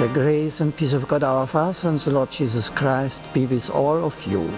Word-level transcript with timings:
The 0.00 0.08
grace 0.08 0.62
and 0.62 0.74
peace 0.74 0.94
of 0.94 1.06
God 1.06 1.22
our 1.22 1.46
Father 1.46 1.90
and 1.90 1.98
the 1.98 2.10
Lord 2.10 2.30
Jesus 2.30 2.70
Christ 2.70 3.22
be 3.34 3.44
with 3.44 3.68
all 3.68 4.02
of 4.02 4.16
you. 4.26 4.48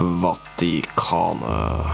Vatikanet. 0.00 1.84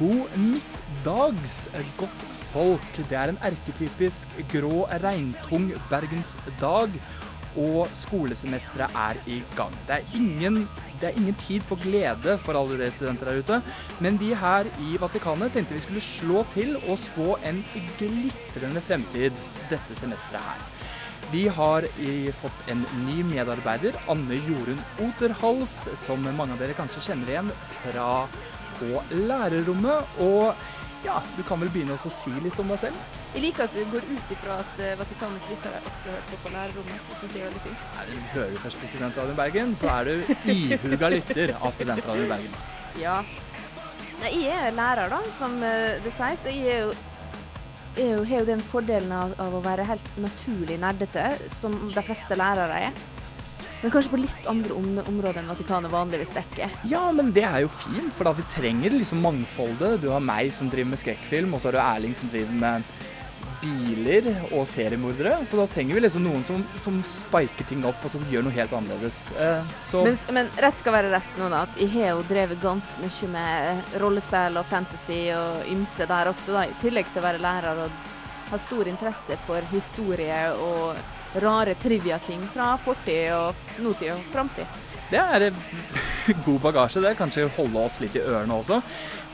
God 0.00 0.28
midtdags, 0.36 1.68
godt 1.96 2.10
folk. 2.52 2.80
Det 2.96 3.16
er 3.16 3.30
en 3.30 3.38
erketypisk 3.38 4.28
grå, 4.50 4.88
regntung 5.02 5.70
bergensdag, 5.90 6.90
og 7.56 7.90
skolesemesteret 7.96 8.96
er 8.96 9.20
i 9.26 9.42
gang. 9.56 9.74
Det 9.88 9.98
er, 9.98 10.16
ingen, 10.18 10.62
det 11.00 11.10
er 11.10 11.18
ingen 11.20 11.36
tid 11.42 11.64
for 11.68 11.80
glede 11.82 12.38
for 12.44 12.58
alle 12.58 12.78
dere 12.80 12.94
studenter 12.94 13.30
der 13.30 13.42
ute, 13.42 13.60
men 14.04 14.20
vi 14.20 14.32
her 14.38 14.68
i 14.80 14.96
Vatikanet 15.00 15.52
tenkte 15.52 15.76
vi 15.76 15.84
skulle 15.84 16.04
slå 16.04 16.46
til 16.54 16.76
og 16.82 16.98
spå 17.00 17.36
en 17.48 17.62
glitrende 18.00 18.84
fremtid 18.84 19.36
dette 19.70 19.98
semesteret 19.98 20.48
her. 20.52 20.66
Vi 21.32 21.46
har 21.48 21.86
fått 22.42 22.66
en 22.68 22.82
ny 23.06 23.22
medarbeider, 23.24 23.94
Anne 24.10 24.36
Jorunn 24.42 24.80
Oterhals, 25.00 25.76
som 25.96 26.20
mange 26.24 26.56
av 26.56 26.60
dere 26.60 26.76
kanskje 26.76 27.04
kjenner 27.06 27.30
igjen 27.30 27.52
fra 27.78 28.08
på 28.82 29.02
lærerrommet. 29.14 30.18
Og 30.24 30.52
ja, 31.04 31.22
du 31.36 31.42
kan 31.42 31.60
vel 31.62 31.70
begynne 31.74 31.96
å 31.96 32.10
si 32.12 32.32
litt 32.44 32.58
om 32.62 32.72
deg 32.72 32.80
selv? 32.84 33.14
Jeg 33.34 33.42
liker 33.46 33.66
at 33.66 33.74
du 33.74 33.82
går 33.90 34.04
ut 34.06 34.34
ifra 34.34 34.58
at 34.62 34.82
uh, 34.82 34.90
Vatikanets 35.00 35.48
lyttere 35.50 35.80
også 35.82 36.12
hørte 36.14 36.32
på 36.32 36.40
på 36.42 36.52
lærerrommet. 36.54 37.06
Det 37.08 37.20
synes 37.20 37.36
jeg 37.36 37.42
er 37.42 37.48
veldig 37.50 37.62
fint. 37.66 37.86
Nei, 37.96 38.04
du 38.10 38.28
hører 38.34 38.58
på 38.62 38.74
Studentradioen 38.74 39.38
Bergen, 39.40 39.72
så 39.78 39.90
er 39.94 40.10
du 40.10 40.34
ihuga 40.52 41.10
lytter 41.16 41.54
av 41.58 41.72
Studentradioen 41.74 42.34
Bergen. 42.34 42.60
Ja. 43.02 43.16
Nei, 44.22 44.34
jeg 44.44 44.58
er 44.68 44.76
lærer, 44.78 45.10
da, 45.10 45.22
som 45.38 45.56
uh, 45.62 45.96
det 46.04 46.14
sies. 46.18 46.46
og 46.46 46.60
Jeg 46.60 46.76
er 46.76 46.86
jo 46.86 47.00
jeg 47.92 48.22
har 48.24 48.38
jo 48.40 48.48
den 48.48 48.62
fordelen 48.64 49.10
av, 49.12 49.34
av 49.42 49.52
å 49.52 49.58
være 49.60 49.84
helt 49.84 50.06
naturlig 50.16 50.78
nerdete, 50.80 51.26
som 51.52 51.74
de 51.92 52.04
fleste 52.06 52.38
lærere 52.40 52.78
er. 52.86 53.02
Men 53.82 53.90
kanskje 53.90 54.12
på 54.12 54.20
litt 54.22 54.44
andre 54.50 54.74
om 54.78 54.90
områder 55.02 55.42
enn 55.42 55.50
Vatikanet 55.50 55.90
vanligvis 55.90 56.30
dekker. 56.36 56.74
Ja, 56.86 57.02
men 57.14 57.32
det 57.34 57.42
er 57.48 57.64
jo 57.64 57.70
fint, 57.74 58.12
for 58.14 58.28
da 58.28 58.32
vi 58.38 58.44
trenger 58.52 58.94
liksom 58.94 59.22
mangfoldet. 59.24 59.98
Du 60.04 60.12
har 60.12 60.22
meg 60.22 60.52
som 60.54 60.70
driver 60.70 60.92
med 60.92 61.02
skrekkfilm, 61.02 61.54
og 61.54 61.62
så 61.62 61.70
har 61.70 61.78
du 61.78 61.82
Erling 61.82 62.14
som 62.14 62.30
driver 62.30 62.60
med 62.62 62.92
biler 63.62 64.28
og 64.52 64.66
seriemordere. 64.70 65.36
Så 65.46 65.58
da 65.58 65.66
trenger 65.70 65.98
vi 65.98 66.02
liksom 66.04 66.24
noen 66.26 66.44
som, 66.46 66.62
som 66.82 66.98
spiker 67.06 67.66
ting 67.68 67.84
opp 67.86 68.02
og 68.06 68.12
så 68.14 68.20
gjør 68.30 68.46
noe 68.46 68.54
helt 68.54 68.74
annerledes. 68.76 69.24
Eh, 69.38 69.72
så 69.86 70.02
Men, 70.06 70.18
men 70.38 70.50
rett 70.62 70.78
skal 70.82 70.96
være 70.96 71.12
rett 71.14 71.38
nå, 71.38 71.48
da. 71.52 71.64
At 71.66 71.78
jeg 71.82 71.92
har 71.94 72.14
jo 72.16 72.24
drevet 72.30 72.62
ganske 72.62 73.02
mye 73.02 73.32
med 73.34 73.98
rollespill 74.02 74.58
og 74.62 74.68
fantasy 74.70 75.24
og 75.36 75.66
ymse 75.72 76.06
der 76.10 76.30
også, 76.32 76.54
da. 76.58 76.66
I 76.70 76.78
tillegg 76.82 77.10
til 77.10 77.22
å 77.22 77.26
være 77.26 77.42
lærer 77.42 77.82
og 77.86 77.98
ha 78.52 78.60
stor 78.60 78.90
interesse 78.90 79.38
for 79.46 79.72
historie 79.72 80.44
og 80.60 80.98
rare 81.40 81.74
trivia-ting 81.80 82.42
fra 82.52 82.74
fortid 82.84 83.32
og 83.32 83.82
nåtid 83.82 84.12
og 84.12 84.24
framtid. 84.32 84.80
det 85.10 85.20
er 85.20 85.46
eh, 85.46 85.54
god 86.46 86.60
bagasje. 86.60 87.02
Det 87.02 87.16
kanskje 87.16 87.48
holde 87.56 87.78
oss 87.78 88.00
litt 88.00 88.16
i 88.16 88.24
ørene 88.24 88.54
også. 88.54 88.80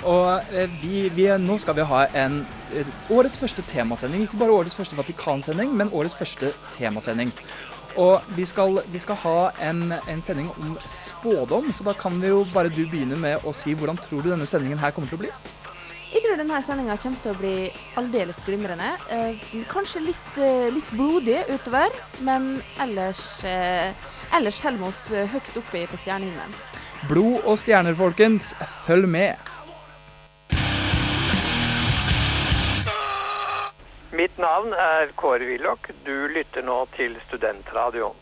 Og 0.06 0.52
eh, 0.54 0.70
vi, 0.82 1.08
vi, 1.14 1.26
nå 1.38 1.58
skal 1.58 1.76
vi 1.78 1.86
ha 1.86 2.04
en 2.24 2.40
eh, 2.74 2.86
årets 3.10 3.38
første 3.38 3.62
temasending. 3.62 4.26
Ikke 4.26 4.40
bare 4.40 4.54
årets 4.54 4.78
første 4.78 4.98
Vatikansending, 4.98 5.74
men 5.74 5.92
årets 5.92 6.18
første 6.18 6.52
temasending. 6.76 7.32
Og 7.98 8.22
vi 8.36 8.44
skal, 8.46 8.80
vi 8.92 8.98
skal 9.02 9.18
ha 9.24 9.38
en, 9.70 9.92
en 10.08 10.20
sending 10.22 10.50
om 10.54 10.76
spådom, 10.86 11.72
så 11.72 11.86
da 11.86 11.96
kan 11.98 12.20
vi 12.22 12.30
jo 12.30 12.44
bare 12.54 12.70
du 12.70 12.84
begynne 12.86 13.18
med 13.18 13.46
å 13.46 13.54
si 13.56 13.74
hvordan 13.74 13.98
tror 13.98 14.22
du 14.22 14.30
denne 14.30 14.46
sendingen 14.46 14.78
her 14.78 14.94
kommer 14.94 15.10
til 15.10 15.18
å 15.18 15.24
bli? 15.24 15.32
Jeg 16.08 16.22
tror 16.24 16.38
denne 16.40 16.58
sendinga 16.64 16.94
kommer 16.96 17.20
til 17.20 17.34
å 17.34 17.36
bli 17.36 17.56
aldeles 18.00 18.38
glimrende. 18.46 18.94
Eh, 19.12 19.42
kanskje 19.68 20.00
litt, 20.06 20.38
eh, 20.40 20.70
litt 20.72 20.88
blodig 20.96 21.42
utover, 21.52 21.92
men 22.24 22.62
ellers, 22.80 23.44
eh, 23.44 23.92
ellers 24.32 24.60
holder 24.60 24.78
vi 24.78 24.88
oss 24.88 25.10
eh, 25.10 25.26
høyt 25.28 25.56
oppe 25.60 25.86
på 25.86 25.98
stjernehimmelen. 26.00 26.54
Blod 27.10 27.44
og 27.44 27.58
stjerner, 27.60 27.94
folkens. 27.94 28.54
Følg 28.86 29.06
med. 29.06 29.36
Mitt 34.12 34.38
navn 34.38 34.72
er 34.72 35.12
Kåre 35.14 35.44
Willoch. 35.44 35.92
Du 36.06 36.26
lytter 36.32 36.64
nå 36.64 36.86
til 36.96 37.20
Studentradioen. 37.28 38.16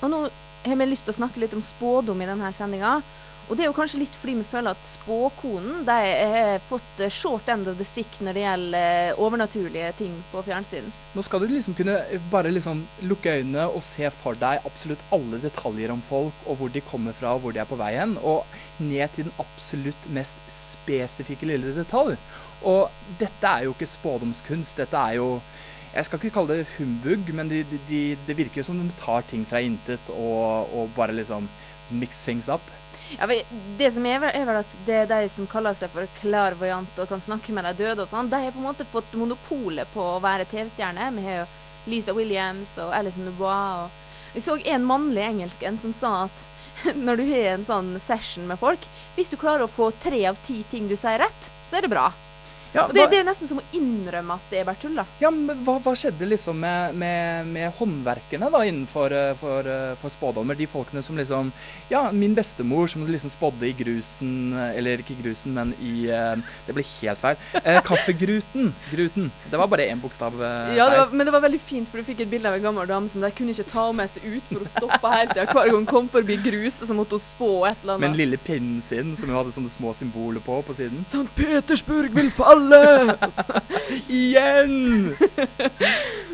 Og 0.00 0.10
nå 0.10 0.18
har 0.64 0.80
vi 0.80 0.88
lyst 0.88 1.06
til 1.06 1.14
å 1.14 1.20
snakke 1.20 1.42
litt 1.42 1.54
om 1.56 1.62
spådom 1.64 2.22
i 2.24 2.28
denne 2.28 2.52
sendinga. 2.56 2.98
Og 3.44 3.58
det 3.58 3.64
er 3.64 3.68
jo 3.68 3.76
kanskje 3.76 3.98
litt 4.00 4.14
fordi 4.16 4.38
vi 4.38 4.46
føler 4.48 4.72
at 4.72 4.86
spåkonen 4.88 5.82
de 5.84 5.96
har 6.32 6.62
fått 6.64 7.02
short 7.12 7.48
end 7.52 7.68
of 7.68 7.76
the 7.76 7.84
stick 7.84 8.16
når 8.24 8.36
det 8.36 8.44
gjelder 8.44 8.86
eh, 9.10 9.20
overnaturlige 9.20 9.90
ting 9.98 10.14
på 10.30 10.40
fjernsyn. 10.46 10.88
Nå 11.12 11.24
skal 11.26 11.44
du 11.44 11.52
liksom 11.52 11.76
kunne 11.76 11.98
bare 12.32 12.52
liksom 12.54 12.80
lukke 13.04 13.36
øynene 13.36 13.66
og 13.68 13.84
se 13.84 14.08
for 14.16 14.38
deg 14.40 14.64
absolutt 14.64 15.04
alle 15.12 15.42
detaljer 15.42 15.92
om 15.92 16.00
folk, 16.08 16.40
og 16.48 16.56
hvor 16.60 16.72
de 16.72 16.84
kommer 16.88 17.16
fra 17.16 17.34
og 17.36 17.44
hvor 17.44 17.52
de 17.52 17.60
er 17.60 17.68
på 17.68 17.78
vei 17.80 17.92
hen, 17.98 18.16
og 18.24 18.48
ned 18.80 19.12
til 19.12 19.28
den 19.28 19.36
absolutt 19.44 20.08
mest 20.16 20.40
spesifikke 20.48 21.48
lille 21.52 21.76
detalj. 21.76 22.16
Og 22.64 22.88
dette 23.20 23.50
er 23.50 23.66
jo 23.66 23.76
ikke 23.76 23.92
spådomskunst, 23.92 24.78
dette 24.80 24.96
er 24.96 25.20
jo 25.20 25.28
jeg 25.94 26.06
skal 26.08 26.18
ikke 26.18 26.34
kalle 26.34 26.56
det 26.58 26.70
humbug, 26.74 27.28
men 27.38 27.50
de, 27.50 27.60
de, 27.70 27.78
de, 27.88 28.00
det 28.26 28.34
virker 28.38 28.66
som 28.66 28.80
de 28.80 28.88
tar 28.98 29.26
ting 29.30 29.44
fra 29.46 29.60
intet 29.62 30.08
og, 30.14 30.72
og 30.74 30.90
bare 30.96 31.14
liksom 31.14 31.46
mix 31.94 32.24
things 32.26 32.48
up. 32.50 32.64
Ja, 33.14 33.28
det 33.78 33.90
som 33.94 34.06
er, 34.08 34.24
er 34.32 34.46
vel 34.48 34.58
at 34.62 34.78
det 34.88 34.96
er 35.04 35.10
de 35.10 35.28
som 35.30 35.46
kaller 35.50 35.76
seg 35.78 35.92
for 35.92 36.08
klarvoyant 36.18 36.98
og 36.98 37.10
kan 37.10 37.22
snakke 37.22 37.54
med 37.54 37.68
de 37.68 37.84
døde 37.84 38.02
og 38.02 38.10
sånn, 38.10 38.30
de 38.32 38.40
har 38.42 38.54
på 38.54 38.62
en 38.62 38.66
måte 38.70 38.88
fått 38.90 39.14
monopolet 39.18 39.90
på 39.94 40.02
å 40.16 40.22
være 40.24 40.48
TV-stjerne. 40.50 41.12
Vi 41.14 41.26
har 41.28 41.42
jo 41.42 41.46
Lisa 41.92 42.16
Williams 42.16 42.74
og 42.82 42.90
Alison 42.96 43.28
Dubois. 43.28 43.84
Og 43.84 44.34
jeg 44.34 44.46
så 44.48 44.58
en 44.74 44.88
mannlig 44.88 45.28
engelsken 45.28 45.78
som 45.84 45.94
sa 45.94 46.14
at 46.24 46.94
når 47.06 47.20
du 47.20 47.26
har 47.28 47.52
en 47.52 47.68
sånn 47.68 47.94
session 48.02 48.48
med 48.50 48.58
folk, 48.58 48.82
hvis 49.14 49.30
du 49.30 49.38
klarer 49.38 49.68
å 49.68 49.70
få 49.70 49.92
tre 50.02 50.24
av 50.26 50.40
ti 50.48 50.64
ting 50.72 50.90
du 50.90 50.96
sier 50.98 51.22
rett, 51.22 51.50
så 51.68 51.78
er 51.78 51.86
det 51.86 51.94
bra. 51.94 52.08
Ja, 52.74 52.88
det, 52.90 53.04
det 53.12 53.20
er 53.20 53.26
nesten 53.28 53.46
som 53.46 53.60
å 53.60 53.64
innrømme 53.76 54.34
at 54.34 54.48
det 54.50 54.58
er 54.60 54.66
bare 54.66 54.80
tull, 54.82 54.96
da. 54.98 55.04
Ja, 55.22 55.30
men 55.30 55.60
hva, 55.66 55.76
hva 55.84 55.92
skjedde 55.98 56.26
liksom 56.26 56.58
med, 56.58 56.96
med, 56.98 57.46
med 57.54 57.70
håndverkene 57.78 58.48
da 58.50 58.62
innenfor 58.66 59.14
eh, 59.14 59.30
for, 59.38 59.68
eh, 59.70 59.92
for 60.00 60.10
spådommer? 60.10 60.58
De 60.58 60.66
folkene 60.70 61.02
som 61.06 61.14
liksom 61.18 61.52
Ja, 61.92 62.08
min 62.12 62.34
bestemor 62.34 62.88
som 62.90 63.04
liksom 63.06 63.30
spådde 63.30 63.68
i 63.68 63.74
grusen, 63.78 64.32
eh, 64.58 64.78
eller 64.80 65.04
ikke 65.04 65.16
grusen, 65.22 65.54
men 65.54 65.70
i 65.78 66.08
Det 66.66 66.74
ble 66.74 66.82
helt 66.82 67.22
feil. 67.22 67.38
Eh, 67.62 67.78
kaffegruten. 67.86 68.72
Gruten. 68.90 69.30
Det 69.50 69.60
var 69.60 69.70
bare 69.70 69.86
én 69.92 70.02
bokstav 70.02 70.34
eh, 70.42 70.74
Ja, 70.78 70.88
det 70.90 70.98
var, 70.98 71.14
men 71.14 71.28
det 71.30 71.36
var 71.36 71.44
veldig 71.46 71.62
fint, 71.62 71.88
for 71.90 72.02
du 72.02 72.08
fikk 72.10 72.24
et 72.26 72.32
bilde 72.32 72.50
av 72.50 72.58
en 72.58 72.66
gammel 72.66 72.90
dame 72.90 73.12
som 73.12 73.22
de 73.22 73.30
kunne 73.38 73.54
ikke 73.54 73.68
ta 73.70 73.86
med 73.94 74.10
seg 74.10 74.26
ut 74.26 74.50
for 74.50 74.66
å 74.66 74.72
stoppe 74.74 75.14
hele 75.14 75.30
tida. 75.30 75.46
Hver 75.52 75.70
gang 75.70 75.78
hun 75.78 75.88
kom 75.94 76.10
forbi 76.10 76.40
grus, 76.42 76.80
så 76.82 76.96
måtte 76.96 77.20
hun 77.20 77.22
spå 77.22 77.52
et 77.70 77.78
eller 77.84 77.94
annet. 77.94 78.02
Med 78.02 78.10
den 78.16 78.20
lille 78.24 78.42
pinnen 78.50 78.82
sin 78.82 79.14
som 79.14 79.30
hun 79.30 79.38
hadde 79.38 79.54
sånne 79.54 79.70
små 79.70 79.94
symboler 79.94 80.42
på 80.42 80.58
på 80.66 80.74
siden. 80.74 81.06
St. 81.06 81.26
Petersburg 81.38 82.10
vil 82.18 82.34
falle! 82.34 82.63
Igjen! 84.08 85.14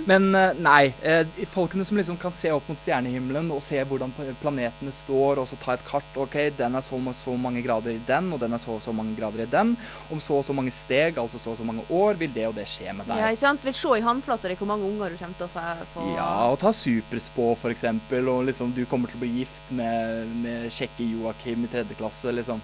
Men 0.08 0.34
eh, 0.34 0.54
nei. 0.58 0.92
eh, 1.02 1.26
Folkene 1.52 1.84
som 1.84 1.98
liksom 1.98 2.16
kan 2.20 2.34
se 2.36 2.50
opp 2.52 2.68
mot 2.70 2.80
stjernehimmelen 2.80 3.50
og 3.52 3.60
se 3.62 3.80
hvordan 3.86 4.12
planetene 4.40 4.92
står, 4.94 5.40
og 5.42 5.48
så 5.50 5.58
ta 5.60 5.74
et 5.76 5.84
kart. 5.86 6.08
OK, 6.18 6.36
den 6.56 6.76
er 6.78 6.84
så, 6.84 6.98
og 6.98 7.16
så 7.16 7.34
mange 7.38 7.62
grader 7.64 7.94
i 7.94 8.00
den, 8.08 8.30
og 8.34 8.40
den 8.42 8.56
er 8.56 8.62
så 8.62 8.74
og 8.78 8.82
så 8.84 8.94
mange 8.96 9.14
grader 9.18 9.44
i 9.44 9.50
den. 9.50 9.74
Om 10.10 10.22
så 10.22 10.40
og 10.40 10.46
så 10.46 10.56
mange 10.56 10.72
steg, 10.74 11.18
altså 11.20 11.38
så 11.38 11.52
og 11.54 11.60
så 11.60 11.66
mange 11.68 11.84
år, 11.88 12.18
vil 12.20 12.32
det 12.34 12.48
og 12.48 12.56
det 12.58 12.66
skje 12.70 12.94
med 12.96 13.06
deg. 13.10 13.20
Ja, 13.20 13.30
ikke 13.30 13.44
sant? 13.44 13.64
Vil 13.66 13.76
se 13.76 13.94
i 13.98 14.04
håndflata 14.06 14.50
di 14.50 14.58
hvor 14.60 14.70
mange 14.72 14.88
unger 14.88 15.12
du 15.14 15.20
kommer 15.20 15.38
til 15.38 15.48
å 15.48 15.52
få. 15.54 15.66
få. 15.94 16.08
Ja, 16.16 16.32
og 16.50 16.58
ta 16.64 16.72
superspå, 16.74 17.52
for 17.60 17.74
eksempel, 17.74 18.28
og 18.32 18.48
liksom 18.50 18.74
du 18.76 18.84
kommer 18.90 19.12
til 19.12 19.20
å 19.20 19.24
bli 19.24 19.32
gift 19.42 19.70
med, 19.76 20.30
med 20.42 20.68
kjekke 20.74 21.06
Joakim 21.12 21.66
i 21.66 21.72
tredje 21.72 21.98
klasse, 22.00 22.32
liksom. 22.34 22.62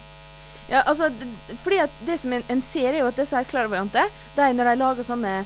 Ja, 0.66 0.82
altså, 0.82 1.10
fordi 1.62 1.78
at 1.84 2.00
det 2.06 2.18
som 2.18 2.32
en, 2.34 2.42
en 2.50 2.62
ser, 2.64 2.90
er 2.90 3.04
jo 3.04 3.10
at 3.10 3.18
disse 3.20 3.36
her 3.38 3.46
klarvoyante, 3.46 4.02
de 4.34 4.48
når 4.56 4.72
de 4.72 4.80
lager 4.80 5.06
sånne 5.06 5.36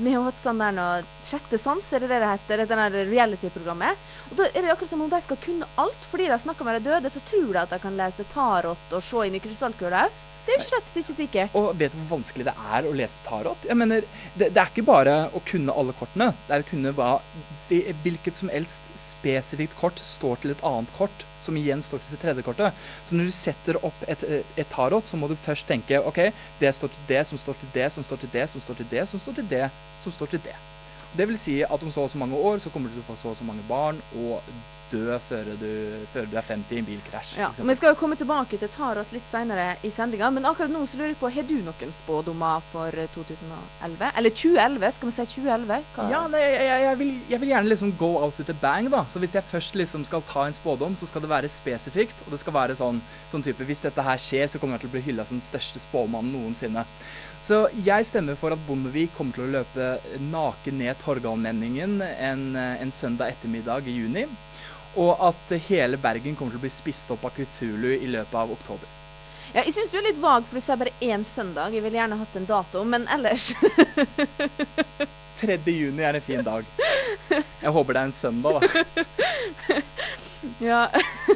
Vi 0.00 0.12
har 0.14 0.22
hatt 0.24 0.38
sånn 0.40 0.58
der 0.62 0.72
nå 0.72 0.84
Sjette 1.22 1.58
sans, 1.60 1.84
er 1.92 2.00
det 2.02 2.08
det 2.08 2.20
det 2.22 2.30
heter? 2.30 2.62
Det 2.64 2.78
der 2.80 2.94
reality-programmet. 3.10 4.06
Og 4.30 4.38
da 4.38 4.46
er 4.48 4.64
det 4.64 4.70
akkurat 4.72 4.90
som 4.90 5.02
om 5.04 5.10
de 5.12 5.20
skal 5.20 5.38
kunne 5.42 5.68
alt. 5.76 6.06
Fordi 6.10 6.30
de 6.32 6.38
snakker 6.42 6.66
med 6.66 6.80
de 6.80 6.88
døde, 6.88 7.12
så 7.12 7.20
tror 7.28 7.50
de 7.52 7.60
at 7.60 7.74
de 7.74 7.78
kan 7.82 7.98
lese 7.98 8.24
tarot 8.32 8.96
og 8.96 9.04
se 9.04 9.26
inn 9.28 9.36
i 9.36 9.42
krystallkula. 9.44 10.06
Det 10.46 10.54
er 10.54 10.60
jo 10.60 10.64
slett 10.64 10.96
ikke 11.02 11.14
sikkert. 11.18 11.54
Og 11.58 11.68
vet 11.76 11.92
du 11.92 11.98
hvor 12.00 12.16
vanskelig 12.16 12.48
det 12.48 12.54
er 12.54 12.86
å 12.86 12.94
lese 12.96 13.22
tarot? 13.26 13.68
Jeg 13.68 13.78
mener, 13.78 14.04
det, 14.38 14.52
det 14.54 14.62
er 14.62 14.72
ikke 14.72 14.86
bare 14.86 15.16
å 15.34 15.42
kunne 15.44 15.74
alle 15.74 15.94
kortene. 15.98 16.32
Det 16.46 16.56
er 16.56 16.64
å 16.64 16.68
kunne 16.70 16.92
hva 16.96 17.12
hvilket 17.68 18.38
som 18.38 18.52
helst 18.54 18.92
spesifikt 18.94 19.74
kort 19.80 19.98
står 20.00 20.40
til 20.42 20.54
et 20.54 20.62
annet 20.66 20.92
kort, 20.96 21.26
som 21.46 21.56
igjen 21.58 21.82
står 21.84 22.02
til 22.04 22.16
det 22.16 22.20
tredje 22.22 22.44
kortet. 22.46 22.86
Så 23.06 23.16
når 23.16 23.30
du 23.30 23.34
setter 23.34 23.80
opp 23.86 24.06
et, 24.06 24.24
et 24.44 24.70
tarot, 24.72 25.06
så 25.06 25.18
må 25.18 25.30
du 25.30 25.36
først 25.46 25.66
tenke 25.68 26.02
OK, 26.02 26.22
det 26.60 26.74
står 26.76 26.92
til 26.94 27.10
det, 27.10 27.24
som 27.30 27.40
står 27.40 27.58
til 27.62 27.74
det, 27.74 27.90
som 27.94 28.06
står 28.06 28.22
til 28.24 28.32
det, 28.36 28.48
som 28.52 28.62
står 28.66 28.80
til 28.82 28.90
det, 28.92 29.04
som 29.10 29.22
står 29.22 29.40
til 29.40 29.52
det, 29.52 29.66
som 30.04 30.16
står 30.18 30.34
til 30.34 30.48
det. 30.48 30.56
Det 31.16 31.24
vil 31.30 31.38
si 31.40 31.60
at 31.64 31.82
om 31.82 31.92
så 31.92 32.04
og 32.04 32.10
så 32.12 32.18
mange 32.20 32.36
år 32.36 32.58
så 32.60 32.70
kommer 32.70 32.90
du 32.90 32.98
til 32.98 33.04
å 33.06 33.10
få 33.10 33.16
så 33.20 33.32
og 33.32 33.38
så 33.38 33.46
mange 33.46 33.64
barn 33.68 34.02
og 34.20 34.42
dø 34.92 35.16
før 35.28 35.48
du, 35.60 35.70
før 36.12 36.28
du 36.30 36.36
er 36.36 36.46
50 36.46 36.76
i 36.76 36.80
en 36.80 36.88
bilkrasj. 36.88 37.32
Ja, 37.40 37.50
ikke? 37.50 37.66
Vi 37.70 37.76
skal 37.78 37.92
jo 37.92 37.98
komme 38.00 38.18
tilbake 38.18 38.58
til 38.60 38.70
tarot 38.72 39.12
litt 39.14 39.26
senere 39.30 39.66
i 39.86 39.90
sendinga, 39.94 40.30
men 40.34 40.48
akkurat 40.48 40.72
nå 40.72 40.84
så 40.86 41.00
lurer 41.00 41.12
jeg 41.14 41.20
på, 41.20 41.30
har 41.32 41.46
du 41.48 41.56
noen 41.66 41.94
spådommer 41.94 42.64
for 42.72 42.94
2011? 43.16 44.06
Eller 44.12 44.34
2011, 44.34 44.96
skal 44.96 45.10
vi 45.10 45.16
si 45.16 45.28
2011? 45.36 45.90
Hva? 45.96 46.08
Ja, 46.12 46.22
nei, 46.32 46.42
jeg, 46.44 46.64
jeg, 46.70 46.86
jeg, 46.86 47.00
vil, 47.02 47.12
jeg 47.34 47.42
vil 47.42 47.54
gjerne 47.54 47.72
liksom 47.72 47.94
go 48.00 48.12
out 48.22 48.40
with 48.40 48.54
a 48.54 48.58
bang, 48.62 48.90
da. 48.92 49.04
Så 49.12 49.22
hvis 49.22 49.34
jeg 49.36 49.46
først 49.50 49.78
liksom 49.78 50.06
skal 50.08 50.24
ta 50.28 50.46
en 50.46 50.56
spådom, 50.56 50.96
så 50.98 51.08
skal 51.10 51.24
det 51.24 51.32
være 51.32 51.52
spesifikt. 51.52 52.24
Og 52.26 52.34
det 52.34 52.42
skal 52.42 52.56
være 52.56 52.78
sånn, 52.78 53.02
sånn 53.32 53.44
type 53.46 53.64
Hvis 53.66 53.82
dette 53.82 54.02
her 54.04 54.20
skjer, 54.20 54.48
så 54.50 54.60
kommer 54.62 54.76
jeg 54.76 54.86
til 54.86 54.92
å 54.92 54.96
bli 54.96 55.06
hylla 55.10 55.26
som 55.26 55.40
den 55.40 55.46
største 55.46 55.82
spåmannen 55.82 56.34
noensinne. 56.34 56.86
Så 57.46 57.68
jeg 57.86 58.02
stemmer 58.08 58.34
for 58.34 58.50
at 58.50 58.62
Bondevik 58.66 59.12
kommer 59.14 59.36
til 59.36 59.44
å 59.44 59.52
løpe 59.60 59.84
naken 60.32 60.80
ned 60.80 60.98
Torgallmenningen 60.98 62.00
en, 62.02 62.40
en 62.58 62.90
søndag 62.90 63.36
ettermiddag 63.36 63.86
i 63.86 63.94
juni. 64.00 64.24
Og 64.96 65.16
at 65.28 65.50
hele 65.68 65.98
Bergen 66.00 66.36
kommer 66.36 66.54
til 66.54 66.60
å 66.60 66.64
bli 66.64 66.72
spist 66.72 67.10
opp 67.12 67.24
av 67.28 67.34
Cthulhu 67.36 67.90
i 67.98 68.06
løpet 68.08 68.34
av 68.40 68.52
oktober. 68.54 68.88
Ja, 69.52 69.62
jeg 69.62 69.74
syns 69.76 69.92
du 69.92 69.98
er 70.00 70.06
litt 70.08 70.20
vag, 70.20 70.44
for 70.48 70.58
du 70.58 70.64
sier 70.64 70.76
bare 70.80 70.92
én 71.04 71.22
søndag. 71.24 71.72
Jeg 71.76 71.84
ville 71.84 71.96
gjerne 72.00 72.18
hatt 72.20 72.36
en 72.36 72.48
dato, 72.48 72.82
men 72.84 73.06
ellers 73.12 73.50
3. 75.40 75.58
juni 75.68 76.04
er 76.04 76.16
en 76.18 76.24
fin 76.24 76.42
dag. 76.44 76.64
Jeg 77.30 77.72
håper 77.76 77.92
det 77.96 78.00
er 78.02 78.08
en 78.10 78.16
søndag, 78.16 78.64
da. 78.64 79.80
Ja. 80.62 80.86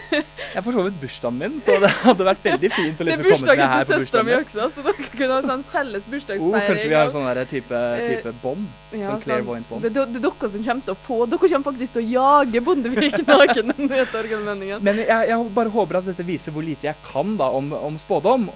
Jeg 0.55 0.65
for 0.65 0.75
så 0.75 0.83
vidt 0.87 0.97
bursdagen 1.01 1.37
min, 1.39 1.59
så 1.63 1.77
det 1.83 1.91
hadde 2.03 2.27
vært 2.27 2.45
veldig 2.45 2.71
fint 2.75 3.01
å 3.01 3.07
Det 3.07 3.15
er 3.15 3.23
liksom 3.23 3.23
komme 3.23 3.23
til 3.23 3.23
det 3.23 3.31
bursdagen 3.31 3.71
her 3.71 3.85
til 3.85 3.93
på 3.93 3.99
søstera 4.03 4.25
mi 4.27 4.35
også, 4.35 4.69
så 4.75 4.85
dere 4.87 5.11
kunne 5.15 5.37
ha 5.37 5.43
sånn 5.47 5.65
felles 5.71 6.09
Oh, 6.41 6.57
kanskje 6.57 6.89
vi 6.91 6.97
har 6.97 7.13
sånn 7.13 7.29
type, 7.51 7.81
type 8.07 8.33
bånd? 8.43 8.67
Ja, 8.91 9.13
sånn 9.13 9.23
clairvoyant 9.25 9.69
bånd. 9.71 9.87
Det, 9.87 9.93
det, 9.95 10.07
det 10.17 10.21
er 10.21 10.27
dere 10.27 10.51
som 10.55 10.65
kommer 10.67 10.87
til 10.89 10.95
å 10.97 11.01
få 11.07 11.19
Dere 11.31 11.51
kommer 11.53 11.69
faktisk 11.71 11.97
til 11.97 12.03
å 12.03 12.07
jage 12.17 12.63
Bondevik 12.67 13.19
naken 13.31 13.75
etter 14.03 14.21
Orgelmenningen. 14.25 14.83
Men 14.87 15.03
jeg, 15.05 15.29
jeg 15.31 15.49
bare 15.57 15.75
håper 15.77 16.01
at 16.01 16.11
dette 16.11 16.27
viser 16.27 16.55
hvor 16.55 16.67
lite 16.67 16.91
jeg 16.91 16.99
kan 17.07 17.37
da 17.41 17.51
om, 17.55 17.71
om 17.77 17.99
spådom. 18.01 18.49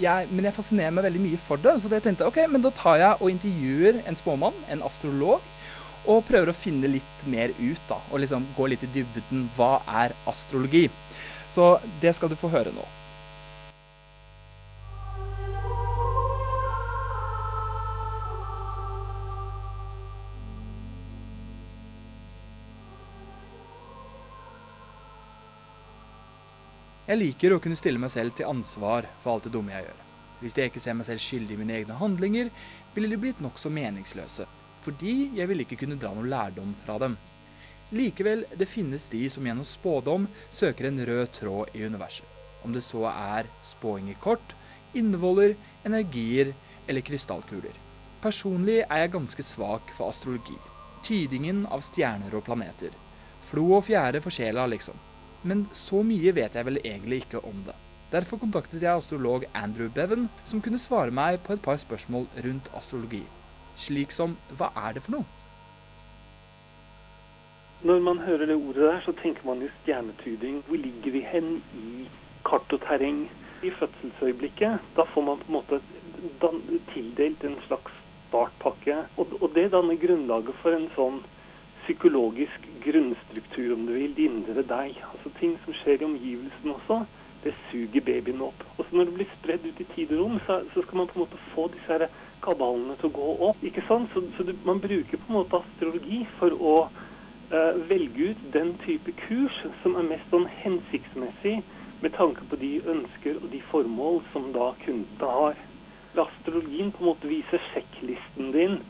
Jeg, 0.00 0.30
men 0.32 0.48
jeg 0.48 0.56
fascinerer 0.56 0.94
meg 0.96 1.08
veldig 1.10 1.24
mye 1.26 1.40
for 1.40 1.60
det. 1.60 1.76
Så 1.82 1.92
jeg 1.92 2.04
tenkte 2.06 2.28
ok, 2.28 2.44
men 2.50 2.64
da 2.64 2.72
tar 2.74 3.00
jeg 3.02 3.20
og 3.20 3.34
intervjuer 3.34 4.00
en 4.08 4.18
spåmann, 4.18 4.64
en 4.72 4.84
astrolog, 4.86 5.44
og 6.06 6.24
prøver 6.28 6.50
å 6.52 6.56
finne 6.56 6.90
litt 6.90 7.24
mer 7.26 7.54
ut. 7.58 7.80
da, 7.88 8.00
Og 8.10 8.20
liksom 8.20 8.46
gå 8.56 8.68
litt 8.68 8.84
i 8.84 8.92
dybden. 8.92 9.48
Hva 9.56 9.80
er 9.88 10.14
astrologi? 10.26 10.88
Så 11.50 11.78
det 12.00 12.14
skal 12.16 12.28
du 12.28 12.36
få 12.36 12.50
høre 12.52 12.72
nå. 12.74 12.84
Jeg 27.04 27.20
liker 27.20 27.52
å 27.52 27.60
kunne 27.60 27.76
stille 27.76 28.00
meg 28.00 28.10
selv 28.10 28.32
til 28.32 28.48
ansvar 28.48 29.04
for 29.20 29.34
alt 29.34 29.44
det 29.44 29.52
dumme 29.52 29.74
jeg 29.74 29.84
gjør. 29.84 29.98
Hvis 30.40 30.54
jeg 30.56 30.70
ikke 30.70 30.80
ser 30.80 30.94
meg 30.96 31.06
selv 31.06 31.20
skyldig 31.20 31.52
i 31.52 31.58
mine 31.60 31.74
egne 31.76 31.98
handlinger, 32.00 32.48
ville 32.94 33.10
de 33.12 33.18
blitt 33.20 33.42
nokså 33.44 33.68
meningsløse, 33.70 34.46
fordi 34.84 35.30
jeg 35.36 35.48
ville 35.50 35.64
ikke 35.64 35.80
kunne 35.80 35.98
dra 36.00 36.12
noe 36.14 36.28
lærdom 36.28 36.74
fra 36.84 36.98
dem. 37.02 37.16
Likevel, 37.94 38.44
det 38.58 38.68
finnes 38.68 39.06
de 39.12 39.22
som 39.30 39.44
gjennom 39.46 39.66
spådom 39.68 40.28
søker 40.52 40.88
en 40.88 41.00
rød 41.06 41.26
tråd 41.36 41.74
i 41.76 41.84
universet. 41.84 42.26
Om 42.64 42.72
det 42.72 42.82
så 42.84 43.04
er 43.10 43.48
spåing 43.64 44.08
i 44.10 44.16
kort, 44.20 44.54
innvoller, 44.96 45.54
energier 45.84 46.54
eller 46.88 47.04
krystallkuler. 47.04 47.76
Personlig 48.24 48.80
er 48.84 49.02
jeg 49.02 49.12
ganske 49.12 49.44
svak 49.44 49.92
for 49.96 50.08
astrologi. 50.08 50.56
Tydingen 51.04 51.66
av 51.68 51.84
stjerner 51.84 52.32
og 52.32 52.46
planeter. 52.46 52.94
Flo 53.44 53.66
og 53.76 53.84
fjære 53.84 54.22
for 54.24 54.32
sjela, 54.32 54.64
liksom. 54.70 54.96
Men 55.44 55.66
så 55.76 56.00
mye 56.06 56.32
vet 56.32 56.56
jeg 56.56 56.64
vel 56.64 56.80
egentlig 56.80 57.24
ikke 57.26 57.44
om 57.44 57.60
det. 57.66 57.76
Derfor 58.14 58.40
kontaktet 58.40 58.80
jeg 58.80 58.96
astrolog 58.96 59.44
Andrew 59.52 59.90
Bevan, 59.92 60.30
som 60.48 60.62
kunne 60.64 60.80
svare 60.80 61.12
meg 61.12 61.42
på 61.44 61.52
et 61.52 61.64
par 61.64 61.76
spørsmål 61.80 62.30
rundt 62.46 62.70
astrologi. 62.78 63.24
Slik 63.76 64.12
som 64.14 64.36
hva 64.58 64.70
er 64.86 64.96
det 64.96 65.02
for 65.06 65.18
noe? 65.18 65.26
Når 67.84 68.00
man 68.00 68.18
hører 68.24 68.46
det 68.48 68.56
ordet 68.56 68.86
der, 68.86 69.00
så 69.04 69.12
tenker 69.20 69.44
man 69.44 69.60
jo 69.60 69.68
stjernetyding. 69.82 70.62
Hvor 70.66 70.76
ligger 70.80 71.12
vi 71.12 71.20
hen 71.20 71.50
i 71.76 72.06
kart 72.46 72.72
og 72.72 72.80
terreng? 72.86 73.26
I 73.64 73.70
fødselsøyeblikket, 73.70 74.80
da 74.96 75.04
får 75.14 75.22
man 75.24 75.40
på 75.40 75.48
en 75.48 75.56
måte 75.58 75.80
tildelt 76.92 77.44
en 77.44 77.58
slags 77.66 77.92
startpakke. 78.28 78.96
Og, 79.16 79.50
det 79.54 79.70
danner 79.72 80.00
grunnlaget 80.00 80.56
for 80.62 80.76
en 80.76 80.88
sånn 80.96 81.20
psykologisk 81.84 82.68
grunnstruktur, 82.84 83.74
om 83.74 83.84
du 83.86 83.92
vil, 83.92 84.14
det 84.16 84.30
indre 84.30 84.64
deg. 84.64 84.96
Altså 85.12 85.32
ting 85.40 85.58
som 85.64 85.76
skjer 85.82 86.00
i 86.00 86.08
omgivelsen 86.08 86.72
også, 86.74 87.02
det 87.44 87.52
suger 87.68 88.04
babyen 88.04 88.40
opp. 88.48 88.64
Og 88.78 88.86
så 88.86 88.96
når 88.96 89.10
det 89.10 89.16
blir 89.18 89.32
spredd 89.36 89.66
ut 89.68 89.80
i 89.84 89.88
tid 89.92 90.14
og 90.16 90.22
rom, 90.22 90.38
så, 90.46 90.62
skal 90.72 91.02
man 91.02 91.10
på 91.10 91.18
en 91.18 91.26
måte 91.26 91.42
få 91.52 91.68
disse 91.74 91.90
her 91.92 92.08
kaballene 92.44 92.96
til 93.00 93.10
å 93.10 93.16
gå 93.18 93.30
opp. 93.48 93.64
ikke 93.64 93.84
sant? 93.88 94.10
Så, 94.14 94.22
så 94.36 94.46
du, 94.46 94.54
man 94.68 94.82
bruker 94.84 95.20
på 95.20 95.30
en 95.30 95.38
måte 95.40 95.60
astrologi 95.62 96.22
for 96.38 96.54
å 96.54 96.74
uh, 96.88 97.74
velge 97.90 98.32
ut 98.32 98.44
den 98.56 98.74
type 98.84 99.14
kurs 99.24 99.56
som 99.82 99.96
er 100.00 100.08
mest 100.12 100.28
sånn 100.32 100.46
hensiktsmessig 100.62 101.58
med 102.04 102.12
tanke 102.18 102.44
på 102.50 102.58
de 102.60 102.74
ønsker 102.94 103.38
og 103.40 103.48
de 103.52 103.62
formål 103.70 104.20
som 104.32 104.50
da 104.56 104.72
kundene 104.84 105.36
har. 105.38 105.60
Astrologien 106.14 106.92
på 106.94 107.02
en 107.02 107.10
måte 107.10 107.30
viser 107.30 107.62
sjekklisten 107.72 108.52
din. 108.54 108.80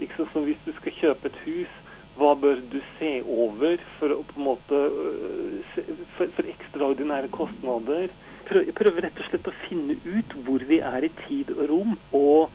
Liksom 0.00 0.28
som 0.32 0.44
hvis 0.44 0.60
du 0.66 0.72
skal 0.76 0.96
kjøpe 0.98 1.30
et 1.30 1.38
hus, 1.46 1.76
hva 2.16 2.32
bør 2.40 2.60
du 2.72 2.78
se 2.98 3.18
over 3.22 3.80
for 3.98 4.12
å 4.12 4.22
på 4.24 4.38
en 4.40 4.46
måte 4.46 4.76
øh, 4.76 5.56
for, 6.16 6.30
for 6.36 6.48
ekstraordinære 6.52 7.30
kostnader? 7.32 8.12
Prøv, 8.48 8.62
jeg 8.68 8.76
prøver 8.78 9.04
rett 9.04 9.20
og 9.20 9.28
slett 9.28 9.50
å 9.50 9.56
finne 9.66 9.96
ut 10.04 10.36
hvor 10.46 10.64
vi 10.68 10.78
er 10.80 11.04
i 11.04 11.12
tid 11.26 11.52
og 11.56 11.64
rom, 11.70 11.96
og, 12.16 12.54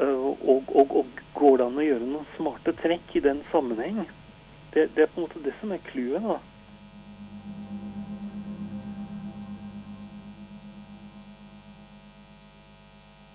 og, 0.00 0.70
og, 0.72 0.96
og 0.96 1.20
går 1.36 1.58
det 1.58 1.66
an 1.66 1.78
å 1.78 1.84
gjøre 1.84 2.08
noen 2.08 2.30
smarte 2.36 2.72
trekk 2.80 3.16
i 3.18 3.24
den 3.24 3.42
sammenheng? 3.52 4.04
Det, 4.72 4.88
det 4.96 5.04
er 5.04 5.12
på 5.12 5.20
en 5.20 5.26
måte 5.26 5.42
det 5.44 5.52
som 5.60 5.74
er 5.74 5.84
clouet, 5.90 6.24
da. 6.24 6.40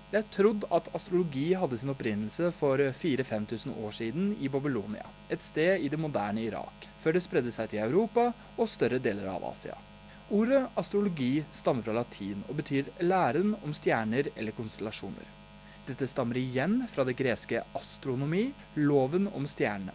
Det 0.07 0.21
er 0.21 0.29
trodd 0.31 0.63
at 0.71 0.87
astrologi 0.95 1.49
hadde 1.59 1.77
sin 1.77 1.91
opprinnelse 1.91 2.53
for 2.55 2.79
4000-5000 2.79 3.75
år 3.75 3.91
siden 3.93 4.29
i 4.39 4.47
Babylonia, 4.49 5.03
et 5.29 5.43
sted 5.43 5.83
i 5.83 5.91
det 5.91 5.99
moderne 5.99 6.45
Irak, 6.47 6.87
før 7.03 7.17
det 7.17 7.25
spredde 7.25 7.51
seg 7.51 7.73
til 7.73 7.83
Europa 7.83 8.29
og 8.55 8.71
større 8.71 9.01
deler 9.03 9.27
av 9.35 9.43
Asia. 9.51 9.75
Ordet 10.33 10.63
astrologi 10.79 11.43
stammer 11.51 11.83
fra 11.83 11.99
latin 11.99 12.39
og 12.47 12.55
betyr 12.63 12.89
læren 13.03 13.53
om 13.61 13.75
stjerner 13.75 14.31
eller 14.33 14.55
konstellasjoner. 14.55 15.36
Dette 15.87 16.07
stammer 16.09 16.35
igjen 16.35 16.81
fra 16.91 17.05
det 17.07 17.15
greske 17.15 17.61
astronomi, 17.77 18.49
loven 18.75 19.29
om 19.31 19.45
stjernene, 19.47 19.93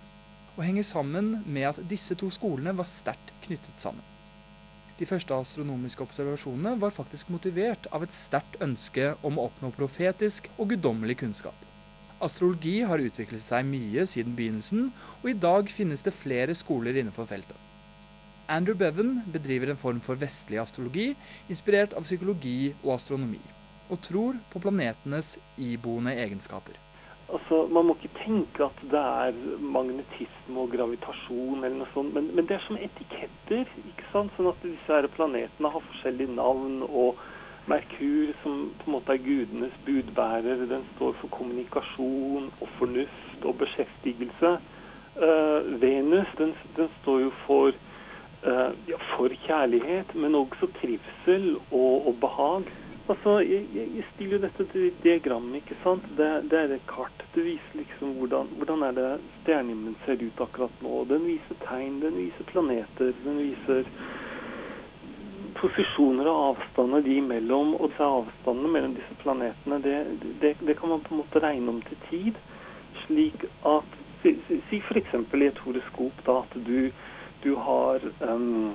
og 0.55 0.65
henger 0.65 0.87
sammen 0.89 1.35
med 1.45 1.69
at 1.69 1.83
disse 1.91 2.17
to 2.17 2.31
skolene 2.33 2.73
var 2.79 2.89
sterkt 2.89 3.35
knyttet 3.45 3.83
sammen. 3.83 4.07
De 4.97 5.09
første 5.09 5.37
astronomiske 5.37 6.05
observasjonene 6.05 6.79
var 6.81 6.97
faktisk 6.97 7.29
motivert 7.35 7.91
av 7.93 8.07
et 8.07 8.17
sterkt 8.17 8.57
ønske 8.65 9.13
om 9.21 9.37
å 9.37 9.47
oppnå 9.51 9.73
profetisk 9.77 10.49
og 10.57 10.73
guddommelig 10.73 11.19
kunnskap. 11.27 11.69
Astrologi 12.25 12.79
har 12.89 13.03
utviklet 13.03 13.43
seg 13.43 13.69
mye 13.69 14.07
siden 14.09 14.37
begynnelsen, 14.39 14.93
og 15.21 15.29
i 15.29 15.37
dag 15.45 15.69
finnes 15.69 16.05
det 16.07 16.17
flere 16.17 16.57
skoler 16.57 16.97
innenfor 16.97 17.29
feltet. 17.29 17.59
Andrew 18.49 18.79
Bevan 18.79 19.19
bedriver 19.33 19.73
en 19.73 19.81
form 19.81 20.01
for 20.05 20.17
vestlig 20.17 20.61
astrologi, 20.63 21.11
inspirert 21.53 21.93
av 21.99 22.07
psykologi 22.07 22.73
og 22.83 22.95
astronomi, 22.97 23.43
og 23.93 24.01
tror 24.07 24.39
på 24.53 24.63
planetenes 24.65 25.37
iboende 25.61 26.15
egenskaper. 26.17 26.79
Altså, 27.33 27.67
Man 27.73 27.87
må 27.87 27.97
ikke 27.97 28.25
tenke 28.25 28.65
at 28.65 28.81
det 28.93 29.01
er 29.01 29.37
magnetisme 29.61 30.65
og 30.65 30.73
gravitasjon 30.75 31.63
eller 31.63 31.79
noe 31.79 31.93
sånt, 31.95 32.13
men, 32.17 32.29
men 32.37 32.49
det 32.49 32.59
er 32.59 32.67
som 32.67 32.77
etiketter. 32.77 33.69
ikke 33.89 34.09
sant? 34.13 34.35
Sånn 34.37 34.51
at 34.51 34.65
disse 34.65 34.93
her 34.93 35.09
planetene 35.17 35.71
har 35.73 35.87
forskjellige 35.93 36.37
navn, 36.37 36.83
og 36.89 37.21
Merkur, 37.71 38.35
som 38.43 38.73
på 38.81 38.89
en 38.89 38.95
måte 38.97 39.15
er 39.15 39.23
gudenes 39.23 39.75
budbærer, 39.87 40.67
den 40.67 40.85
står 40.97 41.15
for 41.21 41.33
kommunikasjon 41.39 42.51
og 42.59 42.69
fornuft. 42.79 43.45
og 43.45 43.57
beskjeftigelse. 43.59 44.51
Uh, 45.17 45.81
Venus 45.83 46.29
den, 46.39 46.53
den 46.77 46.89
står 47.01 47.19
jo 47.21 47.31
for, 47.47 47.75
uh, 48.47 48.71
ja, 48.89 48.99
for 49.17 49.35
kjærlighet, 49.47 50.15
men 50.15 50.35
også 50.39 50.69
trivsel 50.81 51.57
og, 51.71 52.07
og 52.07 52.21
behag. 52.21 52.71
Altså, 53.11 53.41
jeg, 53.43 53.67
jeg 53.75 54.05
stiller 54.13 54.37
jo 54.37 54.43
dette 54.45 54.65
til 54.71 54.91
diagrammet, 55.03 55.57
ikke 55.63 55.79
sant? 55.83 56.05
Det, 56.19 56.29
det 56.51 56.59
er 56.59 56.75
et 56.77 56.85
kart. 56.87 57.25
Det 57.35 57.43
viser 57.45 57.81
liksom 57.81 58.13
hvordan, 58.21 58.53
hvordan 58.61 58.85
er 58.87 58.93
det 58.99 59.07
stjernehimmelen 59.41 59.97
ser 60.05 60.23
ut 60.23 60.43
akkurat 60.45 60.85
nå. 60.85 61.01
Den 61.11 61.27
viser 61.27 61.59
tegn, 61.65 61.99
den 62.05 62.21
viser 62.21 62.47
planeter, 62.53 63.11
den 63.25 63.41
viser 63.43 63.89
posisjoner 65.59 66.31
og 66.31 66.45
avstander 66.53 67.03
de 67.03 67.17
imellom. 67.19 67.75
Og 67.81 67.91
disse 67.91 68.07
avstandene 68.07 68.71
mellom 68.77 68.95
disse 69.01 69.19
planetene, 69.25 69.81
det, 69.83 69.99
det, 70.45 70.55
det 70.63 70.79
kan 70.79 70.95
man 70.95 71.03
på 71.03 71.17
en 71.17 71.23
måte 71.25 71.43
regne 71.43 71.75
om 71.75 71.83
til 71.89 72.01
tid. 72.07 72.41
Slik 73.03 73.49
at 73.67 73.99
si, 74.23 74.37
si 74.71 74.79
f.eks. 74.79 75.19
i 75.19 75.51
et 75.51 75.61
horoskop 75.67 76.23
da, 76.27 76.39
at 76.45 76.57
du, 76.67 76.91
du 77.43 77.53
har 77.59 78.07
um, 78.31 78.73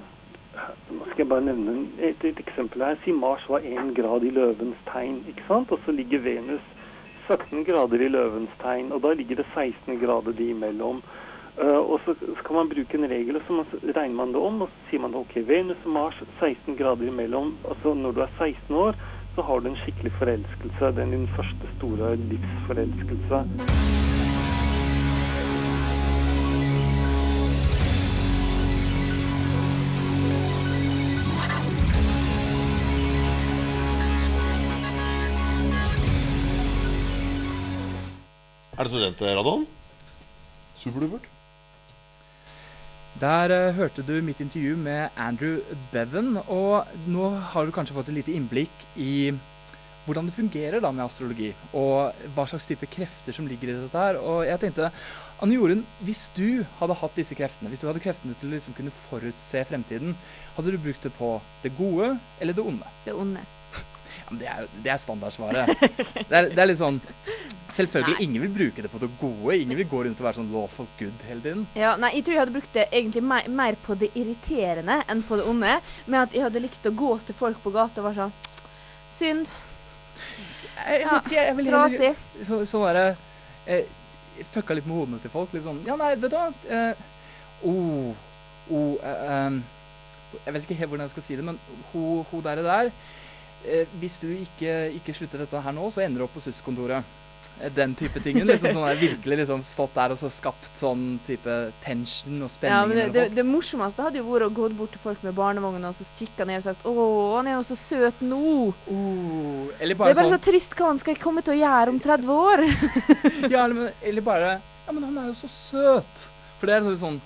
Nå 0.92 1.06
skal 1.10 1.24
jeg 1.24 1.30
bare 1.30 1.46
nevne 1.46 1.76
et, 2.00 2.24
et 2.26 2.40
eksempel 2.42 2.84
her. 2.84 2.98
Si 3.04 3.12
Mars 3.12 3.46
var 3.50 3.66
én 3.66 3.94
grad 3.98 4.24
i 4.24 4.34
løvens 4.34 4.80
tegn, 4.92 5.22
ikke 5.30 5.46
sant? 5.48 5.72
Og 5.72 5.80
så 5.86 5.96
ligger 5.96 6.24
Venus 6.26 6.66
17 7.28 7.66
grader 7.68 8.02
i 8.02 8.12
løvens 8.12 8.54
tegn, 8.62 8.92
og 8.96 9.04
da 9.04 9.14
ligger 9.14 9.42
det 9.42 9.48
16 9.54 10.00
grader 10.04 10.36
de 10.38 10.50
imellom. 10.54 11.02
Uh, 11.58 11.82
og 11.82 12.00
så 12.06 12.14
så 12.22 12.44
kan 12.46 12.56
man 12.56 12.70
bruke 12.70 12.98
en 12.98 13.10
regel, 13.10 13.36
og 13.36 13.42
så 13.48 13.80
regner 13.98 14.16
man 14.16 14.34
det 14.34 14.42
om, 14.42 14.62
og 14.62 14.70
så 14.70 14.90
sier 14.90 15.02
man 15.02 15.16
ok, 15.18 15.36
Venus 15.48 15.86
og 15.86 15.92
Mars 15.92 16.24
16 16.40 16.78
grader 16.78 17.10
imellom. 17.10 17.56
Altså 17.70 17.94
når 17.94 18.12
du 18.12 18.22
er 18.22 18.34
16 18.38 18.76
år, 18.76 19.00
så 19.36 19.42
har 19.42 19.60
du 19.60 19.70
en 19.70 19.80
skikkelig 19.84 20.12
forelskelse. 20.22 20.86
Er 20.86 20.92
din 21.12 21.30
første 21.36 21.76
store 21.78 22.16
livsforelskelse. 22.16 23.97
Er 38.88 38.94
det 38.94 39.18
studentradioen? 39.18 39.66
Superdupert. 40.80 41.26
Der 43.20 43.52
eh, 43.52 43.74
hørte 43.76 44.06
du 44.06 44.14
mitt 44.24 44.40
intervju 44.40 44.78
med 44.80 45.10
Andrew 45.20 45.58
Bevan, 45.92 46.38
og 46.48 46.88
nå 47.10 47.32
har 47.52 47.66
du 47.66 47.74
kanskje 47.76 47.98
fått 47.98 48.14
et 48.14 48.20
lite 48.22 48.32
innblikk 48.38 48.86
i 48.96 49.34
hvordan 50.06 50.30
det 50.30 50.38
fungerer 50.38 50.80
da 50.80 50.94
med 50.96 51.04
astrologi, 51.04 51.50
og 51.76 52.16
hva 52.38 52.48
slags 52.48 52.70
type 52.70 52.88
krefter 52.88 53.36
som 53.36 53.50
ligger 53.52 53.74
i 53.74 53.76
dette 53.82 54.06
her. 54.06 54.22
Og 54.24 54.46
jeg 54.48 54.64
tenkte, 54.64 54.94
Anne 55.44 55.60
Jorunn, 55.60 55.84
hvis 56.08 56.30
du 56.38 56.64
hadde 56.80 57.00
hatt 57.02 57.20
disse 57.20 57.36
kreftene, 57.36 57.74
hvis 57.74 57.84
du 57.84 57.90
hadde 57.90 58.06
kreftene 58.06 58.40
til 58.40 58.48
å 58.48 58.56
liksom 58.56 58.78
kunne 58.78 58.96
forutse 59.10 59.68
fremtiden, 59.68 60.16
hadde 60.56 60.72
du 60.72 60.80
brukt 60.80 61.04
det 61.04 61.12
på 61.20 61.36
det 61.66 61.76
gode 61.76 62.14
eller 62.40 62.56
det 62.56 62.70
onde? 62.72 62.96
Det 63.04 63.20
onde. 63.20 63.44
Ja, 64.18 64.26
men 64.30 64.40
det 64.42 64.50
er, 64.52 64.68
det 64.84 64.92
er 64.94 65.02
standardsvaret. 65.02 65.86
Det 66.28 66.36
er, 66.36 66.50
det 66.52 66.60
er 66.60 66.68
litt 66.68 66.80
sånn 66.82 67.00
Selvfølgelig, 67.72 68.16
ingen 68.24 68.42
vil 68.46 68.52
bruke 68.56 68.84
det 68.84 68.90
på 68.92 69.00
det 69.02 69.10
gode. 69.20 69.58
Ingen 69.60 69.78
vil 69.78 69.88
gå 69.92 70.00
rundt 70.06 70.22
og 70.22 70.26
være 70.28 70.40
sånn 70.40 70.52
lawful 70.54 70.88
good 71.00 71.26
hele 71.28 71.44
tiden. 71.44 71.66
Ja, 71.76 71.96
nei, 72.00 72.14
jeg 72.16 72.24
tror 72.26 72.38
jeg 72.38 72.42
hadde 72.46 72.56
brukt 72.56 72.74
det 72.78 72.86
egentlig 72.96 73.24
mer, 73.28 73.50
mer 73.52 73.78
på 73.84 73.98
det 74.00 74.08
irriterende 74.16 75.02
enn 75.12 75.24
på 75.28 75.40
det 75.40 75.48
onde. 75.52 75.74
Med 76.08 76.20
at 76.22 76.36
jeg 76.36 76.46
hadde 76.46 76.64
likt 76.64 76.88
å 76.88 76.94
gå 76.96 77.12
til 77.28 77.38
folk 77.38 77.60
på 77.64 77.74
gata 77.76 78.02
og 78.02 78.08
være 78.08 78.28
sånn 78.28 78.36
Synd. 79.18 79.52
Jeg, 80.78 81.02
jeg 81.02 81.10
vet 81.12 81.30
ikke, 81.30 81.44
jeg 81.44 81.58
vil 81.58 81.70
heller 81.70 81.94
Trasig. 82.00 82.46
så, 82.48 82.60
sånn 82.70 82.86
derre 82.88 83.06
eh, 83.66 83.94
Fucka 84.54 84.76
litt 84.78 84.88
med 84.88 85.00
hodene 85.00 85.22
til 85.22 85.34
folk. 85.34 85.54
Litt 85.56 85.66
sånn 85.66 85.84
Ja, 85.88 85.98
nei, 86.00 86.14
vet 86.16 86.32
du 86.32 86.38
hva 86.38 86.48
eh, 86.72 87.06
oh, 87.68 88.12
oh, 88.70 88.96
eh, 89.02 89.48
um, 89.48 89.62
Jeg 90.46 90.56
vet 90.56 90.68
ikke 90.68 90.80
helt 90.82 90.92
hvordan 90.94 91.08
jeg 91.08 91.16
skal 91.16 91.28
si 91.28 91.40
det, 91.40 91.46
men 91.48 91.60
hun, 91.92 92.26
ho 92.32 92.42
der, 92.46 92.62
der 92.66 92.92
eh, 92.92 93.16
Hvis 94.00 94.20
du 94.22 94.30
ikke, 94.32 94.74
ikke 94.96 95.16
slutter 95.18 95.44
dette 95.44 95.62
her 95.62 95.74
nå, 95.76 95.90
så 95.92 96.04
ender 96.06 96.22
du 96.22 96.28
opp 96.28 96.38
på 96.38 96.44
SUS-kontoret. 96.46 97.04
Eh, 97.62 97.72
Den 97.74 97.96
type 97.96 98.20
tingen. 98.22 98.48
Liksom 98.48 98.74
sånn 98.76 98.86
der, 98.86 99.00
virkelig 99.00 99.40
liksom 99.42 99.64
stått 99.66 99.96
der 99.98 100.14
og 100.14 100.20
så 100.20 100.30
skapt 100.32 100.80
sånn 100.80 101.18
type 101.26 101.56
tension 101.84 102.42
og 102.46 102.52
spenning. 102.54 102.76
Ja, 102.76 102.86
men 102.90 103.00
det, 103.00 103.08
det, 103.16 103.26
det 103.38 103.46
morsomste 103.48 104.06
hadde 104.06 104.22
jo 104.22 104.28
vært 104.30 104.48
å 104.48 104.54
gå 104.60 104.70
bort 104.78 104.94
til 104.96 105.04
folk 105.04 105.24
med 105.26 105.36
barnevogn 105.38 105.90
og 105.90 105.98
så 105.98 106.06
kikka 106.20 106.48
ned 106.48 106.62
og 106.62 106.68
sagt 106.70 106.86
'Å, 106.86 106.96
han 107.38 107.50
er 107.50 107.58
jo 107.58 107.66
så 107.72 107.80
søt 107.80 108.22
nå'. 108.22 108.74
Uh, 108.90 109.68
eller 109.82 109.96
Det 109.96 109.98
er 109.98 110.02
bare 110.04 110.18
sånn 110.22 110.36
så 110.38 110.44
trist 110.50 110.78
hva 110.78 110.92
han 110.94 111.02
skal 111.02 111.22
komme 111.22 111.44
til 111.46 111.58
å 111.58 111.62
gjøre 111.64 111.96
om 111.96 112.02
30 112.04 112.34
år. 112.38 112.66
Ja, 113.54 113.66
eller, 113.66 113.94
eller 114.02 114.22
bare 114.26 114.58
Ja, 114.88 114.94
men 114.94 115.04
han 115.04 115.18
er 115.18 115.32
jo 115.32 115.38
så 115.42 115.50
søt. 115.52 116.28
For 116.58 116.70
det 116.70 116.78
er 116.78 116.96
sånn 116.98 117.20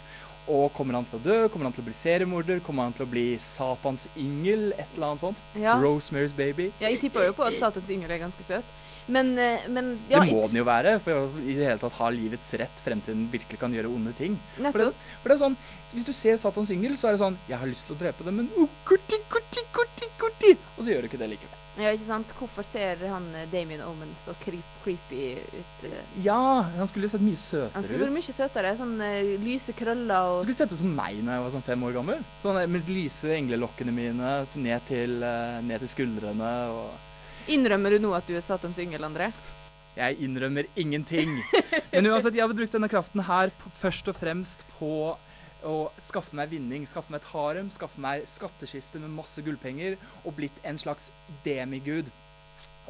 Å, 0.49 0.61
kommer 0.73 0.97
han 0.97 1.05
til 1.05 1.19
å 1.19 1.23
dø? 1.23 1.37
Kommer 1.53 1.69
han 1.69 1.75
til 1.75 1.83
å 1.83 1.87
bli 1.87 1.95
seriemorder? 1.95 2.61
Kommer 2.65 2.87
han 2.87 2.95
til 2.97 3.05
å 3.05 3.09
bli 3.11 3.25
Satans 3.41 4.07
yngel? 4.17 4.71
Et 4.73 4.95
eller 4.95 5.11
annet 5.11 5.23
sånt? 5.23 5.41
Ja, 5.53 5.75
Rosemary's 5.81 6.33
Baby? 6.35 6.71
ja 6.81 6.89
jeg 6.89 7.01
tipper 7.03 7.27
jo 7.29 7.35
på 7.37 7.45
at 7.45 7.59
Satans 7.61 7.91
yngel 7.93 8.11
er 8.11 8.23
ganske 8.23 8.45
søt. 8.45 8.77
Men, 9.11 9.31
eh, 9.37 9.67
men 9.67 9.95
ja, 10.09 10.21
det 10.21 10.33
må 10.33 10.45
den 10.47 10.59
jo 10.61 10.65
være, 10.67 10.95
for 11.03 11.23
å 11.23 11.23
i 11.41 11.55
det 11.57 11.65
hele 11.65 11.81
tatt 11.81 11.95
ha 11.97 12.09
livets 12.13 12.53
rett 12.61 12.83
frem 12.85 13.01
til 13.01 13.15
den 13.15 13.29
virkelig 13.33 13.57
kan 13.59 13.73
gjøre 13.73 13.89
onde 13.89 14.13
ting. 14.17 14.37
For 14.57 14.77
det, 14.77 14.91
for 15.21 15.31
det 15.31 15.37
er 15.37 15.41
sånn, 15.45 15.57
Hvis 15.91 16.05
du 16.07 16.13
ser 16.15 16.37
Satans 16.39 16.71
yngel, 16.71 16.93
så 16.95 17.09
er 17.09 17.17
det 17.17 17.19
sånn 17.19 17.35
Jeg 17.49 17.57
har 17.59 17.67
lyst 17.67 17.83
til 17.89 17.97
å 17.97 17.99
drepe 17.99 18.23
dem, 18.23 18.37
men 18.39 18.51
oh, 18.55 18.69
kurti, 18.87 19.19
kurti, 19.31 19.65
kurti, 19.75 20.07
kurti. 20.21 20.53
Og 20.77 20.85
så 20.85 20.93
gjør 20.93 21.03
du 21.03 21.11
ikke 21.11 21.19
det 21.19 21.33
likevel. 21.33 21.60
Ja, 21.79 21.91
ikke 21.95 22.03
sant? 22.03 22.31
Hvorfor 22.35 22.65
ser 22.67 22.99
han 23.07 23.29
eh, 23.37 23.45
Damien 23.51 23.79
Omen 23.85 24.09
så 24.19 24.33
creep, 24.41 24.73
creepy 24.83 25.37
ut? 25.39 25.85
eh? 25.87 26.01
Ja, 26.25 26.65
han 26.75 26.89
skulle 26.91 27.07
jo 27.07 27.13
sett 27.13 27.23
mye 27.23 27.39
søtere 27.39 27.69
ut. 27.69 27.77
Han 27.77 27.85
skulle 27.85 28.01
vært 28.03 28.17
mye 28.17 28.35
søtere. 28.35 28.73
Sånn 28.81 28.97
uh, 28.99 29.31
lyse 29.45 29.75
krøller 29.77 30.11
Han 30.17 30.41
og 30.41 30.43
skulle 30.43 30.57
sett 30.59 30.75
ut 30.75 30.81
som 30.81 30.91
meg 30.97 31.21
når 31.21 31.37
jeg 31.37 31.45
var 31.45 31.55
sånn 31.55 31.65
fem 31.69 31.87
år 31.87 31.95
gammel. 31.95 32.27
Sånn 32.43 32.59
Med 32.73 32.91
lyse 32.91 33.31
englelokkene 33.37 33.95
mine 33.95 34.35
så 34.49 34.59
ned 34.59 34.83
til, 34.89 35.15
uh, 35.23 35.63
ned 35.63 35.85
til 35.85 35.93
skuldrene. 35.95 36.51
og... 36.75 37.49
Innrømmer 37.51 37.95
du 37.95 38.03
nå 38.03 38.11
at 38.19 38.27
du 38.27 38.35
er 38.35 38.43
Satans 38.45 38.79
yngel, 38.81 39.07
André? 39.07 39.31
Jeg 39.95 40.19
innrømmer 40.23 40.67
ingenting. 40.79 41.39
Men 41.91 42.07
uansett, 42.11 42.35
jeg 42.35 42.43
hadde 42.45 42.55
brukt 42.59 42.75
denne 42.75 42.91
kraften 42.91 43.23
her 43.27 43.51
på, 43.59 43.71
først 43.79 44.07
og 44.11 44.15
fremst 44.19 44.63
på 44.77 44.91
å 45.67 45.91
skaffe 46.01 46.35
meg 46.37 46.51
vinning, 46.53 46.87
skaffe 46.89 47.13
meg 47.13 47.21
et 47.21 47.29
harem, 47.33 47.69
skaffe 47.73 48.01
meg 48.01 48.25
skattkiste 48.29 49.01
med 49.01 49.13
masse 49.13 49.41
gullpenger 49.45 49.97
og 50.23 50.35
blitt 50.39 50.57
en 50.67 50.79
slags 50.81 51.11
demigud. 51.45 52.11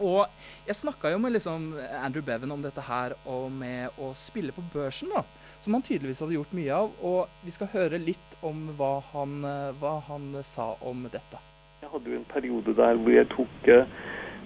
Og 0.01 0.25
jeg 0.66 0.80
snakka 0.80 1.12
jo 1.13 1.20
med 1.22 1.36
liksom 1.36 1.74
Andrew 2.00 2.24
Bevan 2.25 2.54
om 2.56 2.63
dette 2.63 2.84
her 2.88 3.13
og 3.30 3.51
med 3.54 4.00
å 4.01 4.13
spille 4.18 4.56
på 4.56 4.63
børsen, 4.74 5.12
da. 5.13 5.25
Som 5.62 5.75
han 5.78 5.84
tydeligvis 5.86 6.24
hadde 6.24 6.40
gjort 6.40 6.56
mye 6.58 6.74
av. 6.74 6.96
Og 7.06 7.46
vi 7.46 7.54
skal 7.54 7.70
høre 7.75 8.00
litt 8.01 8.38
om 8.42 8.72
hva 8.80 8.96
han, 9.12 9.44
hva 9.78 10.00
han 10.08 10.32
sa 10.48 10.72
om 10.82 11.06
dette. 11.12 11.44
Jeg 11.84 11.92
hadde 11.92 12.13
jo 12.13 12.18
en 12.18 12.32
periode 12.32 12.74
der 12.78 12.98
hvor 12.98 13.13
jeg 13.13 13.30
tok 13.36 13.70
eh, 13.70 13.94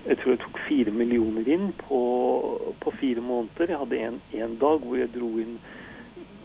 jeg 0.06 0.20
tror 0.22 0.36
jeg 0.36 0.42
tok 0.44 0.60
fire 0.68 0.92
millioner 0.94 1.48
inn 1.50 1.72
på, 1.80 2.00
på 2.84 2.92
fire 3.00 3.24
måneder. 3.26 3.72
Jeg 3.72 3.82
hadde 3.82 4.02
en, 4.08 4.20
en 4.38 4.54
dag 4.62 4.84
hvor 4.84 5.00
jeg 5.00 5.10
dro 5.16 5.32
inn 5.42 5.56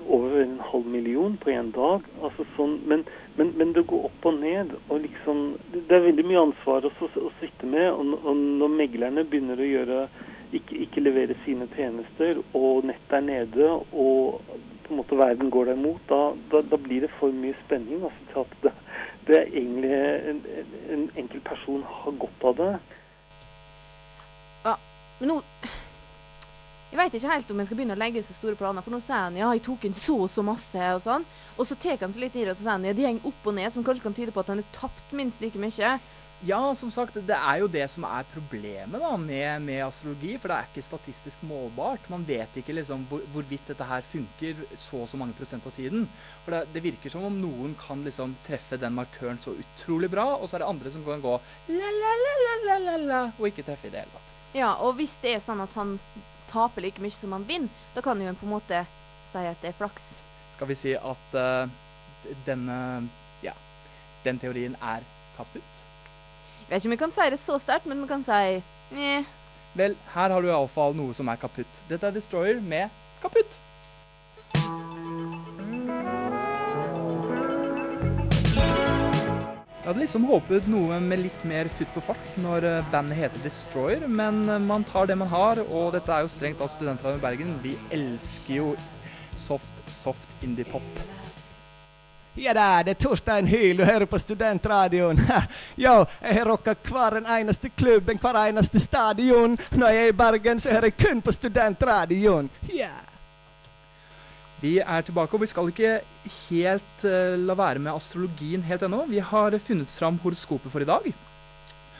over 0.08 0.42
en 0.42 0.58
halv 0.60 0.86
million 0.86 1.36
på 1.36 1.50
en 1.50 1.70
dag. 1.74 2.06
Altså 2.22 2.46
sånn, 2.56 2.78
men, 2.88 3.04
men, 3.36 3.52
men 3.58 3.74
det 3.76 3.86
går 3.90 4.08
opp 4.08 4.26
og 4.30 4.40
ned. 4.40 4.74
og 4.88 5.00
liksom, 5.04 5.44
Det 5.74 5.96
er 5.96 6.06
veldig 6.08 6.26
mye 6.28 6.44
ansvar 6.48 6.86
å, 6.88 6.92
å, 7.00 7.30
sitte 7.40 7.68
med. 7.68 7.88
Og, 7.92 8.14
og 8.24 8.44
når 8.60 8.76
meglerne 8.76 9.26
begynner 9.28 9.60
å 9.60 9.70
gjøre 9.70 10.02
ikke, 10.56 10.80
ikke 10.86 11.04
levere 11.04 11.36
sine 11.44 11.68
tjenester, 11.76 12.42
og 12.58 12.86
nettet 12.90 13.18
er 13.20 13.26
nede, 13.26 13.72
og 13.92 14.40
på 14.86 14.94
en 14.94 14.98
måte 14.98 15.18
verden 15.18 15.50
går 15.54 15.70
deg 15.70 15.78
imot, 15.78 16.00
da, 16.10 16.22
da, 16.50 16.62
da 16.72 16.78
blir 16.82 17.04
det 17.06 17.12
for 17.20 17.34
mye 17.34 17.54
spenning. 17.64 18.02
Altså, 18.02 18.30
til 18.32 18.40
at 18.42 18.56
det, 18.64 18.72
det 19.28 19.36
er 19.38 19.52
egentlig 19.52 19.92
en, 20.32 20.40
en, 20.56 20.72
en 20.96 21.04
enkelt 21.24 21.44
person 21.46 21.84
har 21.86 22.18
godt 22.24 22.48
av 22.50 22.56
det. 22.58 22.72
Ja, 24.64 24.74
Men 25.20 25.34
nå 25.34 25.42
Jeg 26.90 26.98
veit 26.98 27.14
ikke 27.14 27.30
helt 27.30 27.50
om 27.52 27.60
jeg 27.62 27.68
skal 27.68 27.78
begynne 27.78 27.94
å 27.94 28.00
legge 28.00 28.22
så 28.26 28.34
store 28.34 28.58
planer, 28.58 28.82
for 28.82 28.90
nå 28.90 28.98
sier 29.04 29.28
han 29.28 29.36
ja, 29.38 29.50
jeg 29.54 29.62
tok 29.62 29.84
inn 29.86 29.94
så 29.94 30.16
og 30.24 30.30
så 30.32 30.42
masse 30.42 30.86
og 30.96 31.02
sånn. 31.04 31.26
Og 31.54 31.68
så 31.68 31.76
tar 31.78 32.00
han 32.02 32.14
seg 32.14 32.24
litt 32.24 32.38
i 32.38 32.42
det, 32.42 32.50
og 32.50 32.58
så 32.58 32.64
sier 32.64 32.74
han 32.74 32.88
ja, 32.88 32.94
det 32.98 33.04
går 33.06 33.28
opp 33.30 33.46
og 33.46 33.54
ned, 33.60 33.70
som 33.70 33.84
kanskje 33.86 34.06
kan 34.08 34.16
tyde 34.16 34.34
på 34.34 34.42
at 34.42 34.50
han 34.50 34.58
har 34.58 34.72
tapt 34.74 35.14
minst 35.14 35.38
like 35.44 35.60
mye. 35.62 35.92
Ja, 36.42 36.74
som 36.74 36.88
sagt, 36.90 37.18
det 37.28 37.36
er 37.36 37.58
jo 37.60 37.66
det 37.68 37.84
som 37.92 38.06
er 38.08 38.24
problemet 38.32 39.02
da, 39.02 39.10
med, 39.20 39.60
med 39.60 39.82
astrologi. 39.84 40.32
For 40.40 40.48
det 40.48 40.56
er 40.56 40.70
ikke 40.70 40.84
statistisk 40.86 41.42
målbart. 41.44 42.08
Man 42.10 42.24
vet 42.26 42.56
ikke 42.56 42.74
liksom 42.78 43.04
hvor, 43.10 43.22
hvorvidt 43.34 43.68
dette 43.68 43.84
her 43.84 44.06
funker 44.08 44.64
så 44.72 45.02
og 45.02 45.10
så 45.10 45.20
mange 45.20 45.36
prosent 45.36 45.68
av 45.68 45.76
tiden. 45.76 46.08
For 46.46 46.56
det, 46.56 46.62
det 46.72 46.84
virker 46.88 47.12
som 47.12 47.28
om 47.28 47.36
noen 47.42 47.76
kan 47.78 48.00
liksom 48.06 48.34
treffe 48.48 48.80
den 48.80 48.96
markøren 48.96 49.38
så 49.44 49.52
utrolig 49.52 50.08
bra, 50.10 50.26
og 50.38 50.48
så 50.48 50.56
er 50.56 50.64
det 50.64 50.72
andre 50.72 50.94
som 50.96 51.04
kan 51.04 51.22
gå 51.22 51.36
la, 51.76 51.92
la, 52.00 52.16
la, 52.24 52.34
la, 52.40 52.58
la, 52.64 52.80
la, 52.88 52.98
la, 53.04 53.22
og 53.36 53.46
ikke 53.52 53.68
treffe 53.68 53.90
i 53.90 53.94
det 53.94 54.06
hele 54.06 54.16
tatt. 54.16 54.34
Ja, 54.56 54.72
og 54.82 54.96
hvis 54.98 55.12
det 55.22 55.36
er 55.36 55.44
sånn 55.44 55.60
at 55.62 55.76
han 55.78 55.98
taper 56.50 56.84
like 56.84 57.02
mye 57.02 57.14
som 57.14 57.32
man 57.34 57.46
vinner, 57.48 57.70
da 57.94 58.02
kan 58.04 58.20
jo 58.20 58.28
en 58.28 58.38
på 58.38 58.46
en 58.48 58.54
måte 58.56 58.82
si 59.30 59.44
at 59.46 59.62
det 59.62 59.72
er 59.72 59.78
flaks. 59.78 60.12
Skal 60.56 60.70
vi 60.70 60.76
si 60.78 60.94
at 60.98 61.36
uh, 61.38 61.70
denne 62.46 62.78
Ja, 63.44 63.54
den 64.24 64.38
teorien 64.42 64.74
er 64.82 65.06
kaputt? 65.38 65.84
Jeg 66.60 66.74
vet 66.74 66.82
ikke 66.82 66.90
om 66.90 66.96
vi 66.96 67.02
kan 67.04 67.14
si 67.14 67.30
det 67.32 67.40
så 67.40 67.58
sterkt, 67.58 67.86
men 67.90 68.02
vi 68.02 68.10
kan 68.10 68.26
si 68.26 68.60
Neh. 68.94 69.26
Vel, 69.78 69.94
her 70.14 70.32
har 70.34 70.42
du 70.42 70.50
iallfall 70.50 70.96
noe 70.98 71.14
som 71.14 71.28
er 71.30 71.38
kaputt. 71.38 71.80
Dette 71.88 72.08
er 72.08 72.14
Destroyer 72.14 72.58
med 72.60 72.90
Kaputt. 73.22 73.58
Jeg 79.80 79.88
hadde 79.88 80.02
liksom 80.02 80.24
håpet 80.28 80.66
noe 80.68 80.98
med 81.00 81.22
litt 81.22 81.44
mer 81.48 81.68
futt 81.72 81.94
og 81.96 82.04
fart 82.10 82.34
når 82.44 82.64
eh, 82.68 82.88
bandet 82.92 83.16
heter 83.16 83.40
Destroyer, 83.40 84.02
men 84.12 84.42
eh, 84.44 84.58
man 84.60 84.84
tar 84.84 85.08
det 85.08 85.16
man 85.16 85.30
har, 85.32 85.62
og 85.72 85.94
dette 85.94 86.12
er 86.12 86.26
jo 86.26 86.28
strengt 86.28 86.60
tatt 86.60 86.74
studentene 86.74 87.16
i 87.16 87.22
Bergen. 87.22 87.54
Vi 87.62 87.72
elsker 87.96 88.58
jo 88.58 88.66
soft, 89.32 89.80
soft 89.88 90.44
indie-pop. 90.44 91.00
Ja 92.36 92.52
da, 92.52 92.68
det 92.84 92.98
er 92.98 93.00
Torstein 93.06 93.48
Hyl, 93.48 93.80
du 93.80 93.86
hører 93.88 94.04
på 94.04 94.20
Studentradioen. 94.20 95.24
Yo, 95.84 95.94
jeg 96.20 96.36
har 96.42 96.52
rocka 96.52 96.76
hver 96.84 97.16
en 97.22 97.32
eneste 97.40 97.72
klubb, 97.72 98.12
hver 98.20 98.44
eneste 98.44 98.84
stadion. 98.84 99.56
Når 99.72 99.96
jeg 99.96 100.10
er 100.10 100.12
i 100.12 100.18
Bergen, 100.20 100.60
så 100.60 100.76
hører 100.76 100.92
jeg 100.92 101.00
kun 101.00 101.24
på 101.24 101.32
Studentradioen. 101.32 102.52
Yeah. 102.68 103.00
Vi 104.60 104.74
er 104.82 105.00
tilbake, 105.06 105.34
og 105.34 105.40
vi 105.40 105.46
skal 105.48 105.68
ikke 105.72 106.00
helt 106.50 107.04
uh, 107.08 107.34
la 107.40 107.54
være 107.56 107.80
med 107.80 107.94
astrologien 107.94 108.62
helt 108.68 108.82
ennå. 108.84 109.06
Vi 109.08 109.18
har 109.24 109.56
funnet 109.64 109.90
fram 109.96 110.18
horoskopet 110.20 110.72
for 110.72 110.80
i 110.84 110.88
dag. 110.88 111.04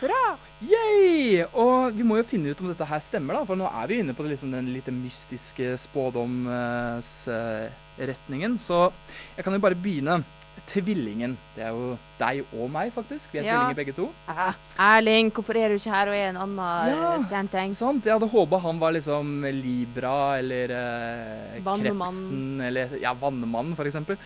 Hurra! 0.00 0.36
Yay! 0.60 1.44
Og 1.56 1.96
vi 1.96 2.02
må 2.04 2.16
jo 2.18 2.28
finne 2.28 2.50
ut 2.52 2.60
om 2.60 2.68
dette 2.68 2.84
her 2.88 3.00
stemmer, 3.04 3.34
da, 3.36 3.44
for 3.48 3.56
nå 3.56 3.66
er 3.68 3.86
vi 3.88 3.98
inne 4.02 4.14
på 4.16 4.22
det, 4.24 4.30
liksom, 4.34 4.52
den 4.52 4.72
litt 4.74 4.88
mystiske 4.92 5.66
spådomsretningen. 5.86 8.52
Så 8.60 8.92
jeg 9.36 9.44
kan 9.44 9.54
jo 9.56 9.64
bare 9.64 9.76
begynne. 9.76 10.24
Tvillingen. 10.70 11.32
Det 11.56 11.64
er 11.66 11.72
jo 11.74 11.96
deg 12.20 12.44
og 12.54 12.68
meg, 12.70 12.92
faktisk. 12.94 13.32
Vi 13.32 13.40
er 13.40 13.42
Ja. 13.44 13.56
tvillinger 13.56 13.76
begge 13.80 13.94
to. 13.96 14.04
Ah, 14.28 14.52
Erling, 14.78 15.30
hvorfor 15.34 15.56
er 15.58 15.68
du 15.68 15.74
ikke 15.74 15.90
her 15.90 16.08
og 16.08 16.14
er 16.14 16.28
en 16.28 16.36
annen 16.36 16.56
Ja. 16.86 17.14
eh, 17.16 17.24
stjernetegn? 17.26 17.74
Sant? 17.74 18.04
Jeg 18.06 18.12
hadde 18.14 18.30
håpa 18.30 18.60
han 18.60 18.78
var 18.78 18.92
liksom 18.92 19.42
Libra 19.50 20.38
eller 20.38 20.70
eh. 20.70 21.60
Krepsen 21.64 22.60
eller 22.60 22.88
ja, 23.00 23.12
Vannemannen, 23.14 23.74
for 23.74 23.84
eksempel. 23.84 24.16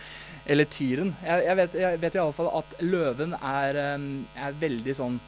Eller 0.45 0.65
Tyren. 0.65 1.15
Jeg, 1.25 1.45
jeg, 1.45 1.55
vet, 1.57 1.73
jeg 1.73 1.99
vet 2.01 2.13
fall 2.35 2.51
at 2.59 2.75
løven 2.81 3.33
er, 3.41 3.75
eh, 3.75 4.45
er 4.45 4.53
veldig 4.53 4.95
sånn 4.95 5.19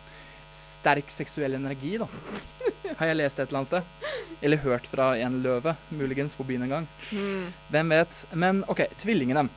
sterk 0.53 1.09
seksuell 1.09 1.53
energi, 1.57 1.97
da. 1.97 2.05
Har 2.99 3.07
jeg 3.07 3.17
lest 3.17 3.39
et 3.39 3.49
eller 3.49 3.63
annet 3.63 3.67
sted. 3.67 3.83
Eller 4.41 4.57
hørt 4.57 4.85
fra 4.85 5.15
en 5.17 5.41
løve, 5.41 5.75
muligens 5.89 6.35
på 6.37 6.45
byen 6.45 6.63
en 6.63 6.69
gang. 6.69 6.87
Mm. 7.11 7.47
Hvem 7.71 7.89
vet. 7.89 8.25
Men 8.33 8.63
OK, 8.69 8.85
tvillingene. 9.01 9.49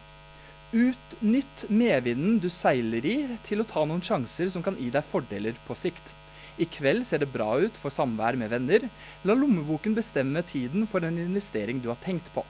Utnytt 0.71 1.65
medvinden 1.67 2.39
du 2.39 2.47
seiler 2.53 3.07
i, 3.07 3.17
til 3.43 3.63
å 3.63 3.67
ta 3.67 3.83
noen 3.83 4.03
sjanser 4.07 4.53
som 4.55 4.63
kan 4.63 4.77
gi 4.79 4.91
deg 4.95 5.07
fordeler 5.07 5.57
på 5.67 5.75
sikt. 5.75 6.15
I 6.61 6.67
kveld 6.71 7.07
ser 7.09 7.23
det 7.23 7.31
bra 7.33 7.49
ut 7.59 7.79
for 7.81 7.91
samvær 7.91 8.37
med 8.39 8.53
venner. 8.53 8.87
La 9.27 9.35
lommeboken 9.35 9.97
bestemme 9.97 10.43
tiden 10.47 10.87
for 10.87 11.03
en 11.07 11.19
investering 11.19 11.81
du 11.83 11.89
har 11.91 11.99
tenkt 12.05 12.31
på. 12.35 12.45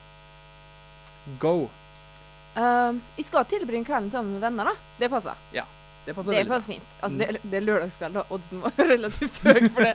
Go. 1.41 1.71
Uh, 2.57 2.99
jeg 3.17 3.29
skal 3.29 3.47
tilbringe 3.49 3.87
kvelden 3.87 4.11
sammen 4.13 4.35
med 4.35 4.45
venner, 4.45 4.73
da. 4.73 4.97
Det 4.99 5.11
passer. 5.13 5.39
Ja, 5.55 5.65
Det 6.05 6.15
passer 6.17 6.35
Det 6.35 6.49
passer 6.49 6.75
fint. 6.75 6.99
Altså, 7.01 7.17
det, 7.21 7.41
det 7.45 7.57
er 7.61 7.67
lørdagskveld, 7.69 8.19
da. 8.19 8.27
Oddsen 8.35 8.61
var 8.67 8.85
relativt 8.93 9.41
høy 9.47 9.63
for 9.71 9.87
det. 9.87 9.95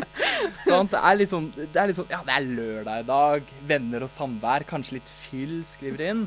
sånn, 0.68 0.90
Det 0.92 1.02
er 1.02 1.26
sånn, 1.32 1.50
det 1.56 1.82
er 1.82 1.90
litt 1.90 1.98
sånn 1.98 2.12
Ja, 2.12 2.22
det 2.26 2.36
er 2.36 2.48
lørdag 2.60 3.02
i 3.02 3.10
dag. 3.10 3.52
Venner 3.72 4.06
og 4.06 4.12
samvær. 4.12 4.68
Kanskje 4.68 5.00
litt 5.00 5.14
fyll, 5.26 5.60
skriver 5.74 6.06
inn. 6.12 6.26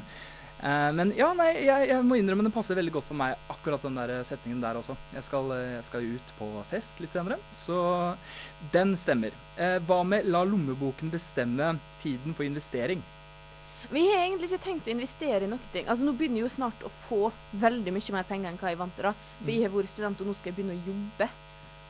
Eh, 0.64 0.92
men 0.96 1.12
ja, 1.18 1.28
nei, 1.36 1.50
jeg, 1.66 1.88
jeg 1.90 2.04
må 2.08 2.16
innrømme 2.16 2.46
det 2.48 2.54
passer 2.56 2.78
veldig 2.80 2.94
godt 2.96 3.10
for 3.10 3.20
meg, 3.20 3.36
akkurat 3.52 3.84
den 3.84 3.98
der 4.00 4.14
setningen 4.28 4.62
der 4.64 4.78
også. 4.80 4.96
Jeg 5.12 5.26
skal, 5.28 5.50
eh, 5.58 5.72
jeg 5.76 5.88
skal 5.90 6.12
ut 6.14 6.36
på 6.38 6.48
fest 6.70 7.02
litt 7.04 7.16
senere, 7.16 7.40
så 7.66 7.80
den 8.72 8.96
stemmer. 9.00 9.36
Eh, 9.58 9.80
hva 9.84 10.00
med 10.08 10.30
la 10.32 10.46
lommeboken 10.48 11.12
bestemme 11.12 11.74
tiden 12.04 12.38
for 12.38 12.48
investering? 12.48 13.04
Vi 13.92 14.06
har 14.08 14.22
egentlig 14.24 14.48
ikke 14.48 14.64
tenkt 14.64 14.88
å 14.88 14.94
investere 14.94 15.44
i 15.44 15.50
noen 15.52 15.72
ting. 15.74 15.90
Altså, 15.92 16.08
nå 16.08 16.14
begynner 16.16 16.40
jeg 16.40 16.48
jo 16.48 16.54
snart 16.54 16.86
å 16.88 16.92
få 17.10 17.26
veldig 17.60 17.92
mye 17.92 18.16
mer 18.16 18.30
penger 18.30 18.54
enn 18.54 18.62
hva 18.62 18.72
jeg 18.72 18.80
vant 18.80 18.96
til. 18.96 19.10
da. 19.10 19.34
For 19.42 19.52
jeg 19.52 19.66
har 19.66 19.74
vært 19.74 19.92
student, 19.92 20.22
og 20.24 20.30
nå 20.30 20.38
skal 20.40 20.54
jeg 20.54 20.62
begynne 20.62 20.78
å 20.78 20.88
jobbe. 20.88 21.28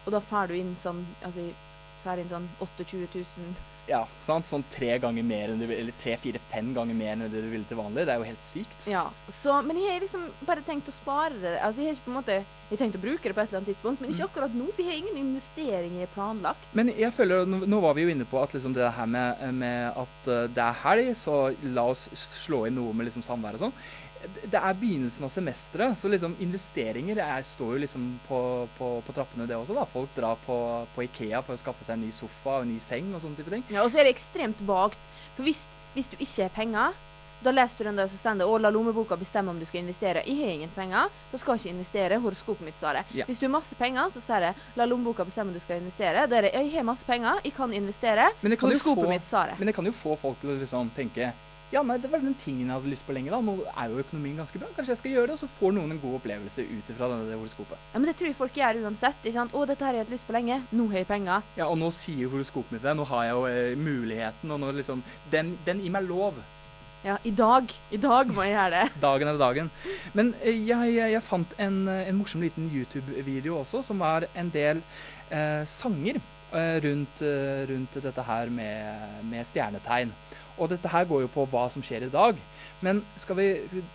Og 0.08 0.10
da 0.18 0.24
får 0.32 0.50
du 0.50 0.56
inn 0.58 0.74
sånn 0.82 1.06
altså, 1.22 1.46
jeg 1.46 2.02
får 2.02 2.24
inn 2.24 2.34
sånn 2.34 2.50
28 2.58 3.22
000 3.22 3.73
Ja, 3.90 4.06
sant? 4.24 4.48
Sånn 4.48 4.64
tre 4.72 4.94
ganger 5.04 5.26
mer 5.28 5.52
enn 5.52 5.60
du 5.60 5.66
vil, 5.68 5.78
eller 5.82 5.96
tre, 6.00 6.14
fire, 6.16 6.40
fem 6.40 6.70
ganger 6.76 6.96
mer 6.96 7.18
enn 7.18 7.26
det 7.28 7.42
du 7.44 7.50
ville 7.52 7.68
til 7.68 7.76
vanlig. 7.76 8.06
Det 8.08 8.14
er 8.14 8.22
jo 8.22 8.28
helt 8.30 8.44
sykt. 8.46 8.86
Ja. 8.88 9.02
Så, 9.28 9.58
men 9.68 9.76
jeg 9.82 9.92
har 9.92 10.00
liksom 10.06 10.30
bare 10.48 10.64
tenkt 10.64 10.88
å 10.88 10.96
spare 10.96 11.36
det. 11.42 11.58
Altså, 11.60 11.82
jeg 11.84 11.92
har 11.92 11.98
ikke 12.00 12.06
på 12.08 12.14
en 12.14 12.20
måte 12.22 12.38
jeg 12.74 12.80
tenkt 12.80 12.96
å 12.98 13.02
bruke 13.04 13.28
det 13.28 13.36
på 13.36 13.42
et 13.44 13.52
eller 13.52 13.60
annet 13.60 13.70
tidspunkt, 13.74 14.00
men 14.02 14.10
Mm. 14.10 14.16
ikke 14.16 14.30
akkurat 14.32 14.56
nå. 14.56 14.70
Så 14.72 14.82
jeg 14.82 14.88
har 14.88 15.02
ingen 15.04 15.20
investeringer 15.20 16.08
planlagt. 16.16 16.64
Men 16.74 16.88
jeg 16.96 17.12
føler, 17.14 17.44
nå, 17.46 17.66
nå 17.68 17.82
var 17.84 17.94
vi 17.94 18.06
jo 18.08 18.14
inne 18.16 18.26
på 18.26 18.40
at 18.42 18.54
liksom 18.56 18.74
det 18.74 18.88
her 18.96 19.06
med, 19.06 19.44
med 19.54 20.00
at 20.00 20.28
eh, 20.32 20.48
det 20.48 20.64
er 20.64 20.80
helg, 20.86 21.12
så 21.20 21.42
la 21.76 21.84
oss 21.92 22.08
slå 22.46 22.64
inn 22.68 22.76
noe 22.80 22.94
med 22.96 23.06
liksom 23.12 23.22
samvær 23.28 23.60
og 23.60 23.66
sånn. 23.68 23.76
Det- 24.24 24.60
er 24.60 24.74
begynnelsen 24.74 25.24
av 25.24 25.30
semesteret, 25.34 25.98
så 25.98 26.10
liksom 26.10 26.36
investeringer 26.40 27.18
er, 27.20 27.42
står 27.44 27.74
jo 27.76 27.80
liksom 27.84 28.20
på, 28.28 28.68
på, 28.78 28.90
på 29.06 29.14
trappene 29.14 29.48
det 29.48 29.56
også. 29.58 29.76
da. 29.76 29.86
Folk 29.86 30.10
drar 30.16 30.38
på, 30.46 30.58
på 30.96 31.04
Ikea 31.08 31.42
for 31.44 31.54
å 31.56 31.60
skaffe 31.60 31.84
seg 31.84 31.98
en 31.98 32.06
ny 32.06 32.12
sofa 32.12 32.60
og 32.60 32.68
en 32.68 32.74
ny 32.74 32.80
seng 32.80 33.14
og 33.14 33.22
sånne 33.22 33.36
type 33.42 33.50
ting. 33.52 33.64
Ja, 33.70 33.84
og 33.84 33.92
så 33.92 34.00
er 34.00 34.08
det 34.08 34.16
ekstremt 34.16 34.62
vagt. 34.68 35.00
For 35.36 35.44
hvis, 35.44 35.66
hvis 35.96 36.08
du 36.12 36.16
ikke 36.20 36.44
har 36.48 36.54
penger, 36.56 36.94
da 37.44 37.52
leser 37.52 37.84
du 37.84 37.90
den 37.90 37.98
der 38.00 38.08
som 38.08 38.16
står 38.38 38.48
og 38.48 38.62
la 38.64 38.70
lommeboka 38.72 39.18
bestemme 39.20 39.52
om 39.52 39.58
du 39.60 39.66
skal 39.68 39.82
investere. 39.84 40.22
Jeg 40.24 40.38
har 40.40 40.52
ingen 40.56 40.70
penger, 40.72 41.10
da 41.32 41.38
skal 41.42 41.58
jeg 41.58 41.66
ikke 41.66 41.74
investere. 41.76 42.20
Horoskopet 42.24 42.64
mitt 42.64 42.78
sa 42.80 42.94
det. 42.96 43.02
Ja. 43.20 43.26
Hvis 43.28 43.38
du 43.42 43.48
har 43.50 43.52
masse 43.58 43.76
penger, 43.76 44.08
så 44.14 44.22
sier 44.24 44.40
det 44.40 44.54
la 44.80 44.86
lommeboka 44.88 45.26
bestemme 45.28 45.52
om 45.52 45.58
du 45.58 45.60
skal 45.60 45.82
investere. 45.82 46.24
Da 46.32 46.38
er 46.40 46.48
det 46.48 46.54
jeg 46.56 46.72
har 46.78 46.86
masse 46.88 47.04
penger, 47.04 47.42
jeg 47.44 47.54
kan 47.58 47.74
investere. 47.76 48.30
Men 48.42 48.52
det 48.56 48.60
kan 48.62 48.70
jo 48.72 48.78
Horoskopet 48.80 49.04
få- 49.04 49.10
mitt 49.12 49.24
sa 49.28 49.44
det. 49.52 49.58
Men 49.60 49.68
det 49.68 49.76
kan 49.76 49.86
jo 49.86 49.92
få 49.92 50.16
folk 50.18 50.40
til 50.40 50.54
å 50.54 50.60
liksom 50.62 50.94
tenke 50.96 51.34
ja, 51.74 51.82
nei, 51.82 51.98
det 51.98 52.12
var 52.12 52.22
den 52.22 52.36
tingen 52.38 52.68
jeg 52.68 52.76
hadde 52.76 52.92
lyst 52.92 53.06
på 53.08 53.16
lenge. 53.16 53.32
da. 53.34 53.40
Nå 53.42 53.56
er 53.72 53.90
jo 53.90 54.04
økonomien 54.04 54.38
ganske 54.38 54.60
bra. 54.62 54.70
Kanskje 54.76 54.94
jeg 54.94 55.02
skal 55.02 55.16
gjøre 55.16 55.32
det, 55.32 55.38
og 55.38 55.42
så 55.42 55.50
får 55.58 55.74
noen 55.74 55.96
en 55.96 56.02
god 56.04 56.20
opplevelse 56.20 56.66
ut 56.70 56.92
ifra 56.94 57.10
denne 57.10 57.30
det 57.32 57.40
horoskopet. 57.40 57.80
Ja, 57.94 58.00
men 58.00 58.10
det 58.10 58.16
tror 58.20 58.30
jeg 58.30 58.38
folk 58.38 58.60
gjør 58.60 58.82
uansett. 58.86 59.20
ikke 59.24 59.38
sant? 59.40 59.54
'Å, 59.54 59.66
dette 59.68 59.86
her 59.86 59.94
har 59.94 60.00
jeg 60.02 60.06
hatt 60.06 60.14
lyst 60.14 60.28
på 60.30 60.36
lenge. 60.38 60.62
Nå 60.72 60.88
har 60.92 61.02
jeg 61.02 61.10
penger.' 61.10 61.44
Ja, 61.58 61.68
og 61.68 61.78
nå 61.82 61.90
sier 61.96 62.30
horoskopet 62.30 62.76
mitt 62.78 62.86
det. 62.86 62.96
Nå 62.98 63.08
har 63.10 63.24
jeg 63.26 63.34
jo 63.38 63.46
eh, 63.50 63.78
muligheten, 63.78 64.52
og 64.52 64.60
nå 64.62 64.72
liksom 64.80 65.04
Den, 65.32 65.58
den 65.66 65.82
gir 65.82 65.96
meg 65.96 66.06
lov. 66.08 66.38
Ja, 67.04 67.18
i 67.28 67.32
dag. 67.36 67.74
I 67.92 67.98
dag 68.00 68.30
må 68.32 68.46
jeg 68.46 68.54
gjøre 68.54 68.78
det. 68.78 68.84
Dagen 69.08 69.28
er 69.28 69.42
dagen. 69.42 69.72
Men 70.14 70.36
eh, 70.44 70.54
jeg, 70.56 70.94
jeg, 70.94 71.12
jeg 71.18 71.26
fant 71.26 71.58
en, 71.60 71.82
eh, 71.92 72.06
en 72.08 72.16
morsom 72.22 72.46
liten 72.46 72.70
YouTube-video 72.72 73.58
også, 73.60 73.82
som 73.84 74.00
var 74.00 74.30
en 74.36 74.54
del 74.54 74.80
eh, 75.34 75.66
sanger 75.68 76.22
rundt, 76.54 77.22
eh, 77.26 77.66
rundt 77.70 77.98
dette 78.04 78.24
her 78.28 78.50
med, 78.54 79.24
med 79.30 79.46
stjernetegn. 79.46 80.12
Og 80.62 80.70
dette 80.70 80.88
her 80.94 81.06
går 81.10 81.24
jo 81.24 81.30
på 81.34 81.48
hva 81.50 81.64
som 81.74 81.82
skjer 81.82 82.06
i 82.06 82.12
dag. 82.14 82.38
Men 82.86 83.00
skal 83.18 83.36
vi, 83.40 83.48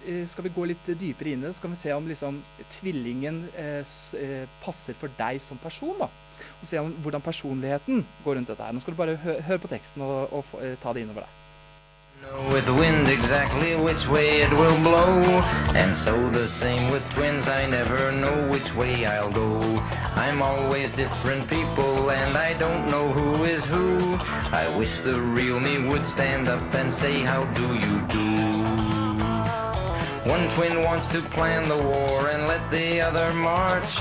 eh, 0.09 0.25
skal 0.27 0.45
vi 0.49 0.51
gå 0.57 0.67
litt 0.67 0.85
dypere 0.99 1.31
inn 1.37 1.45
i 1.45 1.47
det, 1.47 1.55
så 1.55 1.63
kan 1.63 1.71
vi 1.71 1.77
se 1.79 1.93
om 1.95 2.09
liksom 2.09 2.41
tvillingen 2.81 3.45
eh, 3.55 3.83
eh, 4.19 4.47
passer 4.65 4.95
for 4.99 5.09
deg 5.19 5.39
som 5.41 5.59
person. 5.63 5.95
da. 5.99 6.09
Og 6.63 6.67
se 6.71 6.79
om 6.79 6.93
hvordan 7.03 7.23
personligheten 7.23 8.05
går 8.25 8.37
rundt 8.39 8.49
dette 8.51 8.63
her. 8.63 8.73
Nå 8.73 8.81
skal 8.83 8.95
du 8.95 8.99
bare 8.99 9.17
hø 9.23 9.39
høre 9.41 9.59
på 9.63 9.71
teksten 9.71 10.03
og, 10.03 10.33
og 10.33 10.45
få- 10.51 10.63
eh, 10.63 10.77
ta 10.83 10.93
det 10.93 11.03
innover 11.07 11.27
deg. 11.27 11.35
Know 12.23 12.49
with 12.49 12.65
the 12.67 12.75
wind 12.75 13.09
exactly 13.09 13.77
which 13.77 14.09
way 14.09 14.41
it 14.41 14.51
will 14.51 14.79
blow. 14.83 15.21
And 15.75 15.97
so 15.97 16.31
the 16.31 16.49
same 16.49 16.91
with 16.91 17.09
twins, 17.13 17.49
I 17.49 17.67
never 17.67 18.13
know 18.13 18.49
which 18.49 18.75
way 18.75 19.07
I'll 19.07 19.31
go. 19.31 19.61
I'm 20.17 20.43
always 20.43 20.91
different 20.93 21.49
people 21.49 22.11
and 22.11 22.37
I 22.37 22.55
don't 22.55 22.91
know 22.91 23.13
who 23.13 23.45
is 23.45 23.65
who. 23.65 24.17
I 24.63 24.73
wish 24.77 24.99
the 24.99 25.21
real 25.21 25.61
me 25.61 25.87
would 25.89 26.05
stand 26.05 26.49
up 26.49 26.75
and 26.75 26.93
say, 26.93 27.21
how 27.21 27.45
do 27.61 27.67
you 27.75 27.95
do? 28.17 28.29
One 30.29 30.49
twin 30.51 30.83
wants 30.83 31.07
to 31.09 31.21
plan 31.23 31.69
the 31.69 31.79
war 31.79 32.29
and 32.29 32.47
let 32.49 32.71
the 32.71 33.01
other 33.01 33.33
march. 33.35 33.99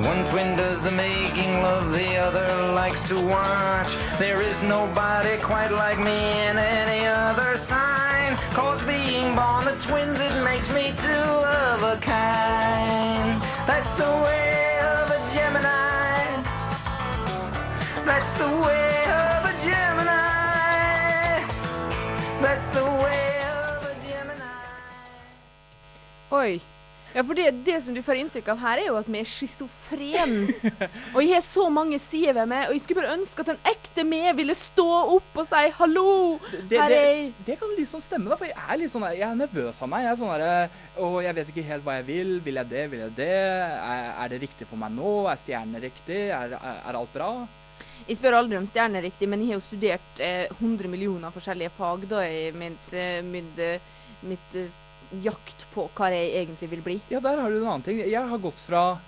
One 0.00 0.26
twin 0.26 0.58
does 0.58 0.78
the 0.82 0.90
making 0.90 1.62
love, 1.62 1.90
the 1.90 2.16
other 2.16 2.72
likes 2.74 3.00
to 3.08 3.18
watch. 3.18 3.96
There 4.18 4.42
is 4.42 4.60
nobody 4.60 5.38
quite 5.38 5.70
like 5.70 5.98
me 5.98 6.12
in 6.48 6.58
any 6.58 7.06
other 7.06 7.56
sign. 7.56 8.36
Cause 8.52 8.82
being 8.82 9.34
born 9.34 9.66
of 9.66 9.82
twins, 9.82 10.20
it 10.20 10.44
makes 10.44 10.68
me 10.68 10.92
two 10.98 11.08
of 11.08 11.82
a 11.82 11.96
kind. 12.02 13.40
That's 13.66 13.90
the 13.94 14.12
way 14.26 14.78
of 14.80 15.10
a 15.10 15.20
Gemini. 15.32 16.42
That's 18.04 18.32
the 18.32 18.48
way 18.48 19.04
of 19.08 19.46
a 19.48 19.54
Gemini. 19.64 21.40
That's 22.42 22.66
the 22.66 22.84
way 22.84 23.42
of 23.48 23.82
a 23.82 23.96
Gemini. 24.06 24.44
Oi. 26.32 26.60
Ja, 27.16 27.22
for 27.24 27.32
det, 27.32 27.46
det 27.64 27.78
som 27.80 27.94
du 27.96 28.02
får 28.04 28.18
inntrykk 28.20 28.50
av 28.52 28.58
her, 28.60 28.80
er 28.82 28.90
jo 28.90 28.96
at 28.98 29.06
vi 29.08 29.20
er 29.22 29.28
schizofrene. 29.30 30.74
og 31.14 31.22
jeg 31.22 31.32
har 31.32 31.44
så 31.46 31.64
mange 31.72 31.96
sider 32.02 32.34
ved 32.36 32.50
meg, 32.50 32.66
og 32.68 32.76
jeg 32.76 32.82
skulle 32.84 33.00
bare 33.00 33.14
ønske 33.16 33.40
at 33.40 33.52
en 33.54 33.70
ekte 33.72 34.04
meg 34.04 34.36
ville 34.36 34.56
stå 34.58 34.86
opp 35.14 35.40
og 35.40 35.48
si 35.48 35.62
'hallo'. 35.78 36.36
det, 36.68 36.76
Her 36.76 36.92
det, 36.92 36.98
er 37.00 37.08
jeg. 37.08 37.32
det 37.46 37.58
kan 37.62 37.72
liksom 37.78 38.04
stemme, 38.04 38.28
da, 38.28 38.36
for 38.36 38.50
jeg 38.50 38.60
er 38.60 38.80
litt 38.82 38.92
sånn 38.92 39.08
jeg 39.08 39.24
er 39.24 39.40
nervøs 39.40 39.80
av 39.80 39.92
meg. 39.94 40.04
Jeg 40.04 40.12
er 40.12 40.20
sånn 40.20 40.44
der, 40.44 40.78
Og 41.00 41.18
jeg 41.24 41.34
vet 41.40 41.54
ikke 41.54 41.68
helt 41.72 41.88
hva 41.88 41.96
jeg 41.98 42.06
vil. 42.12 42.36
Vil 42.44 42.60
jeg 42.60 42.68
det? 42.74 42.84
Vil 42.92 43.04
jeg 43.06 43.16
det? 43.16 43.32
Er, 43.32 44.12
er 44.20 44.28
det 44.28 44.42
riktig 44.44 44.68
for 44.68 44.76
meg 44.76 44.92
nå? 44.92 45.14
Er 45.32 45.40
stjernene 45.40 45.80
riktig? 45.80 46.22
Er, 46.28 46.52
er, 46.60 46.80
er 46.84 47.00
alt 47.00 47.12
bra? 47.16 47.30
Jeg 48.06 48.20
spør 48.20 48.36
aldri 48.38 48.60
om 48.60 48.66
stjerner 48.68 49.02
riktig, 49.02 49.26
men 49.28 49.40
jeg 49.40 49.54
har 49.54 49.58
jo 49.58 49.64
studert 49.66 50.20
eh, 50.20 50.46
100 50.60 50.92
millioner 50.92 51.32
forskjellige 51.34 51.72
fag 51.78 52.04
da 52.12 52.20
i 52.28 52.50
mitt, 52.52 52.92
eh, 52.92 53.22
mitt, 53.24 53.56
eh, 53.58 53.80
mitt 54.20 54.54
eh, 54.54 54.68
jakt 55.22 55.66
på 55.74 55.88
hva 55.96 56.10
jeg 56.12 56.32
egentlig 56.42 56.70
vil 56.70 56.82
bli. 56.82 57.00
Ja, 57.10 57.20
der 57.20 57.40
har 57.40 57.50
du 57.50 57.58
en 57.60 57.66
annen 57.68 57.82
ting. 57.86 57.98
Jeg 57.98 58.28
har 58.28 58.38
gått 58.38 58.58
fra 58.60 58.98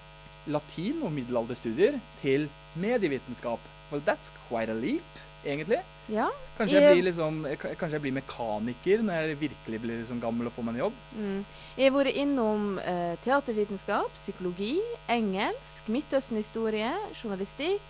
latin 0.49 1.03
og 1.05 1.13
middelalderstudier 1.13 1.99
til 2.23 2.49
medievitenskap. 2.77 3.61
Well, 3.91 4.03
that's 4.07 4.31
quite 4.49 4.71
a 4.71 4.75
leap, 4.75 5.19
egentlig. 5.45 5.81
Ja. 6.09 6.29
Kanskje 6.59 6.75
jeg 6.81 6.83
Jeg- 6.83 6.95
blir, 6.97 7.05
liksom, 7.05 7.47
eh, 7.47 7.57
kanskje 7.57 7.91
jeg 7.93 8.03
blir 8.03 8.13
mekaniker 8.13 9.03
når 9.03 9.13
jeg 9.29 9.41
virkelig 9.41 9.81
blir 9.81 9.99
liksom 10.01 10.21
gammel 10.21 10.47
og 10.47 10.53
får 10.53 10.65
meg 10.65 10.75
en 10.75 10.81
jobb. 10.81 10.93
Mm. 11.17 11.45
Jeg 11.77 11.93
har 11.93 12.05
vært 12.05 12.17
innom 12.17 12.79
uh, 12.79 13.17
teatervitenskap, 13.25 14.11
psykologi, 14.15 14.81
engelsk, 15.09 15.87
Midtøsten-historie, 15.89 16.93
journalistikk, 17.23 17.81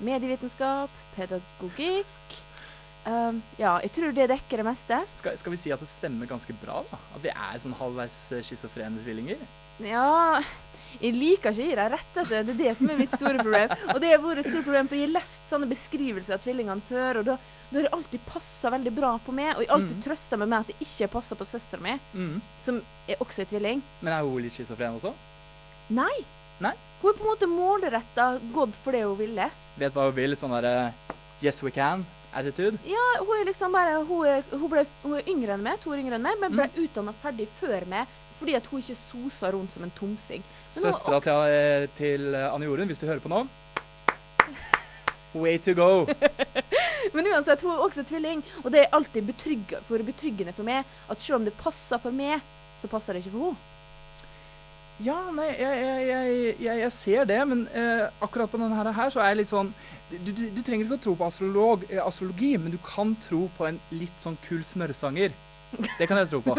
medievitenskap, 0.00 0.90
pedagogikk. 1.16 2.06
Um, 3.08 3.38
ja, 3.56 3.78
jeg 3.80 3.92
tror 3.96 4.12
det 4.12 4.26
dekker 4.28 4.60
det 4.60 4.64
meste. 4.68 4.96
Skal, 5.16 5.36
skal 5.40 5.54
vi 5.54 5.58
si 5.60 5.70
at 5.72 5.80
det 5.80 5.88
stemmer 5.88 6.28
ganske 6.28 6.52
bra? 6.60 6.82
da? 6.90 6.98
At 7.16 7.22
vi 7.24 7.30
er 7.32 7.60
sånn 7.62 7.76
halvveis 7.78 8.16
eh, 8.36 8.42
schizofrene 8.44 9.00
tvillinger? 9.00 9.40
Ja 9.80 10.40
Jeg 11.00 11.14
liker 11.14 11.52
ikke 11.52 11.52
å 11.52 11.56
gi 11.68 11.74
deg 11.78 11.92
rett. 11.92 12.10
vet. 12.16 12.28
Det 12.28 12.38
er 12.40 12.58
det 12.58 12.72
som 12.78 12.90
er 12.90 12.98
mitt 12.98 13.12
store 13.14 13.38
problem. 13.38 13.72
Og 13.94 14.00
det 14.02 14.10
har 14.12 14.20
vært 14.24 14.40
et 14.42 14.48
stort 14.50 14.64
problem, 14.66 14.88
for 14.90 14.96
jeg 14.98 15.06
har 15.06 15.14
lest 15.14 15.48
sånne 15.50 15.68
beskrivelser 15.70 16.34
av 16.36 16.42
tvillingene 16.44 16.84
før, 16.88 17.20
og 17.20 17.26
da, 17.28 17.36
da 17.70 17.76
har 17.78 17.86
det 17.86 17.92
alltid 17.98 18.24
passa 18.26 18.72
veldig 18.74 18.92
bra 18.96 19.10
på 19.24 19.34
meg. 19.36 19.50
Og 19.54 19.62
jeg 19.62 19.68
har 19.70 19.76
alltid 19.78 19.96
Mm. 19.98 20.02
trøsta 20.08 20.38
meg 20.40 20.48
med 20.48 20.58
at 20.60 20.66
det 20.72 20.76
ikke 20.86 21.10
passer 21.12 21.36
på 21.36 21.46
søstera 21.46 21.80
mi, 21.84 21.94
Mm. 22.14 22.40
som 22.58 22.82
er 23.06 23.16
også 23.20 23.42
er 23.44 23.50
tvilling. 23.52 23.82
Men 24.02 24.12
er 24.12 24.22
hun 24.26 24.42
litt 24.42 24.52
schizofren 24.56 24.96
også? 25.00 25.12
Nei. 25.90 26.16
Nei? 26.60 26.72
Hun 27.02 27.12
er 27.12 27.18
på 27.18 27.24
en 27.24 27.30
måte 27.30 27.46
målretta 27.46 28.40
gått 28.52 28.74
for 28.82 28.92
det 28.92 29.04
hun 29.04 29.16
ville. 29.16 29.50
Vet 29.78 29.92
hva 29.94 30.08
hun 30.08 30.14
vil? 30.16 30.34
Sånn 30.36 30.50
derre 30.50 30.92
Yes, 31.40 31.62
we 31.62 31.70
can-attitude? 32.38 32.78
Ja, 32.86 33.24
hun 33.24 33.34
er 33.40 33.44
liksom 33.48 33.72
bare 33.72 33.98
Hun 34.04 34.26
er, 34.26 34.42
hun 34.52 34.70
ble, 34.70 34.86
hun 35.02 35.14
er 35.18 35.28
yngre 35.28 35.54
enn 35.56 35.62
meg, 35.62 35.80
to 35.82 35.90
år 35.90 35.98
yngre 36.02 36.14
enn 36.18 36.22
meg, 36.22 36.38
men 36.40 36.52
ble 36.54 36.68
Mm. 36.68 36.84
utdanna 36.84 37.14
ferdig 37.22 37.48
før 37.60 37.86
meg 37.86 38.06
fordi 38.38 38.54
at 38.54 38.66
hun 38.70 38.78
ikke 38.80 38.94
sosa 39.10 39.50
rundt 39.50 39.72
som 39.72 39.82
en 39.82 39.90
tomsing. 39.90 40.42
Søstera 40.70 41.18
til, 41.20 41.32
eh, 41.50 41.88
til 41.96 42.34
eh, 42.34 42.54
Anne 42.54 42.64
Jorunn, 42.68 42.86
hvis 42.86 42.98
du 43.00 43.06
hører 43.06 43.18
på 43.20 43.28
nå 43.28 43.48
Way 45.34 45.58
to 45.58 45.74
go! 45.74 46.06
Men 47.14 47.26
uansett, 47.26 47.60
hun 47.62 47.72
er 47.72 47.82
også 47.82 48.04
tvilling, 48.06 48.42
og 48.64 48.70
det 48.72 48.80
er 48.84 48.94
alltid 48.96 49.26
betrygg, 49.26 49.74
for 49.88 49.98
betryggende 50.06 50.54
for 50.54 50.62
meg 50.64 50.84
at 51.10 51.20
selv 51.22 51.36
om 51.40 51.44
det 51.44 51.54
passer 51.58 51.98
for 51.98 52.10
meg, 52.14 52.40
så 52.78 52.88
passer 52.88 53.12
det 53.14 53.24
ikke 53.26 53.34
for 53.34 53.50
henne. 53.50 53.56
Ja, 54.98 55.18
nei, 55.30 55.52
jeg, 55.54 55.82
jeg, 56.08 56.38
jeg, 56.58 56.78
jeg, 56.82 56.92
ser 56.94 57.26
det, 57.30 57.38
men 57.46 57.66
eh, 57.70 58.08
akkurat 58.24 58.50
på 58.50 58.58
denne 58.58 58.94
her 58.96 59.12
så 59.14 59.22
er 59.22 59.30
jeg 59.30 59.44
litt 59.44 59.52
sånn 59.52 59.68
Du, 60.10 60.32
du, 60.32 60.48
du 60.56 60.58
trenger 60.66 60.88
ikke 60.88 60.96
å 60.96 61.04
tro 61.04 61.14
på 61.20 61.28
astrolog, 61.28 61.84
eh, 61.86 62.00
astrologi, 62.02 62.56
men 62.58 62.74
du 62.74 62.80
kan 62.82 63.12
tro 63.22 63.44
på 63.54 63.68
en 63.68 63.78
litt 63.94 64.18
sånn 64.18 64.38
kul 64.48 64.64
smørsanger. 64.66 65.36
Det 65.98 66.08
kan 66.08 66.18
jeg 66.18 66.30
tro 66.30 66.40
på. 66.42 66.54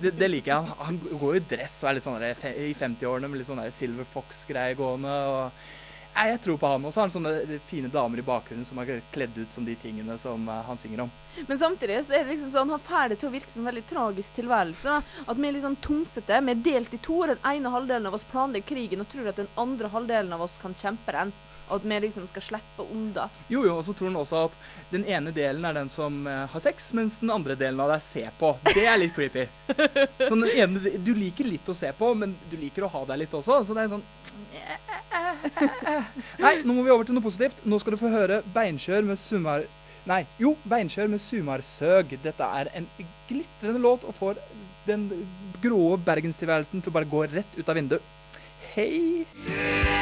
Det, 0.00 0.14
det 0.16 0.28
liker 0.32 0.50
jeg. 0.50 0.56
Han, 0.56 0.76
han 0.88 1.18
går 1.20 1.38
i 1.38 1.42
dress 1.54 1.76
og 1.84 1.90
er 1.90 1.98
litt 1.98 2.06
sånn 2.06 2.24
i 2.24 2.70
50-årene 2.74 3.28
med 3.28 3.42
litt 3.42 3.50
sånn 3.50 3.60
Silver 3.74 4.08
Fox-greie 4.14 4.78
gående. 4.78 5.12
og 5.12 5.85
Jeg 6.16 6.40
tror 6.40 6.56
på 6.56 6.68
han. 6.70 6.84
Og 6.88 6.92
så 6.94 7.00
har 7.00 7.08
han 7.08 7.12
sånne 7.12 7.60
fine 7.68 7.90
damer 7.92 8.20
i 8.20 8.24
bakgrunnen 8.24 8.64
som 8.64 8.78
er 8.80 9.02
kledd 9.12 9.36
ut 9.36 9.52
som 9.52 9.66
de 9.66 9.74
tingene 9.76 10.16
som 10.20 10.48
eh, 10.48 10.62
han 10.64 10.80
synger 10.80 11.04
om. 11.04 11.10
Men 11.46 11.58
samtidig 11.60 11.98
så 12.06 12.16
er 12.16 12.24
det 12.24 12.32
liksom 12.32 12.52
sånn, 12.54 12.72
han 12.72 12.84
får 12.86 13.12
det 13.12 13.18
til 13.20 13.28
å 13.28 13.34
virke 13.34 13.52
som 13.52 13.64
en 13.64 13.70
veldig 13.70 13.84
tragisk 13.90 14.38
tilværelse. 14.38 14.94
Da. 14.96 15.24
At 15.26 15.40
vi 15.40 15.48
er 15.48 15.56
litt 15.56 15.66
sånn 15.66 15.80
tomsete. 15.84 16.40
Vi 16.46 16.54
er 16.54 16.62
delt 16.70 16.96
i 16.96 17.02
to. 17.04 17.18
Den 17.28 17.42
ene 17.52 17.74
halvdelen 17.74 18.08
av 18.08 18.16
oss 18.16 18.28
planlegger 18.30 18.72
krigen 18.72 19.04
og 19.04 19.10
tror 19.12 19.28
at 19.32 19.42
den 19.42 19.52
andre 19.60 19.92
halvdelen 19.92 20.32
av 20.36 20.46
oss 20.46 20.56
kan 20.62 20.76
kjempe 20.78 21.12
den. 21.18 21.34
Og 21.68 21.78
at 21.78 21.86
vi 21.86 22.00
liksom 22.06 22.26
skal 22.30 22.44
slippe 22.44 22.86
unna. 22.86 23.28
Jo, 23.50 23.64
jo, 23.66 23.76
og 23.78 23.84
så 23.86 23.94
tror 23.96 24.10
han 24.10 24.18
også 24.20 24.42
at 24.46 24.58
den 24.92 25.06
ene 25.10 25.32
delen 25.34 25.64
er 25.66 25.76
den 25.76 25.90
som 25.92 26.20
eh, 26.30 26.44
har 26.52 26.62
sex, 26.62 26.92
mens 26.96 27.18
den 27.22 27.32
andre 27.34 27.56
delen 27.58 27.80
av 27.82 27.90
deg 27.94 28.04
ser 28.04 28.34
på. 28.38 28.52
Det 28.70 28.86
er 28.86 29.00
litt 29.00 29.14
creepy. 29.16 29.46
Sånn, 30.28 30.44
den 30.44 30.52
ene, 30.54 30.94
du 31.02 31.12
liker 31.16 31.48
litt 31.48 31.68
å 31.68 31.76
se 31.76 31.90
på, 31.96 32.12
men 32.18 32.36
du 32.50 32.56
liker 32.60 32.86
å 32.86 32.92
ha 32.92 33.02
deg 33.10 33.24
litt 33.24 33.34
også. 33.34 33.62
Så 33.66 33.76
det 33.76 33.86
er 33.86 33.94
sånn 33.96 34.04
Nei, 36.44 36.52
nå 36.66 36.74
må 36.76 36.84
vi 36.84 36.92
over 36.92 37.06
til 37.08 37.16
noe 37.16 37.24
positivt. 37.24 37.64
Nå 37.66 37.80
skal 37.82 37.96
du 37.96 38.00
få 38.00 38.12
høre 38.12 38.42
Beinkjør 38.54 39.06
med 39.08 39.20
Sumar... 39.20 39.66
Nei, 40.06 40.20
jo, 40.38 40.52
Beinkjør 40.70 41.10
med 41.10 41.22
Sumarsøg. 41.22 42.14
Dette 42.22 42.50
er 42.60 42.70
en 42.78 42.86
glitrende 43.26 43.82
låt 43.82 44.06
og 44.06 44.14
får 44.14 44.38
den 44.86 45.08
grå 45.64 45.96
bergenstilværelsen 46.06 46.82
til 46.82 46.92
å 46.92 46.98
bare 47.00 47.10
gå 47.10 47.26
rett 47.32 47.58
ut 47.58 47.66
av 47.66 47.80
vinduet. 47.80 48.14
Hei! 48.74 49.95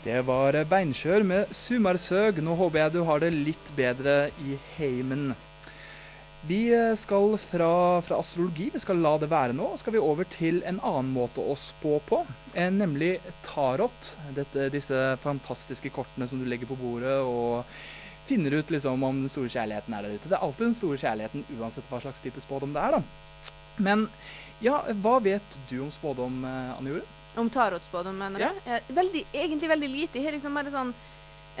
Det 0.00 0.22
var 0.24 0.56
Beinskjør 0.64 1.24
med 1.28 1.50
Sumarsøg. 1.52 2.38
Nå 2.40 2.54
håper 2.56 2.80
jeg 2.80 2.92
du 2.94 3.02
har 3.04 3.20
det 3.20 3.34
litt 3.34 3.66
bedre 3.76 4.30
i 4.40 4.56
heimen. 4.78 5.34
Vi 6.48 6.70
skal 6.96 7.34
fra, 7.36 8.00
fra 8.00 8.16
astrologi, 8.22 8.70
vi 8.72 8.80
skal 8.80 9.02
la 9.04 9.12
det 9.20 9.28
være 9.28 9.52
nå, 9.52 9.74
skal 9.76 9.92
vi 9.92 10.00
over 10.00 10.24
til 10.32 10.62
en 10.64 10.78
annen 10.80 11.10
måte 11.12 11.44
å 11.44 11.52
spå 11.52 11.98
på, 12.08 12.22
eh, 12.54 12.70
nemlig 12.72 13.18
tarot. 13.44 14.14
Dette, 14.32 14.70
disse 14.72 15.18
fantastiske 15.20 15.92
kortene 15.92 16.30
som 16.30 16.40
du 16.40 16.48
legger 16.48 16.70
på 16.70 16.80
bordet 16.80 17.18
og 17.20 17.68
finner 18.24 18.56
ut 18.56 18.72
liksom 18.72 19.04
om 19.04 19.20
den 19.20 19.28
store 19.28 19.52
kjærligheten 19.52 19.92
er 19.92 20.08
der 20.08 20.16
ute. 20.16 20.30
Det 20.30 20.38
er 20.38 20.48
alltid 20.48 20.70
den 20.70 20.80
store 20.80 21.04
kjærligheten 21.04 21.44
uansett 21.58 21.92
hva 21.92 22.00
slags 22.00 22.24
type 22.24 22.40
spådom 22.40 22.72
det 22.72 22.88
er, 22.88 22.96
da. 22.96 23.52
Men 23.76 24.08
ja, 24.64 24.80
hva 25.04 25.18
vet 25.20 25.60
du 25.68 25.82
om 25.84 25.92
spådom, 25.92 26.40
eh, 26.48 26.76
Anne 26.78 26.96
Jore? 26.96 27.19
Om 27.36 27.50
tarotspådom, 27.50 28.18
mener 28.18 28.38
du? 28.38 28.60
Ja. 28.70 28.80
Veldig, 28.88 29.24
egentlig 29.32 29.68
veldig 29.70 29.88
lite. 29.90 30.18
Jeg 30.18 30.24
har 30.30 30.32
liksom 30.38 30.54
bare 30.54 30.70
sånn 30.74 30.94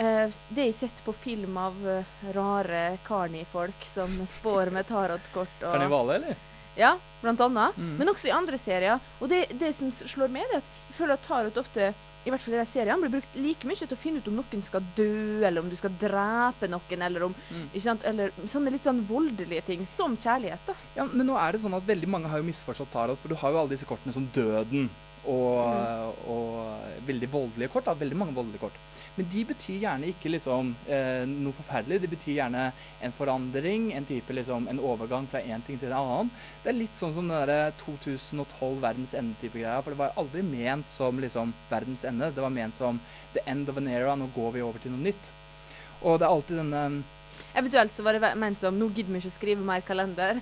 Uh, 0.00 0.30
Det 0.48 0.64
jeg 0.64 0.72
har 0.72 0.78
sett 0.78 1.00
på 1.04 1.12
film 1.12 1.56
av 1.60 1.74
uh, 1.84 2.04
rare 2.32 2.96
Karni-folk 3.04 3.82
som 3.84 4.08
spår 4.24 4.70
med 4.72 4.86
tarotkort 4.88 5.64
og 5.66 5.74
Karnivale, 5.74 6.14
eller? 6.14 6.36
Ja, 6.78 6.94
blant 7.20 7.40
annet. 7.44 7.76
Mm. 7.76 7.96
Men 7.98 8.08
også 8.08 8.30
i 8.30 8.32
andre 8.32 8.56
serier. 8.56 9.02
Og 9.20 9.28
det, 9.28 9.42
det 9.60 9.74
som 9.76 9.90
slår 9.92 10.30
meg, 10.32 10.46
er 10.54 10.62
at 10.62 10.70
jeg 10.86 10.96
føler 11.02 11.18
at 11.18 11.26
tarot 11.26 11.58
ofte 11.60 11.90
i 12.24 12.32
hvert 12.32 12.40
fall 12.40 12.54
i 12.54 12.60
de 12.62 12.64
seriene 12.70 13.00
blir 13.02 13.12
brukt 13.18 13.36
like 13.42 13.66
mye 13.68 13.76
til 13.82 13.92
å 13.92 14.00
finne 14.00 14.22
ut 14.22 14.30
om 14.30 14.38
noen 14.40 14.64
skal 14.64 14.86
dø, 14.96 15.42
eller 15.42 15.60
om 15.60 15.68
du 15.68 15.76
skal 15.76 15.92
drepe 16.00 16.70
noen, 16.70 17.04
eller 17.10 17.26
om 17.28 17.34
Mm. 17.50 17.68
ikke 17.74 17.84
sant? 17.84 18.04
Eller 18.04 18.32
sånne 18.46 18.72
litt 18.72 18.84
sånn 18.88 19.04
voldelige 19.08 19.66
ting, 19.66 19.84
som 19.90 20.16
kjærlighet, 20.16 20.64
da. 20.70 20.74
Ja, 20.96 21.04
men 21.04 21.26
nå 21.26 21.36
er 21.36 21.52
det 21.52 21.60
sånn 21.60 21.76
at 21.76 21.84
veldig 21.84 22.08
mange 22.08 22.28
har 22.28 22.38
jo 22.40 22.48
misforstått 22.48 22.92
tarot, 22.92 23.18
for 23.20 23.28
du 23.28 23.34
har 23.34 23.50
jo 23.52 23.58
alle 23.58 23.74
disse 23.74 23.88
kortene 23.88 24.12
som 24.16 24.30
døden 24.32 24.88
og, 25.28 26.22
og 26.30 27.02
veldig 27.08 27.28
voldelige 27.32 27.72
kort. 27.72 27.88
Da, 27.88 27.96
veldig 27.98 28.18
mange 28.18 28.36
voldelige 28.36 28.62
kort. 28.62 28.78
Men 29.16 29.26
de 29.28 29.42
betyr 29.44 29.80
gjerne 29.82 30.08
ikke 30.12 30.30
liksom 30.32 30.70
eh, 30.88 31.24
noe 31.28 31.56
forferdelig. 31.56 32.00
De 32.04 32.10
betyr 32.12 32.36
gjerne 32.38 32.68
en 33.04 33.14
forandring, 33.16 33.90
en 33.96 34.06
type 34.08 34.32
liksom, 34.36 34.68
en 34.70 34.80
overgang 34.80 35.26
fra 35.30 35.42
én 35.42 35.64
ting 35.66 35.80
til 35.80 35.90
en 35.90 35.98
annen. 35.98 36.32
Det 36.62 36.72
er 36.72 36.78
litt 36.78 36.96
sånn 36.96 37.14
som 37.16 37.28
den 37.28 37.50
der 37.50 37.74
2012 37.82 38.78
verdens 38.80 39.14
ende-type 39.18 39.58
greia. 39.58 39.80
For 39.82 39.92
det 39.92 40.00
var 40.00 40.16
aldri 40.20 40.44
ment 40.46 40.88
som 40.92 41.20
liksom 41.20 41.54
verdens 41.72 42.06
ende. 42.08 42.30
Det 42.32 42.44
var 42.44 42.54
ment 42.54 42.78
som 42.78 43.02
the 43.34 43.44
end 43.50 43.68
of 43.68 43.80
an 43.80 43.90
era. 43.90 44.16
Nå 44.16 44.30
går 44.36 44.56
vi 44.56 44.64
over 44.64 44.82
til 44.82 44.94
noe 44.94 45.10
nytt. 45.10 45.32
Og 46.00 46.20
det 46.20 46.26
er 46.26 46.32
alltid 46.32 46.62
denne 46.62 46.84
Eventuelt 47.54 47.94
så 47.94 48.04
var 48.06 48.14
det 48.14 48.30
ment 48.38 48.60
som 48.60 48.76
nå 48.78 48.86
gidder 48.94 49.14
vi 49.14 49.20
ikke 49.20 49.32
å 49.32 49.34
skrive 49.34 49.64
mer 49.66 49.82
kalender. 49.86 50.38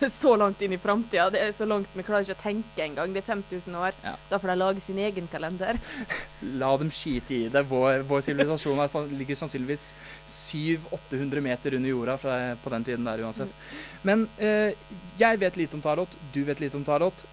Er 0.00 0.10
så 0.12 0.34
langt 0.36 0.60
inn 0.64 0.74
i 0.76 0.80
framtida. 0.80 1.28
Det 1.32 1.40
er 1.40 1.54
så 1.56 1.68
langt 1.68 1.94
vi 1.96 2.04
klarer 2.04 2.26
ikke 2.26 2.36
å 2.36 2.42
tenke 2.42 2.84
engang. 2.84 3.14
Det 3.14 3.22
er 3.22 3.28
5000 3.30 3.78
år. 3.80 3.96
Ja. 4.04 4.12
Da 4.28 4.40
får 4.42 4.52
de 4.52 4.58
lage 4.58 4.84
sin 4.84 5.00
egen 5.00 5.30
kalender. 5.32 5.80
La 6.60 6.74
dem 6.80 6.92
skite 6.92 7.36
i 7.36 7.40
det. 7.52 7.64
Vår, 7.70 8.04
vår 8.08 8.26
sivilisasjon 8.28 8.84
er 8.84 9.16
ligger 9.16 9.40
sannsynligvis 9.40 9.88
700-800 10.28 11.46
meter 11.48 11.78
under 11.80 11.94
jorda 11.94 12.18
fra, 12.20 12.36
på 12.60 12.74
den 12.76 12.86
tiden 12.90 13.08
der 13.08 13.24
uansett. 13.24 13.66
Men 14.04 14.28
eh, 14.36 14.76
jeg 15.18 15.40
vet 15.40 15.58
lite 15.58 15.78
om 15.78 15.84
tarot, 15.84 16.20
du 16.34 16.42
vet 16.44 16.60
lite 16.60 16.76
om 16.78 16.86
tarot. 16.86 17.24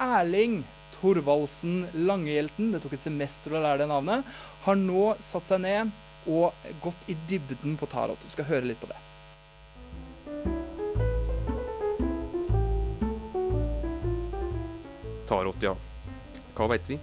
Erling 0.00 0.62
Thorvaldsen 0.98 1.82
Langehjelten, 2.08 2.72
det 2.72 2.80
tok 2.82 2.96
et 2.96 3.04
semester 3.04 3.54
å 3.54 3.62
lære 3.62 3.84
det 3.84 3.90
navnet, 3.90 4.36
har 4.64 4.78
nå 4.78 5.12
satt 5.22 5.50
seg 5.50 5.62
ned 5.62 5.92
og 6.28 6.68
gått 6.84 7.08
i 7.08 7.16
dybden 7.28 7.78
på 7.80 7.88
tarot. 7.90 8.24
Vi 8.24 8.34
skal 8.36 8.48
høre 8.50 8.68
litt 8.68 8.80
på 8.82 8.90
det. 8.90 8.98
Tarot, 15.28 15.60
ja. 15.60 15.74
Hva 16.56 16.68
vet 16.72 16.88
vi? 16.88 16.96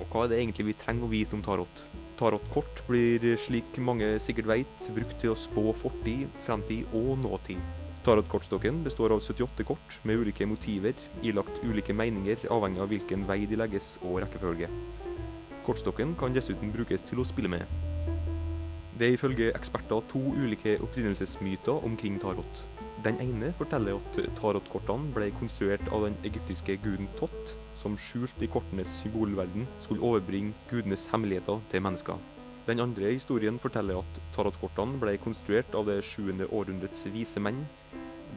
Og 0.00 0.06
hva 0.08 0.24
er 0.24 0.32
det 0.32 0.38
egentlig 0.40 0.70
vi 0.70 0.78
trenger 0.78 1.06
å 1.06 1.12
vite 1.12 1.36
om 1.36 1.44
tarot? 1.44 1.82
Tarotkort 2.20 2.82
blir, 2.86 3.24
slik 3.40 3.76
mange 3.82 4.14
sikkert 4.22 4.48
vet, 4.50 4.88
brukt 4.94 5.16
til 5.20 5.32
å 5.32 5.38
spå 5.38 5.72
fortid, 5.76 6.28
fremtid 6.46 6.92
og 6.96 7.16
nåtid. 7.24 7.60
Tarotkortstokken 8.02 8.80
består 8.82 9.14
av 9.14 9.22
78 9.22 9.66
kort 9.66 9.98
med 10.02 10.18
ulike 10.18 10.46
motiver, 10.46 10.96
ilagt 11.22 11.60
ulike 11.62 11.94
meninger 11.94 12.48
avhengig 12.50 12.82
av 12.82 12.90
hvilken 12.90 13.22
vei 13.28 13.44
de 13.46 13.58
legges 13.60 13.94
og 14.02 14.18
rekkefølge. 14.24 14.70
Kortstokken 15.62 16.16
kan 16.18 16.34
dessuten 16.34 16.74
brukes 16.74 17.06
til 17.06 17.22
å 17.22 17.26
spille 17.28 17.52
med. 17.52 18.11
Det 19.02 19.08
er 19.08 19.16
ifølge 19.16 19.48
eksperter 19.50 20.04
to 20.12 20.20
ulike 20.30 20.76
opprinnelsesmyter 20.78 21.84
omkring 21.84 22.20
tarot. 22.22 22.58
Den 23.02 23.16
ene 23.18 23.48
forteller 23.58 23.96
at 23.98 24.18
tarotkortene 24.38 25.10
ble 25.16 25.26
konstruert 25.40 25.88
av 25.90 26.04
den 26.06 26.14
egyptiske 26.22 26.76
guden 26.84 27.08
Tott, 27.18 27.56
som 27.74 27.96
skjult 27.98 28.44
i 28.46 28.50
kortenes 28.52 28.92
symbolverden 29.00 29.66
skulle 29.82 30.06
overbringe 30.06 30.54
gudenes 30.70 31.08
hemmeligheter 31.10 31.58
til 31.74 31.82
mennesker. 31.82 32.22
Den 32.68 32.84
andre 32.86 33.10
historien 33.16 33.58
forteller 33.58 34.04
at 34.04 34.22
tarotkortene 34.38 35.02
ble 35.02 35.16
konstruert 35.26 35.74
av 35.74 35.90
det 35.90 35.98
7. 36.06 36.46
århundrets 36.46 37.02
vise 37.10 37.42
menn. 37.42 37.64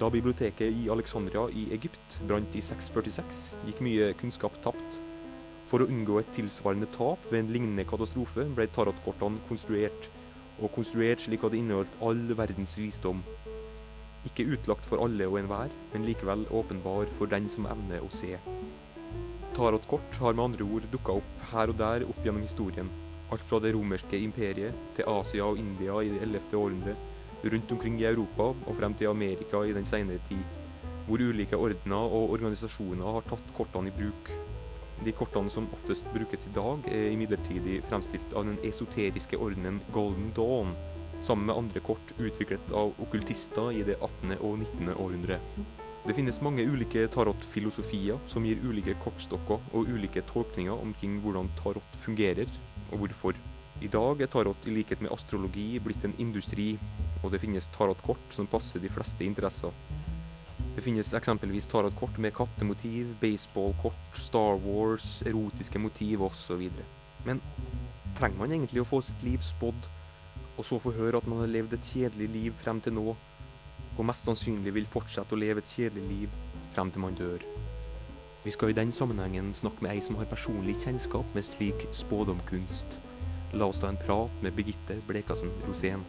Da 0.02 0.10
biblioteket 0.10 0.74
i 0.82 0.90
Alexandria 0.90 1.46
i 1.54 1.70
Egypt 1.78 2.22
brant 2.26 2.58
i 2.58 2.66
646, 2.72 3.46
gikk 3.70 3.86
mye 3.86 4.14
kunnskap 4.18 4.58
tapt. 4.66 4.98
For 5.70 5.86
å 5.86 5.92
unngå 5.94 6.24
et 6.26 6.34
tilsvarende 6.34 6.90
tap 6.98 7.22
ved 7.30 7.44
en 7.44 7.54
lignende 7.54 7.86
katastrofe, 7.86 8.50
ble 8.58 8.72
tarotkortene 8.74 9.46
konstruert, 9.46 10.10
og 10.62 10.72
konstruert 10.76 11.26
slik 11.26 11.44
at 11.44 11.54
det 11.54 11.62
inneholdt 11.62 11.98
all 12.06 12.22
verdens 12.38 12.76
visdom. 12.80 13.24
Ikke 14.26 14.48
utlagt 14.56 14.88
for 14.90 15.04
alle 15.04 15.28
og 15.30 15.38
enhver, 15.40 15.74
men 15.94 16.06
likevel 16.08 16.48
åpenbar 16.50 17.12
for 17.18 17.30
den 17.30 17.50
som 17.52 17.68
evner 17.70 18.02
å 18.02 18.10
se. 18.14 18.38
Tarotkort 19.56 20.18
har 20.20 20.36
med 20.36 20.50
andre 20.50 20.66
ord 20.68 20.88
dukka 20.92 21.20
opp 21.22 21.44
her 21.52 21.72
og 21.72 21.78
der 21.80 22.08
opp 22.08 22.24
gjennom 22.26 22.44
historien. 22.44 22.90
Alt 23.32 23.46
fra 23.50 23.60
det 23.64 23.74
romerske 23.76 24.18
imperiet 24.20 24.76
til 24.98 25.08
Asia 25.10 25.46
og 25.48 25.62
India 25.62 25.96
i 26.02 26.12
det 26.14 26.24
11. 26.26 26.58
århundre, 26.60 26.96
rundt 27.46 27.72
omkring 27.72 28.00
i 28.02 28.10
Europa 28.10 28.52
og 28.54 28.76
frem 28.80 28.98
til 28.98 29.12
Amerika 29.12 29.62
i 29.64 29.74
den 29.76 29.86
senere 29.86 30.24
tid, 30.28 30.44
hvor 31.06 31.22
ulike 31.22 31.58
ordener 31.58 32.18
og 32.18 32.34
organisasjoner 32.36 33.18
har 33.18 33.26
tatt 33.30 33.56
kortene 33.58 33.94
i 33.94 33.96
bruk. 33.96 34.34
De 35.04 35.12
kortene 35.12 35.52
som 35.52 35.68
oftest 35.76 36.08
brukes 36.14 36.48
i 36.48 36.54
dag, 36.56 36.86
er 36.88 37.12
imidlertid 37.12 37.68
fremstilt 37.90 38.34
av 38.34 38.46
den 38.48 38.60
esoteriske 38.64 39.38
ordenen 39.38 39.82
Golden 39.94 40.32
Dawn, 40.36 40.76
sammen 41.26 41.50
med 41.50 41.58
andre 41.58 41.82
kort 41.84 42.14
utviklet 42.18 42.72
av 42.72 42.94
okkultister 43.02 43.74
i 43.76 43.84
det 43.84 43.98
18. 44.00 44.38
og 44.40 44.62
19. 44.62 44.94
århundre. 44.94 45.40
Det 46.06 46.14
finnes 46.14 46.38
mange 46.46 46.62
ulike 46.70 47.08
tarotfilosofier 47.10 48.20
som 48.30 48.46
gir 48.46 48.62
ulike 48.62 48.94
kortstokker 49.02 49.72
og 49.74 49.90
ulike 49.90 50.22
tolkninger 50.30 50.78
omkring 50.78 51.18
hvordan 51.24 51.50
tarot 51.58 52.00
fungerer, 52.04 52.52
og 52.92 53.02
hvorfor. 53.02 53.40
I 53.82 53.90
dag 53.92 54.22
er 54.22 54.30
tarot 54.32 54.68
i 54.70 54.76
likhet 54.78 55.02
med 55.02 55.12
astrologi 55.12 55.80
blitt 55.84 56.06
en 56.06 56.14
industri, 56.22 56.76
og 57.24 57.34
det 57.34 57.42
finnes 57.42 57.68
tarotkort 57.74 58.30
som 58.38 58.48
passer 58.48 58.80
de 58.80 58.92
fleste 58.94 59.26
interesser. 59.26 59.74
Det 60.76 60.84
finnes 60.84 61.14
eksempelvis 61.16 61.70
tarotkort 61.72 62.18
med 62.20 62.34
kattemotiv, 62.36 63.14
baseballkort, 63.22 64.18
Star 64.20 64.58
Wars, 64.60 65.22
erotiske 65.24 65.80
motiv 65.80 66.24
osv. 66.28 66.66
Men 67.24 67.40
trenger 68.20 68.42
man 68.42 68.52
egentlig 68.52 68.84
å 68.84 68.88
få 68.90 69.00
sitt 69.06 69.24
liv 69.24 69.40
spådd, 69.40 69.88
og 70.58 70.68
så 70.68 70.80
få 70.84 70.92
høre 70.98 71.22
at 71.22 71.30
man 71.32 71.40
har 71.44 71.52
levd 71.52 71.78
et 71.78 71.94
kjedelig 71.94 72.28
liv 72.34 72.60
frem 72.60 72.82
til 72.84 72.98
nå, 72.98 73.16
og 73.96 74.04
mest 74.10 74.28
sannsynlig 74.28 74.76
vil 74.76 74.92
fortsette 74.92 75.36
å 75.36 75.40
leve 75.40 75.64
et 75.64 75.72
kjedelig 75.72 76.06
liv 76.10 76.36
frem 76.76 76.92
til 76.92 77.06
man 77.06 77.16
dør? 77.16 77.48
Vi 78.44 78.52
skal 78.52 78.70
i 78.70 78.78
den 78.78 78.92
sammenhengen 78.92 79.54
snakke 79.58 79.82
med 79.82 79.96
ei 79.96 80.04
som 80.04 80.20
har 80.20 80.28
personlig 80.30 80.76
kjennskap 80.84 81.32
med 81.34 81.48
slik 81.48 81.88
spådomkunst. 81.96 83.00
La 83.56 83.72
oss 83.72 83.80
ta 83.80 83.88
en 83.90 84.04
prat 84.04 84.44
med 84.44 84.54
Birgitte 84.60 85.00
Blekassen 85.08 85.56
Rosén. 85.66 86.04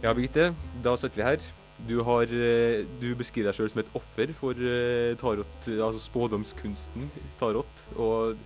Ja, 0.00 0.14
Birgitte, 0.16 0.54
da 0.80 0.94
sitter 0.96 1.18
vi 1.18 1.24
her. 1.26 1.42
Du, 1.88 1.98
har, 2.04 2.22
eh, 2.32 2.86
du 3.02 3.10
beskriver 3.18 3.50
deg 3.50 3.56
sjøl 3.58 3.68
som 3.68 3.80
et 3.82 3.88
offer 3.98 4.30
for 4.38 4.56
eh, 4.56 5.12
tarot, 5.20 5.66
altså 5.68 5.98
spådomskunsten 6.00 7.10
tarot. 7.36 7.82
Og 8.00 8.38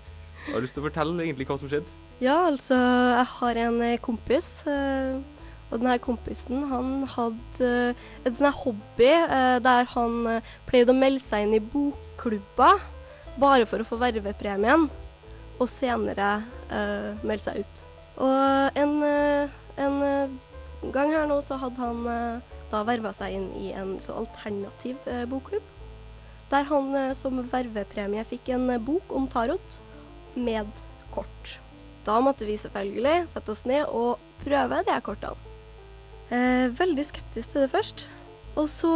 jeg 0.49 0.51
har 0.51 0.65
lyst 0.65 0.75
til 0.75 0.83
å 0.83 0.89
fortelle 0.89 1.23
egentlig 1.23 1.47
hva 1.47 1.57
som 1.61 1.71
skjedde. 1.71 1.95
Ja, 2.19 2.41
altså, 2.49 2.75
jeg 2.75 3.29
har 3.37 3.61
en 3.69 3.79
eh, 3.87 4.01
kompis. 4.03 4.49
Og 4.67 5.77
denne 5.79 5.95
kompisen 6.03 6.67
han 6.71 6.91
hadde 7.13 7.69
en 8.27 8.35
sånn 8.35 8.57
hobby 8.59 9.13
der 9.65 9.87
han 9.95 10.17
pleide 10.69 10.91
å 10.91 10.99
melde 10.99 11.23
seg 11.23 11.47
inn 11.47 11.55
i 11.57 11.63
bokklubber 11.63 12.83
bare 13.41 13.67
for 13.67 13.83
å 13.83 13.87
få 13.89 13.99
vervepremien, 13.99 14.89
og 15.59 15.71
senere 15.71 16.37
melde 17.25 17.43
seg 17.47 17.63
ut. 17.65 17.85
Og 18.23 18.83
en, 18.85 18.95
en 19.83 19.97
gang 20.93 21.13
her 21.15 21.29
nå 21.31 21.39
så 21.45 21.59
hadde 21.61 21.81
han 21.81 22.05
eh, 22.11 22.57
da 22.73 22.83
verva 22.87 23.13
seg 23.15 23.37
inn 23.37 23.49
i 23.61 23.73
en 23.77 23.97
så 24.03 24.17
alternativ 24.21 24.99
eh, 25.11 25.25
bokklubb, 25.31 25.65
der 26.51 26.67
han 26.69 26.95
eh, 26.99 27.13
som 27.17 27.41
vervepremie 27.53 28.25
fikk 28.29 28.53
en 28.57 28.69
bok 28.85 29.15
om 29.15 29.29
tarot 29.31 29.81
med 30.35 30.71
kort. 31.15 31.59
Da 32.05 32.19
måtte 32.21 32.49
vi 32.49 32.59
selvfølgelig 32.61 33.31
sette 33.33 33.55
oss 33.55 33.65
ned 33.69 33.87
og 33.89 34.21
prøve 34.43 34.83
de 34.85 34.93
her 34.93 35.05
kortene. 35.05 35.39
Veldig 36.75 37.05
skeptisk 37.07 37.53
til 37.53 37.63
det 37.63 37.71
først. 37.71 38.07
Og 38.59 38.67
så 38.69 38.91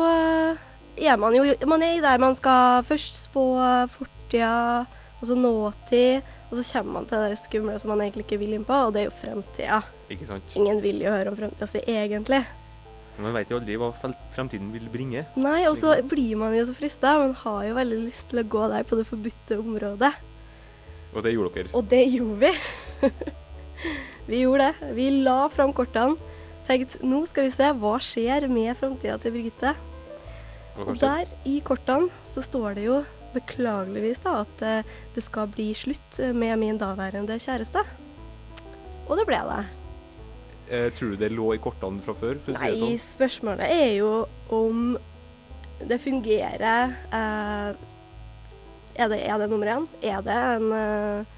er 0.98 1.18
man 1.20 1.36
jo 1.36 1.44
man 1.68 1.84
er 1.84 2.00
der 2.02 2.18
man 2.18 2.34
skal 2.34 2.82
først 2.88 3.20
spå 3.28 3.44
fortida, 3.92 4.84
og 5.20 5.38
nåtid, 5.38 6.26
og 6.48 6.56
så 6.56 6.64
kommer 6.70 6.98
man 6.98 7.08
til 7.08 7.26
det 7.26 7.40
skumle 7.40 7.74
som 7.80 7.92
man 7.92 8.00
egentlig 8.04 8.24
ikke 8.24 8.40
vil 8.40 8.54
inn 8.56 8.64
på, 8.64 8.76
og 8.86 8.94
det 8.94 9.02
er 9.02 9.10
jo 9.10 9.16
fremtida. 9.20 9.82
Ikke 10.08 10.28
sant? 10.30 10.54
Ingen 10.56 10.80
vil 10.84 11.02
jo 11.04 11.12
høre 11.12 11.32
om 11.32 11.36
fremtida 11.36 11.68
si 11.68 11.82
egentlig. 11.84 12.40
Men 13.18 13.26
man 13.26 13.34
vet 13.34 13.50
jo 13.50 13.58
aldri 13.58 13.76
hva 13.80 13.90
fremtiden 14.36 14.70
vil 14.72 14.86
bringe. 14.92 15.24
Nei, 15.36 15.58
og 15.66 15.74
så 15.76 15.96
blir 16.06 16.38
man 16.38 16.54
jo 16.54 16.62
så 16.68 16.74
frista. 16.76 17.16
Man 17.18 17.34
har 17.40 17.64
jo 17.66 17.74
veldig 17.76 17.98
lyst 18.06 18.28
til 18.30 18.40
å 18.40 18.46
gå 18.46 18.68
der 18.70 18.86
på 18.86 18.96
det 19.00 19.08
forbudte 19.08 19.58
området. 19.58 20.12
Og 21.12 21.24
det 21.26 21.34
gjorde 21.34 21.54
dere. 21.56 21.72
Og 21.74 21.88
det 21.90 22.02
gjorde 22.12 22.38
vi. 22.44 23.10
vi 24.30 24.42
gjorde 24.44 24.70
det. 24.70 24.92
Vi 24.94 25.10
la 25.26 25.40
fram 25.50 25.74
kortene. 25.74 26.14
Tenkte 26.68 27.02
nå 27.02 27.24
skal 27.26 27.48
vi 27.48 27.52
se 27.56 27.68
hva 27.82 27.94
skjer 28.04 28.46
med 28.52 28.76
framtida 28.78 29.18
til 29.20 29.34
Birgitte. 29.34 29.74
Og 30.78 30.94
der 31.00 31.26
i 31.48 31.58
kortene 31.66 32.12
så 32.28 32.44
står 32.44 32.78
det 32.78 32.86
jo 32.86 33.02
beklageligvis 33.34 34.22
da 34.24 34.42
at 34.42 34.62
eh, 34.66 34.94
det 35.14 35.24
skal 35.26 35.50
bli 35.52 35.70
slutt 35.76 36.20
med 36.34 36.56
min 36.60 36.78
daværende 36.80 37.38
kjæreste. 37.42 37.84
Og 39.08 39.16
det 39.16 39.26
ble 39.28 39.40
det. 39.48 39.60
Eh, 40.68 40.88
tror 40.92 41.14
du 41.14 41.16
det 41.16 41.30
lå 41.32 41.52
i 41.56 41.60
kortene 41.62 42.02
fra 42.04 42.14
før? 42.18 42.40
Nei, 42.52 42.72
sånn? 42.76 42.98
spørsmålet 43.00 43.70
er 43.72 43.92
jo 43.96 44.10
om 44.52 44.98
det 45.78 46.00
fungerer 46.02 46.92
eh, 47.14 47.70
er, 48.98 49.08
det, 49.08 49.20
er 49.22 49.38
det 49.40 49.48
nummer 49.48 49.70
én? 49.72 49.86
Er 50.02 50.20
det 50.26 50.36
en, 50.36 50.72
eh, 50.74 51.36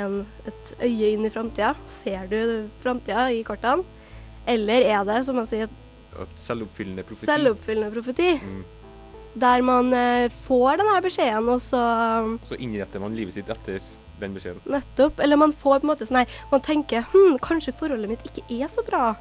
en, 0.00 0.18
et 0.48 0.72
øye 0.78 1.10
inn 1.12 1.26
i 1.26 1.32
framtida? 1.34 1.74
Ser 1.98 2.30
du 2.30 2.70
framtida 2.84 3.26
i 3.34 3.42
kortene? 3.46 3.84
Eller 4.48 4.88
er 4.88 5.04
det, 5.06 5.20
som 5.26 5.36
man 5.38 5.46
sier, 5.46 5.70
Selvoppfyllende 6.36 7.04
profeti? 7.08 7.28
selvoppfyllende 7.28 7.92
profeti? 7.94 8.32
Mm. 8.36 8.64
Der 9.34 9.62
man 9.64 9.92
eh, 9.96 10.28
får 10.46 10.82
denne 10.82 11.00
beskjeden, 11.04 11.48
og 11.48 11.60
så 11.64 11.82
Så 12.48 12.58
innretter 12.60 13.00
man 13.00 13.16
livet 13.16 13.34
sitt 13.38 13.48
etter 13.48 13.80
den 14.20 14.34
beskjeden. 14.36 14.60
Nettopp. 14.68 15.20
Eller 15.20 15.40
man 15.40 15.52
får 15.52 15.80
på 15.80 15.86
en 15.86 15.92
måte 15.92 16.06
sånn 16.06 16.22
her 16.22 16.40
Man 16.52 16.62
tenker 16.64 17.06
hm, 17.12 17.38
kanskje 17.42 17.74
forholdet 17.74 18.12
mitt 18.12 18.26
ikke 18.28 18.44
er 18.60 18.70
så 18.72 18.84
bra. 18.86 19.14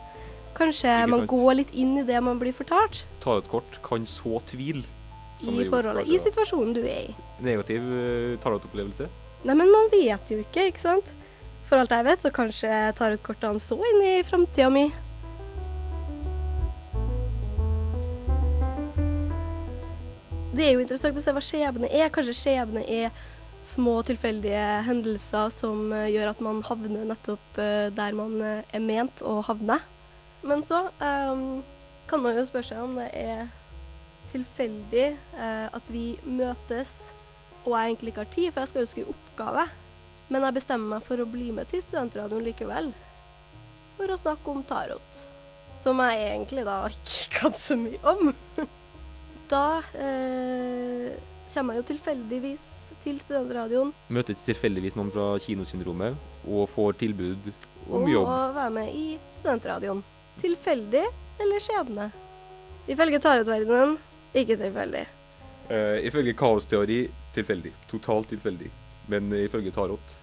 Kanskje 0.57 0.91
man 1.07 1.23
går 1.31 1.53
litt 1.61 1.71
inn 1.71 1.95
i 2.01 2.03
det 2.03 2.19
man 2.19 2.39
blir 2.41 2.51
fortalt 2.51 3.05
Ta 3.23 3.37
ut 3.39 3.47
kort 3.47 3.77
kan 3.85 4.03
så 4.05 4.41
tvil. 4.49 4.83
i 5.41 5.63
forholdet. 5.71 6.09
I 6.11 6.19
situasjonen 6.21 6.75
du 6.75 6.81
er 6.83 7.07
i. 7.07 7.15
Negativ 7.41 7.81
uh, 7.81 8.35
tarotopplevelse. 8.43 9.07
Nei, 9.47 9.55
men 9.55 9.71
man 9.71 9.87
vet 9.89 10.29
jo 10.29 10.37
ikke, 10.43 10.67
ikke 10.69 10.83
sant? 10.83 11.07
For 11.65 11.81
alt 11.81 11.93
jeg 11.95 12.05
vet, 12.05 12.21
så 12.21 12.29
kanskje 12.35 12.69
tarotkortene 12.99 13.61
så 13.63 13.79
inn 13.79 14.03
i 14.05 14.11
framtida 14.27 14.67
mi. 14.69 14.91
Det 20.51 20.65
er 20.65 20.73
jo 20.75 20.81
interessant 20.83 21.15
å 21.15 21.23
se 21.23 21.31
hva 21.31 21.43
skjebne 21.43 21.87
er. 21.87 22.09
Kanskje 22.11 22.35
skjebne 22.35 22.83
er 22.83 23.13
små 23.63 24.01
tilfeldige 24.03 24.65
hendelser 24.87 25.51
som 25.53 25.93
eh, 25.95 26.09
gjør 26.11 26.33
at 26.33 26.41
man 26.43 26.59
havner 26.65 27.05
nettopp 27.07 27.59
eh, 27.61 27.87
der 27.95 28.17
man 28.17 28.35
eh, 28.43 28.65
er 28.73 28.83
ment 28.83 29.23
å 29.23 29.37
havne. 29.47 29.77
Men 30.43 30.63
så 30.65 30.87
um, 30.97 31.61
kan 32.09 32.23
man 32.23 32.35
jo 32.35 32.43
spørre 32.49 32.67
seg 32.71 32.81
om 32.81 32.95
det 32.97 33.11
er 33.13 33.51
tilfeldig 34.31 35.05
uh, 35.35 35.67
at 35.69 35.91
vi 35.93 36.15
møtes 36.25 37.11
og 37.61 37.75
jeg 37.75 37.91
egentlig 37.91 38.11
ikke 38.11 38.23
har 38.23 38.33
tid, 38.33 38.49
for 38.49 38.63
jeg 38.63 38.71
skal 38.71 38.81
jo 38.81 38.89
skrive 38.89 39.13
oppgave. 39.13 39.65
Men 40.33 40.47
jeg 40.47 40.57
bestemmer 40.57 40.95
meg 40.95 41.05
for 41.05 41.21
å 41.21 41.29
bli 41.29 41.51
med 41.53 41.69
til 41.69 41.83
studentradioen 41.85 42.47
likevel. 42.47 42.89
For 43.99 44.09
å 44.09 44.17
snakke 44.17 44.49
om 44.49 44.63
tarot. 44.65 45.23
Som 45.83 46.01
jeg 46.01 46.25
egentlig 46.25 46.65
da 46.65 46.81
ikke 46.89 47.37
kan 47.37 47.57
så 47.57 47.77
mye 47.77 48.01
om. 48.01 48.33
da 49.51 49.81
eh, 49.99 51.11
kommer 51.51 51.75
jeg 51.75 51.81
jo 51.81 51.87
tilfeldigvis 51.91 52.67
til 53.01 53.17
studentradioen 53.19 53.91
Møter 54.13 54.37
tilfeldigvis 54.45 54.95
noen 54.97 55.11
fra 55.13 55.33
kinosyndromet 55.41 56.47
og 56.47 56.69
får 56.71 56.99
tilbud 57.01 57.49
om 57.89 58.03
og 58.03 58.11
jobb. 58.11 58.27
Og 58.29 58.55
være 58.55 58.73
med 58.77 58.93
i 58.95 59.05
studentradioen. 59.39 60.03
Tilfeldig 60.41 61.03
eller 61.41 61.63
skjebne? 61.63 62.07
Ifølge 62.89 63.19
tarotverdenen 63.21 63.97
ikke 64.37 64.57
tilfeldig. 64.61 65.03
Eh, 65.71 65.97
ifølge 66.07 66.35
kaosteori 66.37 67.01
tilfeldig. 67.35 67.73
Totalt 67.91 68.29
tilfeldig. 68.31 68.69
Men 69.11 69.33
ifølge 69.41 69.73
tarot 69.75 70.15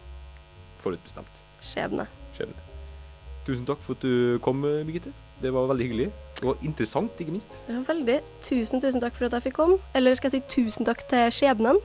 forutbestemt. 0.83 1.43
Skjebne. 1.61 2.07
Skjebne. 2.37 2.67
Tusen 3.47 3.67
takk 3.69 3.83
for 3.85 3.99
at 3.99 4.07
du 4.07 4.39
kom, 4.45 4.63
Birgitte. 4.63 5.13
Det 5.43 5.53
var 5.55 5.69
veldig 5.71 5.87
hyggelig. 5.89 6.09
Og 6.43 6.57
interessant, 6.63 7.11
ikke 7.19 7.33
minst. 7.35 7.59
Ja, 7.69 7.75
veldig. 7.87 8.21
Tusen, 8.45 8.81
tusen 8.81 9.01
takk 9.03 9.17
for 9.19 9.25
at 9.27 9.33
jeg 9.39 9.43
fikk 9.49 9.57
komme. 9.59 9.77
Eller 9.95 10.15
skal 10.15 10.31
jeg 10.31 10.43
si 10.43 10.47
tusen 10.61 10.85
takk 10.87 11.01
til 11.11 11.33
skjebnen? 11.35 11.77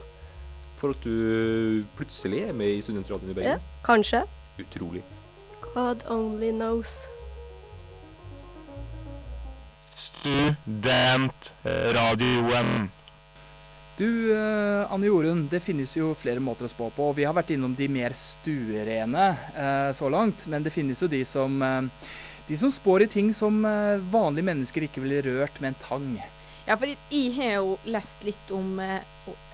For 0.78 0.88
at 0.94 1.00
du 1.04 1.14
plutselig 1.96 2.40
er 2.48 2.52
med 2.54 2.66
i 2.76 2.82
Studentradioen 2.82 3.30
i 3.32 3.34
Bergen. 3.34 3.50
Ja, 3.50 3.58
kanskje. 3.86 4.20
Utrolig. 4.62 5.02
God 5.74 5.98
only 6.10 6.50
knows. 6.52 7.08
Studentradioen. 10.20 12.90
Du, 13.96 14.34
eh, 14.34 14.92
Anne 14.92 15.06
Jorunn, 15.06 15.48
det 15.50 15.60
finnes 15.62 15.96
jo 15.96 16.14
flere 16.18 16.40
måter 16.42 16.66
å 16.66 16.70
spå 16.70 16.88
på. 16.96 17.12
Vi 17.14 17.24
har 17.26 17.34
vært 17.36 17.50
innom 17.54 17.76
de 17.78 17.86
mer 17.86 18.10
stuerene 18.18 19.26
eh, 19.54 19.90
så 19.94 20.08
langt, 20.10 20.48
men 20.50 20.66
det 20.66 20.72
finnes 20.74 20.98
jo 20.98 21.06
de 21.10 21.20
som, 21.28 21.62
eh, 21.62 21.82
de 22.48 22.58
som 22.60 22.72
spår 22.72 23.06
i 23.06 23.10
ting 23.10 23.32
som 23.36 23.64
eh, 23.64 24.02
vanlige 24.12 24.44
mennesker 24.50 24.84
ikke 24.86 25.02
ville 25.04 25.22
rørt 25.24 25.60
med 25.60 25.72
en 25.72 25.80
tang. 25.80 26.08
Ja, 26.64 26.76
for 26.80 26.88
jeg 26.88 27.32
har 27.36 27.58
jo 27.58 27.76
lest 27.92 28.24
litt 28.24 28.50
om 28.56 28.78
uh, 28.80 29.00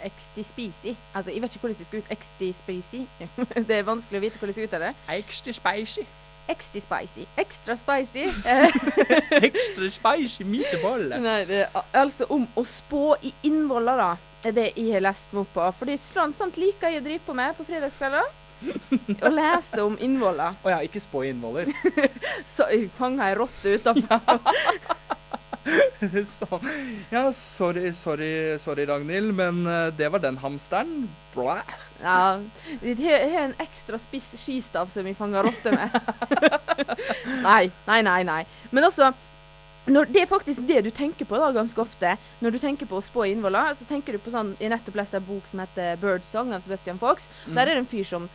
extispisi. 0.06 0.94
Altså, 1.10 1.32
jeg 1.34 1.42
vet 1.42 1.56
ikke 1.56 1.66
hvordan 1.66 1.78
det 1.78 1.86
skal 1.88 2.02
ut. 2.04 2.12
ekstispisi. 2.14 3.00
det 3.68 3.78
er 3.80 3.86
vanskelig 3.86 4.20
å 4.20 4.24
vite 4.24 4.38
hvordan 4.38 4.52
det 4.52 4.58
skal 4.58 4.70
ut 4.70 4.76
av 4.78 4.84
det. 4.86 4.92
Extispicy. 5.18 6.06
Extispicy. 6.50 7.26
Extra 7.38 7.76
spicy. 7.76 8.26
Extra 9.50 9.90
spicy 9.90 10.46
meatball. 10.46 11.10
Nei, 11.18 11.42
det 11.50 11.64
er 11.66 11.84
altså 11.98 12.26
om 12.30 12.46
å 12.58 12.66
spå 12.66 13.14
i 13.22 13.34
innvoller, 13.46 13.98
da. 13.98 14.10
Det 14.40 14.48
Er 14.48 14.54
det 14.56 14.68
jeg 14.72 14.94
har 14.94 15.02
lest 15.04 15.34
meg 15.34 15.42
opp 15.42 15.50
på. 15.52 15.64
Fordi 15.82 15.98
slant 16.00 16.38
sånt 16.38 16.56
liker 16.56 16.94
jeg 16.94 17.02
å 17.02 17.04
drive 17.04 17.26
på 17.26 17.34
med 17.36 17.58
på 17.58 17.66
fredagskvelder. 17.68 18.30
Å 19.20 19.30
lese 19.32 19.84
om 19.84 19.96
innvoller. 20.00 20.58
Å 20.64 20.74
ja, 20.74 20.80
ikke 20.84 21.02
spå 21.02 21.24
innvoller. 21.28 21.70
Så 22.54 22.66
fanga 22.98 23.30
ei 23.30 23.38
rotte 23.38 23.76
utafor. 23.78 24.20
så, 26.24 26.46
Ja, 27.10 27.32
sorry, 27.32 27.92
sorry, 27.92 28.58
sorry, 28.58 28.86
Ragnhild, 28.88 29.34
men 29.34 29.66
eh, 29.66 29.92
det 29.96 30.08
var 30.12 30.22
den 30.22 30.38
hamsteren. 30.40 31.08
Blæ. 31.34 31.60
Ja, 32.02 32.40
Vi 32.80 32.94
har 33.04 33.44
en 33.44 33.54
ekstra 33.60 33.98
spiss 34.00 34.32
skistav 34.40 34.90
som 34.90 35.04
vi 35.04 35.14
fanger 35.14 35.44
rotter 35.46 35.76
med. 35.76 35.90
nei, 37.48 37.70
nei, 37.86 38.00
nei, 38.02 38.22
nei. 38.24 38.44
Men 38.70 38.88
altså 38.88 39.12
når 39.90 40.10
det 40.12 40.22
er 40.22 40.28
faktisk 40.28 40.66
det 40.68 40.82
du 40.84 40.90
tenker 40.94 41.26
på 41.26 41.38
da, 41.40 41.48
ganske 41.56 41.80
ofte. 41.80 42.12
Når 42.40 42.54
du 42.54 42.58
tenker 42.62 42.86
på 42.86 42.98
å 42.98 43.04
spå 43.04 43.24
innvoller, 43.30 43.72
så 43.74 43.86
tenker 43.88 44.14
du 44.14 44.22
på 44.22 44.32
sånn 44.32 44.52
Jeg 44.60 44.70
nettopp 44.70 44.98
leste 45.00 45.18
en 45.18 45.26
bok 45.26 45.48
som 45.48 45.62
heter 45.64 45.96
'Birdsong' 45.96 46.54
av 46.54 46.60
Sebastian 46.60 47.00
Fox. 47.00 47.30
Mm. 47.46 47.54
Der 47.54 47.62
er 47.62 47.74
det 47.74 47.82
en 47.82 47.90
fyr 47.90 48.04
som 48.04 48.28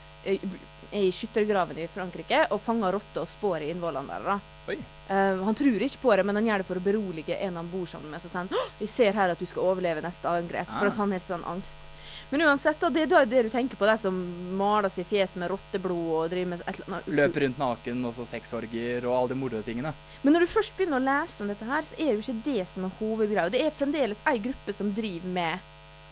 i 0.95 1.11
skyttergraven 1.11 1.77
i 1.83 1.87
Frankrike 1.91 2.45
og 2.51 2.61
fanger 2.63 2.95
rotter 2.95 3.25
og 3.25 3.29
spår 3.29 3.65
i 3.65 3.71
innvollene 3.73 4.19
der. 4.19 4.27
da. 4.35 4.75
Eh, 5.07 5.43
han 5.45 5.55
tror 5.55 5.81
ikke 5.85 6.01
på 6.01 6.15
det, 6.17 6.25
men 6.25 6.39
han 6.39 6.47
gjør 6.47 6.63
det 6.63 6.67
for 6.69 6.79
å 6.79 6.85
berolige 6.85 7.35
en 7.45 7.59
han 7.59 7.67
bor 7.69 7.85
sammen 7.85 8.09
med. 8.09 8.21
Så 8.21 8.31
han 8.33 8.49
'Jeg 8.79 8.89
ser 8.89 9.11
her 9.13 9.29
at 9.29 9.39
du 9.39 9.45
skal 9.45 9.63
overleve 9.63 10.01
neste 10.01 10.25
angrep', 10.25 10.65
for 10.65 10.85
Ah. 10.85 10.91
at 10.91 10.97
han 10.97 11.11
har 11.11 11.19
sånn 11.19 11.43
angst. 11.43 11.89
Men 12.31 12.41
uansett, 12.41 12.79
da, 12.79 12.89
det 12.89 13.11
er 13.11 13.25
det 13.25 13.43
du 13.43 13.49
tenker 13.49 13.77
på, 13.77 13.85
de 13.85 13.97
som 13.97 14.13
maler 14.57 14.89
seg 14.89 15.05
i 15.05 15.15
fjeset 15.15 15.35
med 15.37 15.51
rotteblod 15.51 16.23
og 16.25 16.29
driver 16.31 16.47
med 16.47 16.61
et 16.61 16.79
eller 16.79 16.87
annet 16.87 17.05
Løper 17.07 17.41
rundt 17.41 17.57
naken, 17.59 18.05
og 18.05 18.13
så 18.13 18.25
sexorgier 18.25 19.05
og 19.05 19.13
alle 19.13 19.29
de 19.29 19.35
morotingene. 19.35 19.93
Men 20.23 20.33
når 20.33 20.39
du 20.39 20.47
først 20.47 20.75
begynner 20.75 20.99
å 20.99 21.05
lese 21.05 21.41
om 21.41 21.47
dette 21.47 21.65
her, 21.65 21.81
så 21.83 21.93
er 21.99 22.15
det 22.15 22.25
jo 22.25 22.33
ikke 22.33 22.43
det 22.43 22.67
som 22.67 22.85
er 22.85 22.91
hovedgreia. 22.99 23.51
Det 23.51 23.61
er 23.61 23.69
fremdeles 23.69 24.17
ei 24.25 24.39
gruppe 24.39 24.73
som 24.73 24.91
driver 24.91 25.27
med, 25.27 25.59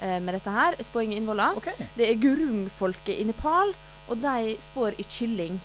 eh, 0.02 0.20
med 0.20 0.36
dette 0.36 0.52
her, 0.52 0.76
spåing 0.76 1.14
i 1.14 1.18
innvoller. 1.18 1.56
Det 1.98 2.10
er 2.10 2.16
gurungfolket 2.16 3.20
i 3.20 3.24
Nepal, 3.24 3.74
og 4.08 4.20
de 4.24 4.56
spår 4.62 5.00
i 5.00 5.06
kylling. 5.08 5.62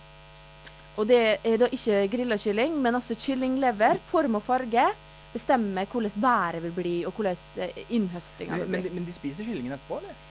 Og 0.99 1.07
det 1.07 1.39
er 1.47 1.61
da 1.61 1.69
ikke 1.71 2.07
grilla 2.11 2.39
kylling, 2.41 2.75
men 2.83 2.99
altså 2.99 3.15
kyllinglever, 3.15 4.01
form 4.03 4.39
og 4.41 4.43
farge, 4.43 4.89
bestemmer 5.33 5.87
hvordan 5.87 6.23
været 6.23 6.63
vil 6.63 6.73
bli, 6.75 6.95
og 7.07 7.13
hvordan 7.13 7.37
eh, 7.63 7.85
innhøstinga 7.89 8.57
vil 8.57 8.67
bli. 8.67 8.81
Men, 8.83 8.95
men 8.95 9.07
de 9.07 9.15
spiser 9.15 9.45
kyllingen 9.45 9.73
etterpå, 9.77 10.01
eller? 10.03 10.25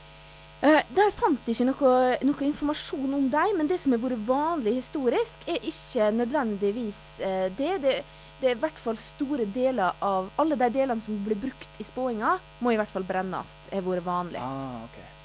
Uh, 0.58 0.82
der 0.90 1.12
fant 1.14 1.46
jeg 1.46 1.54
ikke 1.54 1.68
noe, 1.70 1.90
noe 2.26 2.46
informasjon 2.48 3.12
om 3.14 3.28
dem, 3.30 3.58
men 3.60 3.68
det 3.70 3.78
som 3.80 3.94
har 3.94 4.02
vært 4.02 4.24
vanlig 4.26 4.80
historisk, 4.80 5.44
er 5.46 5.62
ikke 5.62 6.10
nødvendigvis 6.18 7.02
uh, 7.22 7.46
det. 7.58 7.76
det. 7.84 7.98
Det 8.38 8.52
er 8.52 8.54
i 8.54 8.62
hvert 8.62 8.78
fall 8.78 9.00
store 9.02 9.48
deler 9.50 9.96
av 9.98 10.28
Alle 10.38 10.54
de 10.62 10.68
delene 10.70 11.02
som 11.02 11.16
blir 11.26 11.40
brukt 11.42 11.80
i 11.82 11.86
spåinga, 11.86 12.36
må 12.62 12.70
i 12.70 12.78
hvert 12.78 12.92
fall 12.94 13.06
brennes. 13.08 13.56
har 13.72 13.82
vært 13.82 14.06
vanlig. 14.06 14.42
Ah, 14.44 14.84
ok. 14.86 15.17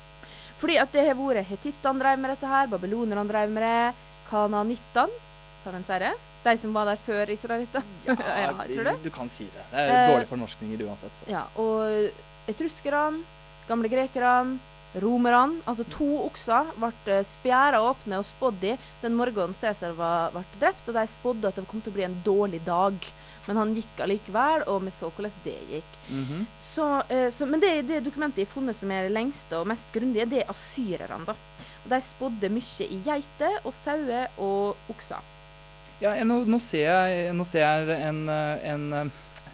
Fordi 0.63 0.79
at 0.79 0.93
det 0.95 1.03
har 1.09 1.19
vært 1.19 1.49
hetittene 1.49 1.99
drev 1.99 2.21
med 2.23 2.31
dette 2.37 2.47
her, 2.47 2.69
babylonerne 2.71 3.25
drev 3.27 3.51
med 3.51 3.65
det, 3.67 3.95
kananittene, 4.29 5.23
kan 5.65 5.75
en 5.79 5.87
si 5.87 5.99
det? 6.03 6.13
De 6.43 6.55
som 6.59 6.75
var 6.75 6.89
der 6.91 6.99
før 7.03 7.31
israelittene? 7.31 7.99
Ja, 8.07 8.15
ja, 8.45 8.53
tror 8.67 8.89
det. 8.91 8.95
Du 9.05 9.11
kan 9.15 9.31
si 9.31 9.47
det. 9.47 9.65
Det 9.71 9.79
er 9.83 9.93
Eh, 9.93 10.11
dårlige 10.11 10.31
fornorskninger 10.31 10.85
uansett. 10.87 11.19
Så. 11.19 11.27
Ja, 11.31 11.45
og 11.59 12.51
etruskerne, 12.51 13.23
gamle 13.69 13.91
grekerne, 13.91 14.59
romerne 15.01 15.61
Altså 15.69 15.85
to 15.89 16.09
okser 16.27 16.73
ble 16.77 17.19
spjæra 17.27 17.81
åpne 17.83 18.21
og 18.21 18.27
spådd 18.29 18.65
i 18.73 18.77
den 19.03 19.17
morgenen 19.17 19.57
Cæsar 19.57 19.95
ble 19.97 20.45
drept, 20.61 20.89
og 20.89 20.97
de 20.97 21.07
spådde 21.09 21.49
at 21.49 21.61
det 21.61 21.67
kom 21.71 21.83
til 21.83 21.93
å 21.93 21.97
bli 21.97 22.07
en 22.07 22.19
dårlig 22.25 22.63
dag. 22.67 22.99
Men 23.47 23.59
han 23.59 23.75
gikk 23.75 24.03
allikevel, 24.05 24.67
og 24.71 24.85
vi 24.85 24.93
så 24.95 25.11
hvordan 25.11 25.43
det 25.45 25.57
gikk. 25.71 25.99
Mhm. 26.09 26.47
Så, 26.59 26.89
eh, 27.09 27.29
så, 27.35 27.47
men 27.47 27.61
det, 27.61 27.73
det 27.89 28.05
dokumentet 28.05 28.43
jeg 28.43 28.51
har 28.51 28.55
funnet 28.55 28.79
som 28.79 28.91
er 28.91 29.09
det 29.09 29.17
lengste 29.17 29.59
og 29.59 29.69
mest 29.71 29.91
grundige, 29.95 30.29
det 30.31 30.45
er 30.45 30.53
asyrerne. 30.53 31.27
da. 31.27 31.37
Og 31.83 31.91
De 31.91 32.01
spådde 32.01 32.53
mye 32.53 32.89
i 32.89 33.03
geiter 33.03 33.59
og 33.65 33.75
sauer 33.75 34.29
og 34.39 34.91
okser. 34.93 35.31
Ja, 36.03 36.17
nå, 36.27 36.41
nå, 36.51 36.59
ser 36.59 36.89
jeg, 36.89 37.35
nå 37.35 37.45
ser 37.47 37.63
jeg 37.63 37.99
en, 38.09 38.25
eh, 38.31 38.71
en 38.73 38.87
eh, 38.93 39.11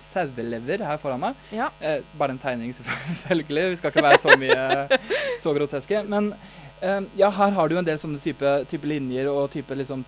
sauelever 0.08 0.84
her 0.86 1.00
foran 1.02 1.22
meg. 1.22 1.42
Ja. 1.54 1.68
Eh, 1.80 2.00
bare 2.18 2.34
en 2.34 2.40
tegning, 2.42 2.72
selvfølgelig. 2.74 3.66
Vi 3.74 3.80
skal 3.80 3.92
ikke 3.92 4.06
være 4.08 4.22
så 4.22 4.38
mye 4.40 5.00
så 5.44 5.54
groteske. 5.56 6.02
Men 6.08 6.32
eh, 6.80 7.02
ja, 7.20 7.30
her 7.30 7.54
har 7.58 7.68
du 7.68 7.78
en 7.78 7.86
del 7.86 8.00
sånne 8.00 8.22
type, 8.24 8.56
type 8.70 8.88
linjer 8.88 9.30
og 9.30 9.50
type 9.54 9.76
liksom 9.78 10.04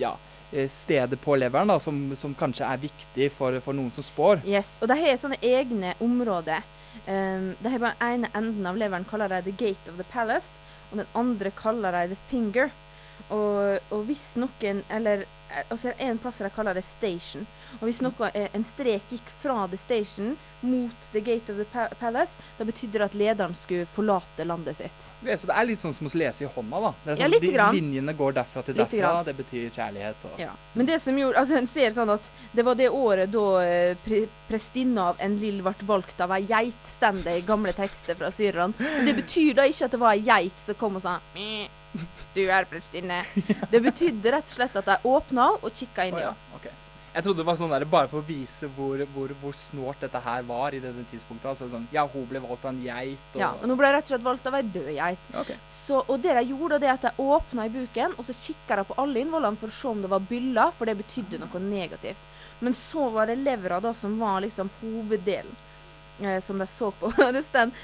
ja, 0.00 0.14
stedet 0.50 0.72
steder 0.72 1.16
på 1.16 1.36
leveren 1.36 1.68
da, 1.68 1.78
som, 1.80 2.14
som 2.16 2.34
kanskje 2.34 2.66
er 2.66 2.80
viktig 2.80 3.30
for, 3.34 3.58
for 3.60 3.76
noen 3.76 3.90
som 3.94 4.04
spår. 4.06 4.44
Yes, 4.46 4.76
og 4.80 4.88
de 4.88 4.98
har 5.00 5.18
sånne 5.20 5.38
egne 5.42 5.94
områder. 6.00 6.64
Um, 7.06 7.52
de 7.60 7.70
har 7.70 7.82
bare 7.82 8.12
ene 8.14 8.30
enden 8.34 8.66
av 8.66 8.78
leveren 8.78 9.04
kaller 9.06 9.28
de 9.28 9.42
The 9.50 9.56
Gate 9.56 9.90
of 9.90 9.98
the 9.98 10.06
Palace, 10.10 10.60
og 10.90 11.02
den 11.02 11.10
andre 11.14 11.52
kaller 11.54 11.92
de 11.92 12.14
The 12.14 12.20
Finger. 12.30 12.70
Og, 13.32 13.78
og 13.90 14.02
hvis 14.06 14.36
noen 14.38 14.82
Eller 14.92 15.24
eh, 15.24 15.64
altså 15.72 15.90
en 15.98 16.18
plass 16.20 16.38
de 16.38 16.50
kaller 16.54 16.76
det 16.76 16.84
Station. 16.84 17.46
Og 17.80 17.86
hvis 17.88 18.00
noe, 18.04 18.30
en 18.34 18.64
strek 18.64 19.02
gikk 19.12 19.28
fra 19.42 19.66
The 19.68 19.76
Station 19.80 20.36
mot 20.66 21.08
The 21.12 21.20
Gate 21.20 21.52
of 21.52 21.58
the 21.60 21.86
Palace, 22.00 22.40
da 22.58 22.64
betydde 22.64 22.98
det 22.98 23.04
at 23.10 23.14
lederen 23.14 23.54
skulle 23.54 23.84
forlate 23.86 24.44
landet 24.48 24.78
sitt. 24.80 25.10
Det, 25.20 25.36
så 25.40 25.46
det 25.50 25.54
er 25.60 25.68
litt 25.68 25.82
sånn 25.82 25.94
som 25.94 26.08
å 26.08 26.12
lese 26.16 26.46
i 26.46 26.48
hånda, 26.50 26.80
da. 26.86 26.92
Det 27.04 27.10
er 27.12 27.16
Ja, 27.16 27.20
sånn, 27.26 27.34
lite 27.36 27.46
de, 27.46 27.52
grann. 27.58 27.74
linjene 27.76 28.14
går 28.16 28.32
derfra 28.38 28.62
til 28.64 28.74
derfra. 28.78 28.98
grann. 28.98 29.24
Det 29.28 29.36
betyr 29.36 29.70
kjærlighet 29.76 30.24
og 30.30 30.40
Ja. 30.40 30.50
Men 30.74 30.86
det 30.86 31.00
som 31.02 31.18
gjorde 31.18 31.36
Altså, 31.38 31.56
en 31.58 31.66
ser 31.66 31.90
sånn 31.90 32.10
at 32.14 32.30
det 32.54 32.64
var 32.64 32.74
det 32.74 32.88
året 32.88 33.30
da 33.30 33.44
eh, 33.62 33.96
pre 34.04 34.22
prestinna 34.48 35.08
av 35.10 35.16
Enlil 35.20 35.60
ble 35.62 35.74
valgt 35.86 36.20
av 36.20 36.30
ei 36.32 36.42
geit, 36.46 36.82
står 36.86 37.22
det 37.24 37.36
i 37.38 37.44
gamle 37.46 37.72
tekster 37.76 38.14
fra 38.14 38.30
syrerne. 38.30 38.74
Det 39.04 39.14
betyr 39.14 39.54
da 39.58 39.66
ikke 39.68 39.84
at 39.84 39.90
det 39.90 40.00
var 40.00 40.12
ei 40.14 40.22
geit 40.24 40.58
som 40.64 40.74
kom 40.74 40.96
og 40.96 41.02
sa 41.02 41.18
Du 42.34 42.42
er 42.50 42.64
prestinne. 42.68 43.22
Det 43.72 43.80
betydde 43.82 44.32
rett 44.34 44.44
og 44.50 44.56
slett 44.58 44.76
at 44.76 44.84
de 44.90 44.96
åpna 45.08 45.46
og 45.62 45.70
kikka 45.72 46.04
inn 46.08 46.18
i 46.18 46.22
henne. 46.26 46.34
Oh, 46.54 46.60
ja, 46.64 46.70
henne. 46.70 46.85
Jeg 47.16 47.24
trodde 47.24 47.40
det 47.40 47.46
var 47.48 47.56
sånn 47.56 47.70
der, 47.72 47.84
bare 47.88 48.10
for 48.12 48.20
å 48.20 48.26
vise 48.28 48.68
hvor, 48.76 49.00
hvor, 49.14 49.30
hvor 49.40 49.54
snålt 49.56 50.02
dette 50.04 50.20
her 50.20 50.42
var 50.44 50.74
i 50.76 50.80
dette 50.84 51.04
tidspunktet. 51.08 51.46
Altså 51.48 51.68
sånn, 51.72 51.86
ja, 51.94 52.02
hun 52.12 52.26
ble 52.28 52.42
valgt 52.44 52.66
av 52.66 52.74
en 52.74 52.82
geit. 52.84 53.30
Og, 53.32 53.40
Ja, 53.40 53.54
og 53.56 53.64
nå 53.70 53.76
ble 53.80 53.88
rett 53.94 54.04
og 54.04 54.12
slett 54.12 54.26
valgt 54.26 54.48
av 54.50 54.58
ei 54.58 54.60
død 54.68 54.90
geit. 54.98 55.30
Okay. 55.42 55.56
Så, 55.72 56.02
og 56.04 56.20
det 56.20 56.34
de 56.36 56.42
gjorde, 56.50 56.82
det 56.82 56.92
at 56.92 57.06
de 57.08 57.14
åpna 57.24 57.64
i 57.64 57.72
buken, 57.72 58.18
og 58.20 58.28
så 58.28 58.36
kikka 58.36 58.82
de 58.82 58.84
på 58.90 58.98
alle 59.00 59.22
innvollene 59.24 59.56
for 59.62 59.72
å 59.72 59.78
se 59.78 59.88
om 59.88 60.04
det 60.04 60.12
var 60.12 60.28
byller, 60.28 60.74
for 60.76 60.92
det 60.92 60.98
betydde 61.00 61.40
noe 61.40 61.62
negativt. 61.64 62.20
Men 62.60 62.76
så 62.76 63.08
var 63.16 63.32
det 63.32 63.40
levra 63.40 63.80
da 63.80 63.96
som 63.96 64.20
var 64.20 64.44
liksom 64.44 64.68
hoveddelen. 64.82 65.56
Eh, 66.20 66.40
som 66.40 66.58
de 66.58 66.66
så 66.66 66.90
på. 66.90 67.10
det, 67.18 67.42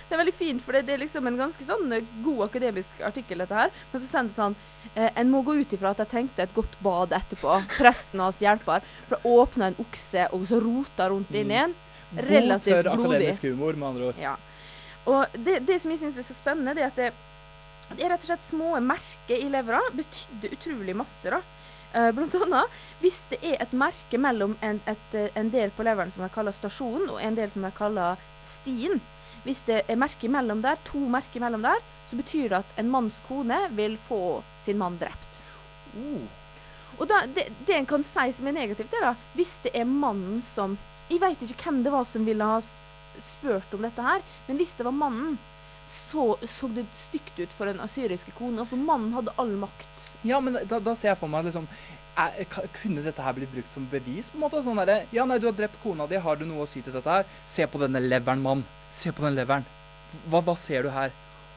er 0.09 0.17
veldig 0.17 0.35
fint, 0.35 0.63
for 0.65 0.73
det, 0.73 0.87
det 0.89 0.95
er 0.95 1.03
liksom 1.03 1.27
en 1.29 1.37
ganske 1.37 1.65
sånn 1.67 1.93
eh, 1.93 2.07
god 2.25 2.47
akademisk 2.47 3.03
artikkel, 3.05 3.43
dette 3.45 3.59
her. 3.59 3.73
Men 3.91 4.01
så 4.01 4.09
står 4.09 4.29
det 4.31 4.37
sånn 4.37 4.57
eh, 4.95 5.11
En 5.21 5.29
må 5.29 5.43
gå 5.45 5.59
ut 5.61 5.75
ifra 5.77 5.93
at 5.93 6.01
jeg 6.01 6.13
trengte 6.15 6.47
et 6.47 6.55
godt 6.57 6.79
bad 6.81 7.13
etterpå. 7.17 7.59
Presten 7.77 8.23
hans 8.25 8.41
hjelper. 8.41 8.87
For 9.11 9.21
å 9.21 9.43
åpne 9.43 9.73
en 9.73 9.77
okse 9.85 10.31
og 10.33 10.47
så 10.49 10.63
rota 10.65 11.11
rundt 11.13 11.35
inn 11.37 11.53
igjen. 11.53 11.77
God, 12.13 12.25
Relativt 12.31 12.79
tørr 12.79 12.89
blodig. 12.95 13.19
akademisk 13.19 13.51
humor, 13.51 13.77
med 13.77 13.89
andre 13.91 14.09
ord. 14.09 14.23
Ja. 14.23 14.39
Og 15.13 15.37
det, 15.37 15.61
det 15.69 15.79
som 15.83 15.93
jeg 15.93 16.01
syns 16.01 16.17
er 16.23 16.25
så 16.25 16.37
spennende, 16.37 16.77
det 16.79 16.87
er 16.87 16.93
at 16.93 17.01
det, 17.01 17.13
det 17.99 18.07
er 18.07 18.15
rett 18.15 18.25
og 18.25 18.31
slett 18.31 18.49
små 18.49 18.73
merker 18.81 19.37
i 19.37 19.53
levra. 19.53 19.83
Betydde 19.93 20.55
utrolig 20.57 20.97
masse, 20.97 21.29
da. 21.29 21.43
Eh, 21.93 22.09
blant 22.17 22.35
annet 22.39 22.77
hvis 23.03 23.19
det 23.29 23.39
er 23.45 23.59
et 23.61 23.73
merke 23.77 24.19
mellom 24.21 24.55
en, 24.65 24.79
et, 24.89 25.17
eh, 25.19 25.33
en 25.37 25.51
del 25.53 25.73
på 25.77 25.85
leveren 25.85 26.13
som 26.13 26.25
de 26.25 26.31
kaller 26.33 26.55
stasjon, 26.57 27.09
og 27.11 27.19
en 27.21 27.37
del 27.37 27.51
som 27.53 27.65
de 27.67 27.73
kaller 27.77 28.21
stien. 28.47 29.01
Hvis 29.43 29.65
det 29.67 29.83
er 29.91 29.99
merke 29.99 30.31
mellom 30.31 30.63
der, 30.63 30.79
to 30.87 31.01
merker 31.11 31.43
mellom 31.43 31.65
der, 31.67 31.83
så 32.07 32.17
betyr 32.17 32.49
det 32.49 32.61
at 32.63 32.79
en 32.81 32.93
manns 32.93 33.19
kone 33.27 33.59
vil 33.77 33.99
få 34.09 34.41
sin 34.63 34.79
mann 34.81 35.01
drept. 35.01 35.43
Og 35.97 36.23
Og 37.01 37.09
da, 37.09 37.23
det, 37.27 37.49
det 37.67 37.75
en 37.75 37.87
kan 37.89 38.03
si 38.05 38.31
som 38.37 38.47
er 38.47 38.55
negativt, 38.55 38.93
er 38.95 39.07
da 39.07 39.13
hvis 39.35 39.57
det 39.65 39.73
er 39.75 39.89
mannen 39.89 40.43
som 40.47 40.79
Jeg 41.11 41.21
vet 41.21 41.41
ikke 41.43 41.65
hvem 41.67 41.83
det 41.85 41.93
var 41.93 42.05
som 42.09 42.25
ville 42.25 42.47
ha 42.47 42.61
spurt 43.21 43.75
om 43.75 43.83
dette 43.85 44.05
her, 44.05 44.23
men 44.47 44.57
hvis 44.57 44.73
det 44.79 44.87
var 44.87 44.95
mannen, 44.97 45.35
så 45.93 46.25
så 46.49 46.69
det 46.75 46.85
stygt 46.97 47.39
ut 47.41 47.53
for 47.57 47.69
den 47.71 47.81
asyriske 47.85 48.33
kona, 48.39 48.65
for 48.69 48.81
mannen 48.81 49.13
hadde 49.17 49.35
all 49.41 49.53
makt. 49.61 50.07
Ja, 50.27 50.41
men 50.41 50.59
da, 50.69 50.79
da 50.81 50.95
ser 50.99 51.13
jeg 51.13 51.21
for 51.21 51.31
meg 51.33 51.47
liksom 51.49 51.69
er, 52.19 52.45
Kunne 52.77 53.01
dette 53.05 53.25
her 53.25 53.33
blitt 53.37 53.53
brukt 53.55 53.73
som 53.73 53.87
bevis? 53.89 54.31
på 54.31 54.37
en 54.37 54.45
måte? 54.45 54.61
Sånn 54.65 54.77
derre 54.83 54.99
Ja, 55.15 55.25
nei, 55.29 55.39
du 55.41 55.47
har 55.49 55.57
drept 55.57 55.79
kona 55.83 56.07
di. 56.11 56.19
Har 56.21 56.37
du 56.37 56.45
noe 56.49 56.67
å 56.67 56.69
si 56.69 56.83
til 56.85 56.93
dette 56.93 57.09
her? 57.21 57.29
Se 57.49 57.65
på 57.67 57.81
denne 57.81 58.03
leveren, 58.05 58.43
mann. 58.45 58.65
Se 58.93 59.13
på 59.17 59.25
den 59.25 59.39
leveren. 59.39 59.65
Hva, 60.29 60.43
hva 60.45 60.57
ser 60.61 60.85
du 60.85 60.91
her? 60.93 61.13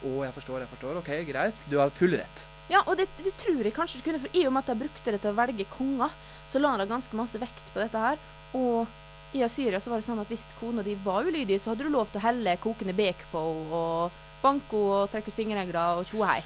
Å, 0.05 0.11
jeg 0.23 0.35
forstår, 0.37 0.61
jeg 0.63 0.71
forstår. 0.71 0.99
OK, 1.01 1.11
greit. 1.27 1.65
Du 1.71 1.75
har 1.81 1.91
full 1.91 2.15
rett. 2.15 2.45
Ja, 2.71 2.81
og 2.87 2.95
det, 2.97 3.09
det 3.21 3.35
tror 3.37 3.59
jeg 3.61 3.75
kanskje 3.75 3.99
du 3.99 4.05
kunne, 4.07 4.21
for 4.23 4.37
i 4.37 4.45
og 4.47 4.53
med 4.55 4.63
at 4.63 4.71
de 4.71 4.79
brukte 4.85 5.11
det 5.13 5.19
til 5.21 5.33
å 5.35 5.37
velge 5.37 5.67
konger, 5.75 6.13
så 6.49 6.61
la 6.63 6.71
de 6.79 6.87
ganske 6.89 7.19
masse 7.19 7.41
vekt 7.41 7.67
på 7.75 7.83
dette 7.83 8.01
her. 8.01 8.21
Og 8.57 9.35
i 9.35 9.43
Syria 9.51 9.81
så 9.83 9.91
var 9.91 9.99
det 9.99 10.07
sånn 10.07 10.21
at 10.23 10.31
hvis 10.31 10.47
kona 10.61 10.81
di 10.85 10.95
var 11.03 11.27
ulydig, 11.27 11.59
så 11.61 11.73
hadde 11.73 11.85
du 11.85 11.91
lov 11.93 12.07
til 12.13 12.21
å 12.21 12.25
helle 12.29 12.55
kokende 12.63 12.95
bek 12.95 13.25
på 13.33 13.41
henne 13.43 13.81
og 13.81 14.21
henne 14.51 14.79
og 14.81 15.09
trekke 15.13 15.31
ut 15.31 15.39
fingerregler 15.39 16.01
og 16.01 16.09
tjo 16.09 16.23
hei. 16.27 16.39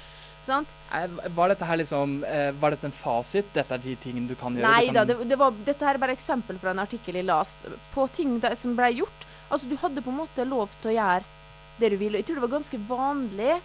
Sant? 0.46 0.72
Eh, 0.96 1.06
Var 1.36 1.52
dette 1.52 1.66
her 1.68 1.76
liksom 1.76 2.22
eh, 2.24 2.50
Var 2.56 2.72
dette 2.72 2.88
en 2.88 2.94
fasit? 2.96 3.50
Dette 3.52 3.76
er 3.76 3.82
de 3.84 3.96
tingene 4.00 4.30
du 4.30 4.36
kan 4.40 4.54
gjøre? 4.56 4.70
Nei 4.72 4.94
da, 4.94 5.04
det, 5.04 5.18
det 5.28 5.36
var, 5.38 5.52
dette 5.66 5.84
her 5.84 5.98
er 5.98 6.02
bare 6.02 6.16
eksempel 6.16 6.56
fra 6.62 6.72
en 6.72 6.80
artikkel 6.80 7.18
jeg 7.20 7.28
las 7.28 7.52
på 7.92 8.06
ting 8.16 8.38
der, 8.40 8.56
som 8.56 8.72
ble 8.78 8.88
gjort. 8.96 9.26
Altså, 9.50 9.68
du 9.68 9.76
hadde 9.82 10.00
på 10.04 10.12
en 10.14 10.20
måte 10.22 10.46
lov 10.48 10.72
til 10.80 10.92
å 10.92 10.96
gjøre 10.96 11.28
det 11.80 11.92
du 11.92 11.98
ville. 12.00 12.20
Jeg 12.20 12.28
tror 12.28 12.40
det 12.40 12.46
var 12.46 12.56
ganske 12.56 12.80
vanlig 12.88 13.58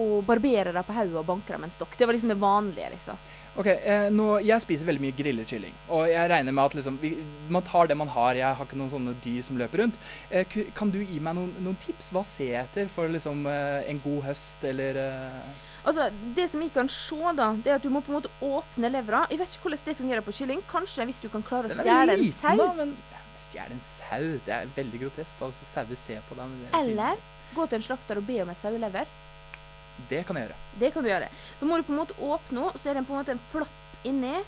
å 0.00 0.20
barbere 0.24 0.72
deg 0.76 0.86
på 0.86 0.96
hodet 0.96 1.18
og 1.20 1.28
banke 1.28 1.52
deg 1.52 1.60
med 1.60 1.70
en 1.70 1.76
stokk. 1.76 1.96
Det 1.98 2.06
var 2.08 2.16
liksom 2.16 2.32
det 2.32 2.40
vanlige, 2.40 2.92
liksom. 2.94 3.24
Ok, 3.58 3.66
eh, 3.66 4.06
nå, 4.14 4.26
Jeg 4.46 4.62
spiser 4.62 4.86
veldig 4.86 5.02
mye 5.02 5.16
grillet 5.16 5.48
kylling. 5.50 5.72
Og 5.90 6.04
jeg 6.08 6.30
regner 6.30 6.54
med 6.54 6.64
at 6.64 6.76
liksom, 6.78 6.98
vi, 7.02 7.16
man 7.50 7.64
tar 7.66 7.90
det 7.90 7.96
man 7.98 8.08
har. 8.08 8.38
Jeg 8.38 8.54
har 8.56 8.68
ikke 8.68 8.78
noen 8.78 8.92
sånne 8.92 9.16
dyr 9.24 9.42
som 9.42 9.58
løper 9.58 9.82
rundt. 9.84 9.98
Eh, 10.30 10.46
kan 10.76 10.92
du 10.92 11.00
gi 11.02 11.18
meg 11.20 11.34
noen, 11.36 11.50
noen 11.58 11.78
tips? 11.82 12.12
Hva 12.14 12.22
ser 12.26 12.52
jeg 12.54 12.68
etter 12.68 12.92
for 12.94 13.10
liksom, 13.10 13.42
eh, 13.50 13.90
en 13.90 14.00
god 14.04 14.22
høst, 14.30 14.64
eller 14.70 15.02
eh, 15.02 15.66
Altså, 15.80 16.10
Det 16.36 16.44
som 16.52 16.60
jeg 16.60 16.72
kan 16.74 16.88
se, 16.92 17.16
da, 17.36 17.52
det 17.56 17.70
er 17.72 17.78
at 17.78 17.84
du 17.86 17.88
må 17.92 18.02
på 18.04 18.12
en 18.12 18.18
måte 18.18 18.32
åpne 18.44 18.90
levra. 18.92 19.22
Jeg 19.32 19.40
vet 19.40 19.54
ikke 19.56 19.68
hvordan 19.70 19.86
det 19.86 19.96
fungerer 19.96 20.26
på 20.26 20.34
kylling. 20.36 20.60
Kanskje 20.68 21.06
hvis 21.08 21.22
du 21.24 21.30
kan 21.32 21.42
klare 21.42 21.70
å 21.70 21.72
stjele 21.72 22.18
en 22.18 22.32
sau. 22.36 22.56
da, 22.60 22.72
men 22.76 22.94
Stjele 23.40 23.72
en 23.72 23.80
sau? 23.80 24.26
Det 24.44 24.52
er 24.52 24.68
veldig 24.76 25.00
grotesk. 25.06 25.40
Altså, 25.46 25.64
sauer 25.64 25.96
ser 25.96 26.20
på 26.28 26.36
deg? 26.36 26.58
Eller 26.76 27.16
gå 27.56 27.66
til 27.66 27.80
en 27.80 27.86
slakter 27.88 28.20
og 28.20 28.26
be 28.28 28.42
om 28.44 28.52
en 28.52 28.58
sauelever. 28.58 29.08
Det 30.08 30.24
kan 30.26 30.36
jeg 30.36 30.48
gjøre. 30.48 30.56
Det 30.80 30.92
kan 30.94 31.02
du 31.04 31.08
gjøre. 31.10 31.28
Da 31.60 31.66
må 31.66 31.76
du 31.76 31.82
på 31.82 31.92
en 31.92 32.00
måte 32.00 32.14
åpne 32.20 32.64
og 32.70 32.78
så 32.80 32.90
er 32.90 32.94
det 33.00 33.06
på 33.06 33.12
en 33.14 33.20
måte 33.24 33.32
en 33.36 33.44
flapp 33.52 34.04
inni. 34.04 34.38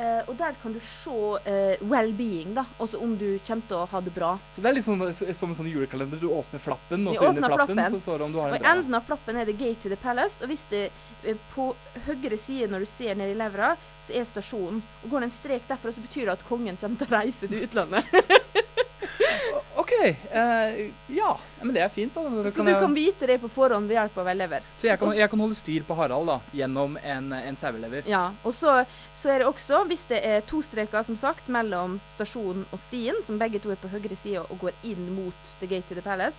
Uh, 0.00 0.22
og 0.30 0.36
der 0.38 0.54
kan 0.62 0.72
du 0.72 0.78
se 0.80 1.10
uh, 1.12 1.82
well-being, 1.90 2.54
da. 2.56 2.62
Altså 2.80 2.96
om 3.02 3.16
du 3.20 3.38
kommer 3.44 3.66
til 3.68 3.76
å 3.76 3.86
ha 3.90 4.00
det 4.00 4.12
bra. 4.14 4.30
Så 4.54 4.62
det 4.62 4.70
er 4.70 4.76
litt 4.78 4.84
sånn, 4.86 5.02
s- 5.10 5.36
som 5.36 5.50
en 5.50 5.56
sånn 5.58 5.68
julekalender. 5.68 6.16
Du 6.22 6.28
åpner 6.32 6.62
flappen, 6.62 7.04
og 7.10 7.16
så 7.18 7.28
under 7.28 7.44
flappen, 7.44 7.76
flappen. 7.76 7.98
så 7.98 8.00
står 8.00 8.18
det 8.18 8.24
om 8.24 8.32
du 8.32 8.38
har 8.40 8.48
Og 8.54 8.56
det 8.56 8.64
i 8.64 8.70
enden 8.70 8.94
av 8.96 9.04
flappen 9.04 9.36
er 9.36 9.44
det 9.50 9.56
'Gate 9.58 9.82
to 9.82 9.88
the 9.92 9.96
Palace'. 10.00 10.40
Og 10.42 10.48
hvis 10.48 10.64
det 10.70 10.90
eh, 11.24 11.36
på 11.54 11.74
høyre 12.06 12.38
side 12.38 12.70
når 12.70 12.86
du 12.86 12.86
ser 12.96 13.14
ned 13.14 13.34
i 13.34 13.36
levra, 13.36 13.74
så 14.00 14.14
er 14.14 14.24
stasjonen. 14.24 14.80
Og 15.04 15.10
går 15.10 15.20
det 15.20 15.28
en 15.28 15.36
strek 15.36 15.68
derfra, 15.68 15.92
så 15.92 16.00
betyr 16.00 16.24
det 16.30 16.32
at 16.38 16.48
kongen 16.48 16.76
kommer 16.80 16.96
til 16.96 17.06
å 17.10 17.16
reise 17.20 17.48
til 17.48 17.66
utlandet. 17.66 18.04
OK. 19.80 19.92
Uh, 20.34 20.90
ja, 21.08 21.30
men 21.62 21.74
det 21.74 21.82
er 21.84 21.88
fint. 21.88 22.14
da. 22.14 22.22
Så, 22.30 22.42
så 22.50 22.56
kan 22.56 22.66
du 22.66 22.72
jeg- 22.72 22.80
kan 22.80 22.94
vite 22.94 23.26
det 23.26 23.38
på 23.42 23.48
forhånd 23.48 23.88
ved 23.88 23.96
hjelp 23.96 24.18
av 24.18 24.28
en 24.28 24.38
lever. 24.38 24.66
Så 24.78 24.86
jeg 24.90 24.98
kan, 25.00 25.14
jeg 25.16 25.30
kan 25.30 25.40
holde 25.44 25.58
styr 25.58 25.86
på 25.88 25.96
Harald 25.98 26.26
da, 26.26 26.38
gjennom 26.52 26.96
en, 27.02 27.32
en 27.32 27.56
sauelever. 27.56 28.02
Ja, 28.10 28.30
og 28.44 28.54
så, 28.54 28.84
så 29.14 29.32
er 29.34 29.42
det 29.42 29.48
også, 29.50 29.84
hvis 29.90 30.04
det 30.10 30.20
er 30.26 30.40
to 30.48 30.62
streker 30.62 31.02
som 31.06 31.16
sagt, 31.20 31.48
mellom 31.48 31.98
stasjonen 32.14 32.66
og 32.70 32.80
stien, 32.88 33.16
som 33.26 33.38
begge 33.40 33.60
to 33.62 33.72
er 33.72 33.80
på 33.80 33.90
høyre 33.92 34.16
side 34.16 34.44
og 34.46 34.58
går 34.66 34.76
inn 34.84 35.10
mot 35.16 35.54
The 35.60 35.70
Gate 35.70 35.88
to 35.88 35.98
the 35.98 36.04
Palace, 36.04 36.36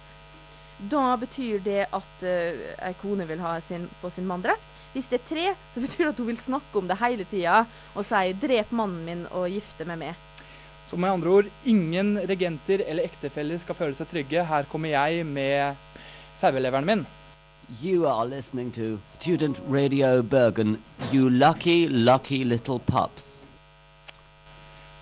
da 0.92 1.16
betyr 1.22 1.60
det 1.62 1.84
at 1.94 2.24
uh, 2.26 2.62
ei 2.88 2.94
kone 3.02 3.28
vil 3.30 3.42
ha 3.44 3.60
sin, 3.62 3.84
få 4.02 4.10
sin 4.10 4.26
mann 4.26 4.42
drept. 4.42 4.66
Hvis 4.96 5.08
det 5.12 5.22
er 5.22 5.28
tre, 5.30 5.44
så 5.74 5.82
betyr 5.86 6.08
det 6.08 6.14
at 6.16 6.20
hun 6.24 6.32
vil 6.32 6.42
snakke 6.42 6.82
om 6.82 6.88
det 6.90 6.98
hele 7.00 7.26
tida 7.30 7.66
og 7.94 8.06
si 8.06 8.34
'drep 8.34 8.72
mannen 8.74 9.06
min 9.06 9.22
og 9.32 9.50
gifte 9.50 9.86
meg 9.86 10.00
med'. 10.02 10.28
Så 10.92 10.98
med 11.00 11.12
andre 11.16 11.30
ord, 11.32 11.46
ingen 11.72 12.18
regenter 12.28 12.82
eller 12.84 13.08
ektefeller 13.08 13.60
skal 13.64 13.78
føle 13.80 13.96
seg 13.96 14.10
trygge. 14.12 14.42
Her 14.50 14.66
kommer 14.68 14.92
jeg 14.92 15.24
med 15.26 15.78
saueleveren 16.36 16.88
min. 16.90 17.06
You 17.80 18.04
are 18.12 18.26
listening 18.28 18.74
to 18.76 18.98
Student 19.08 19.62
Radio 19.72 20.20
Bergen, 20.22 20.74
you 21.14 21.30
lucky, 21.32 21.86
lucky 21.88 22.42
little 22.44 22.80
pups. 22.84 23.38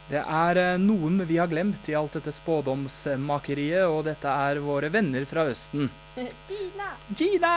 Det 0.10 0.22
er 0.22 0.58
eh, 0.58 0.76
noen 0.82 1.20
vi 1.30 1.38
har 1.42 1.50
glemt 1.50 1.90
i 1.90 1.96
alt 1.98 2.14
dette 2.18 2.34
spådomsmakeriet, 2.34 3.88
og 3.90 4.04
dette 4.06 4.30
er 4.30 4.62
våre 4.62 4.90
venner 4.94 5.26
fra 5.30 5.48
Østen. 5.50 5.90
Gina! 6.50 6.92
Gina! 7.18 7.54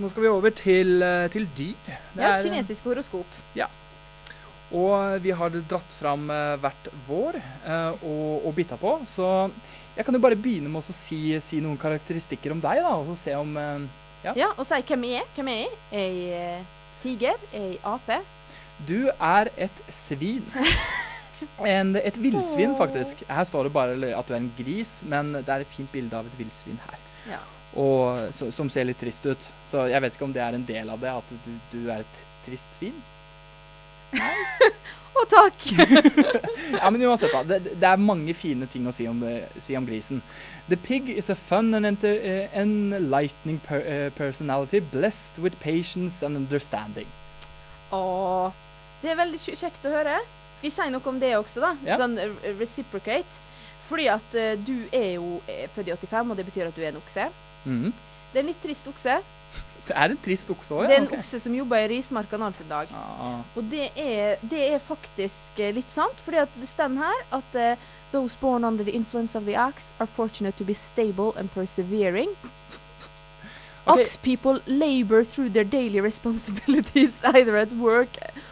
Nå 0.00 0.10
skal 0.10 0.26
vi 0.26 0.30
over 0.34 0.54
til, 0.58 0.96
eh, 1.02 1.28
til 1.30 1.46
de. 1.58 1.70
Det 1.86 2.22
Ja, 2.24 2.34
er- 2.34 2.42
kinesisk 2.42 2.86
horoskop. 2.90 3.38
Ja. 3.58 3.66
Og 4.70 5.22
vi 5.22 5.32
har 5.34 5.54
dratt 5.68 5.94
fram 5.98 6.28
eh, 6.30 6.56
hvert 6.62 6.90
vår 7.08 7.38
eh, 7.40 8.04
og, 8.06 8.46
og 8.46 8.54
bytta 8.54 8.78
på. 8.78 8.94
Så 9.08 9.26
jeg 9.96 10.06
kan 10.06 10.14
jo 10.14 10.22
bare 10.22 10.38
begynne 10.38 10.70
med 10.70 10.82
å 10.82 10.94
si, 10.94 11.34
si 11.42 11.58
noen 11.62 11.78
karakteristikker 11.80 12.54
om 12.54 12.62
deg, 12.62 12.82
da, 12.84 12.94
og 13.00 13.08
så 13.10 13.18
se 13.18 13.34
om 13.38 13.56
eh, 13.58 13.88
ja. 14.20 14.34
Ja, 14.36 14.50
og 14.54 14.66
si 14.68 14.78
hvem 14.86 15.08
jeg 15.08 15.22
er. 15.22 15.28
Hvem 15.34 15.50
er 15.50 15.60
jeg? 15.62 15.76
Jeg 15.90 16.64
tiger? 17.02 17.46
Er 17.50 17.66
jeg 17.72 17.78
ape? 17.88 18.20
Du 18.88 18.98
er 19.10 19.52
et 19.56 19.86
svin. 19.92 20.46
En, 21.64 21.94
et 21.96 22.18
villsvin, 22.20 22.74
faktisk. 22.76 23.22
Her 23.24 23.46
står 23.48 23.64
det 23.64 23.70
bare 23.72 24.10
at 24.12 24.28
du 24.28 24.34
er 24.34 24.42
en 24.42 24.50
gris, 24.58 24.98
men 25.08 25.30
det 25.38 25.48
er 25.48 25.62
et 25.64 25.70
fint 25.72 25.88
bilde 25.88 26.12
av 26.12 26.26
et 26.28 26.34
villsvin 26.36 26.76
her. 26.84 26.98
Ja. 27.30 27.38
Og, 27.80 28.18
så, 28.36 28.50
som 28.52 28.68
ser 28.68 28.84
litt 28.84 29.00
trist 29.00 29.24
ut. 29.24 29.46
Så 29.70 29.86
jeg 29.88 30.04
vet 30.04 30.18
ikke 30.18 30.26
om 30.26 30.34
det 30.36 30.42
er 30.44 30.58
en 30.58 30.66
del 30.68 30.92
av 30.92 31.00
det, 31.00 31.14
at 31.22 31.32
du, 31.46 31.54
du 31.72 31.78
er 31.86 32.04
et 32.04 32.20
trist 32.44 32.76
svin. 32.76 32.98
Å, 35.20 35.24
takk! 35.28 35.64
ja, 36.80 36.90
men 36.90 37.02
uansett, 37.02 37.32
da. 37.34 37.42
Det, 37.44 37.74
det 37.80 37.88
er 37.88 38.00
mange 38.00 38.34
fine 38.36 38.68
ting 38.70 38.86
å 38.88 38.94
si 38.94 39.08
om, 39.10 39.18
eh, 39.26 39.58
si 39.60 39.76
om 39.76 39.86
grisen. 39.86 40.22
The 40.70 40.78
pig 40.80 41.10
is 41.10 41.30
a 41.32 41.36
fun 41.36 41.74
and 41.74 41.88
enter, 41.88 42.14
uh, 42.14 42.46
enlightening 42.56 43.58
per, 43.66 43.82
uh, 43.82 44.10
personality, 44.16 44.80
blessed 44.80 45.40
with 45.42 45.58
patience 45.60 46.22
and 46.26 46.38
understanding. 46.38 47.10
Åh, 47.90 48.54
det 49.02 49.12
er 49.12 49.18
veldig 49.18 49.40
kjekt 49.42 49.84
å 49.88 49.92
høre. 49.96 50.20
Skal 50.60 50.68
vi 50.68 50.74
si 50.76 50.88
noe 50.94 51.10
om 51.10 51.18
det 51.20 51.34
også, 51.36 51.64
da? 51.64 51.74
Ja. 51.88 51.98
Sånn 52.00 52.16
reciprocate. 52.60 53.42
Fordi 53.90 54.06
at 54.12 54.38
uh, 54.38 54.54
du 54.62 54.86
er 54.94 55.16
jo 55.18 55.40
født 55.74 55.90
i 55.90 55.96
85, 55.98 56.30
og 56.30 56.38
det 56.38 56.46
betyr 56.48 56.70
at 56.70 56.78
du 56.78 56.84
er 56.84 56.94
en 56.94 57.02
okse. 57.02 57.28
Mhm. 57.66 57.92
Det 58.30 58.38
er 58.38 58.44
en 58.44 58.52
litt 58.52 58.62
trist 58.62 58.86
okse. 58.86 59.18
Det 59.86 59.96
er 59.96 60.12
en 60.12 60.20
trist 60.24 60.50
okse 60.52 60.74
òg, 60.74 60.84
det 60.86 60.96
er 60.96 61.02
en 61.02 61.08
okay. 61.08 61.22
okse 61.22 61.40
som 61.42 61.54
jobber 61.54 61.84
i 61.84 61.88
rismarka 61.94 62.36
i 62.36 62.68
dag. 62.68 62.92
Ah. 62.94 63.40
Og 63.56 63.64
det 63.70 63.90
er, 63.96 64.36
det 64.42 64.60
er 64.74 64.78
faktisk 64.78 65.58
eh, 65.58 65.72
litt 65.74 65.90
sant, 65.90 66.20
fordi 66.24 66.42
at 66.42 66.52
det 66.60 66.68
står 66.68 66.98
her 67.00 67.24
at 67.32 67.56
uh, 67.56 67.88
Those 68.12 68.34
born 68.40 68.64
under 68.64 68.82
the 68.82 68.90
influence 68.90 69.36
of 69.36 69.44
the 69.46 69.54
ox 69.54 69.94
are 70.00 70.06
fortunate 70.06 70.56
to 70.56 70.64
be 70.64 70.74
stable 70.74 71.32
and 71.36 71.50
persevering. 71.52 72.30
Okay. 73.86 74.02
Ox 74.02 74.18
people 74.18 74.60
labor 74.66 75.24
through 75.24 75.48
their 75.48 75.64
daily 75.64 76.00
responsibilities 76.00 77.12
either 77.24 77.56
at 77.56 77.72
work 77.72 78.08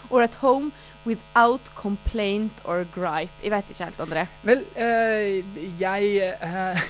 or 0.09 0.23
at 0.23 0.37
home 0.37 0.73
without 1.05 1.61
complaint 1.75 2.53
or 2.65 2.87
gripe. 2.95 3.31
Jeg 3.43 3.51
vet 3.51 3.65
ikke 3.69 3.85
helt, 3.85 4.01
André. 4.01 4.27
Vel, 4.43 4.65
uh, 4.77 5.81
jeg, 5.81 6.33
eh, 6.41 6.81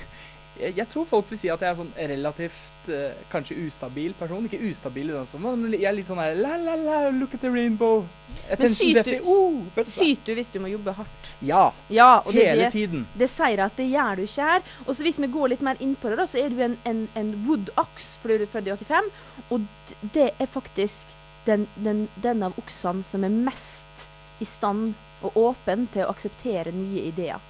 jeg 0.59 0.77
Jeg 0.77 0.87
tror 0.91 1.05
folk 1.05 1.29
vil 1.31 1.39
si 1.39 1.49
at 1.51 1.61
jeg 1.63 1.71
er 1.71 1.77
sånn 1.77 1.91
relativt 1.95 2.89
eh, 2.91 3.17
kanskje 3.31 3.57
ustabil 3.65 4.13
person. 4.19 4.45
Ikke 4.45 4.59
ustabil 4.69 5.09
i 5.09 5.15
den 5.15 5.27
som, 5.29 5.45
men 5.45 5.73
jeg 5.73 5.87
er 5.89 5.95
litt 5.95 6.09
sånn 6.09 6.21
her 6.21 6.35
la, 6.39 6.55
la, 6.61 6.75
la, 6.79 6.99
look 7.15 7.33
at 7.35 7.43
the 7.43 7.51
rainbow. 7.53 8.05
Men 8.49 8.75
syter 8.75 9.19
oh, 9.23 9.61
syter 9.83 10.31
du 10.31 10.39
hvis 10.39 10.51
du 10.53 10.59
må 10.63 10.71
jobbe 10.71 10.93
hardt? 10.97 11.31
Ja. 11.45 11.69
Ja, 11.89 12.21
Hele 12.29 12.65
det, 12.65 12.71
tiden. 12.75 13.05
Det 13.17 13.29
sier 13.31 13.65
at 13.65 13.77
det 13.79 13.89
gjør 13.89 14.19
du 14.19 14.25
ikke 14.25 14.49
her. 14.53 14.65
Og 14.85 14.95
så 14.95 15.05
hvis 15.07 15.19
vi 15.21 15.31
går 15.31 15.53
litt 15.55 15.65
mer 15.65 15.79
inn 15.83 15.95
på 15.99 16.11
det, 16.11 16.19
da, 16.21 16.27
så 16.29 16.41
er 16.43 16.53
du 16.53 16.63
en, 16.65 16.77
en, 16.89 17.05
en 17.19 17.33
wood 17.47 17.71
ox, 17.79 18.15
fordi 18.23 18.41
du 18.41 18.47
er 18.47 18.53
født 18.55 18.71
i 18.71 18.77
85. 18.77 19.11
Og 19.49 19.69
det 20.15 20.31
er 20.37 20.51
faktisk 20.51 21.15
den, 21.47 21.67
den, 21.75 22.07
den 22.23 22.43
av 22.45 22.57
oksene 22.61 23.05
som 23.05 23.23
er 23.25 23.33
mest 23.33 24.09
i 24.39 24.47
stand 24.47 24.93
og 25.25 25.35
åpen 25.39 25.87
til 25.93 26.05
å 26.05 26.11
akseptere 26.13 26.71
nye 26.75 27.09
ideer. 27.09 27.48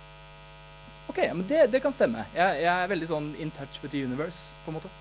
OK, 1.10 1.18
ja, 1.18 1.34
men 1.34 1.46
det, 1.50 1.72
det 1.74 1.82
kan 1.82 1.92
stemme. 1.96 2.26
Jeg, 2.36 2.62
jeg 2.64 2.84
er 2.84 2.88
veldig 2.92 3.08
sånn 3.10 3.32
in 3.42 3.50
touch 3.52 3.80
with 3.84 3.92
the 3.96 4.04
universe, 4.06 4.54
på 4.66 4.70
en 4.72 4.78
måte. 4.80 4.92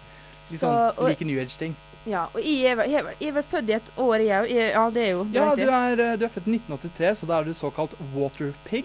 Litt 0.51 0.61
Så- 0.61 0.71
sånn 0.97 1.09
like 1.11 1.25
New 1.29 1.41
Age-ting. 1.43 1.75
Ja, 2.09 2.23
og 2.33 2.41
jeg 2.41 2.65
er, 2.71 2.77
vel- 2.79 2.91
jeg 2.91 3.05
jeg 3.21 3.29
er 3.29 3.33
vel 3.37 3.43
født 3.51 3.69
i 3.69 3.73
et 3.77 3.91
år, 3.99 4.17
jeg 4.25 4.47
òg. 4.47 4.73
Ja, 4.75 4.89
det 4.91 5.03
er 5.05 5.11
jo 5.11 5.25
det 5.25 5.35
Ja, 5.35 5.55
du 5.55 5.63
er, 5.69 6.01
eh, 6.13 6.17
du 6.17 6.25
er 6.25 6.29
født 6.33 6.47
i 6.49 6.55
1983, 6.57 7.19
så 7.21 7.27
da 7.29 7.41
er 7.41 7.45
du 7.45 7.53
såkalt 7.53 7.93
water 8.15 8.55
pig. 8.65 8.85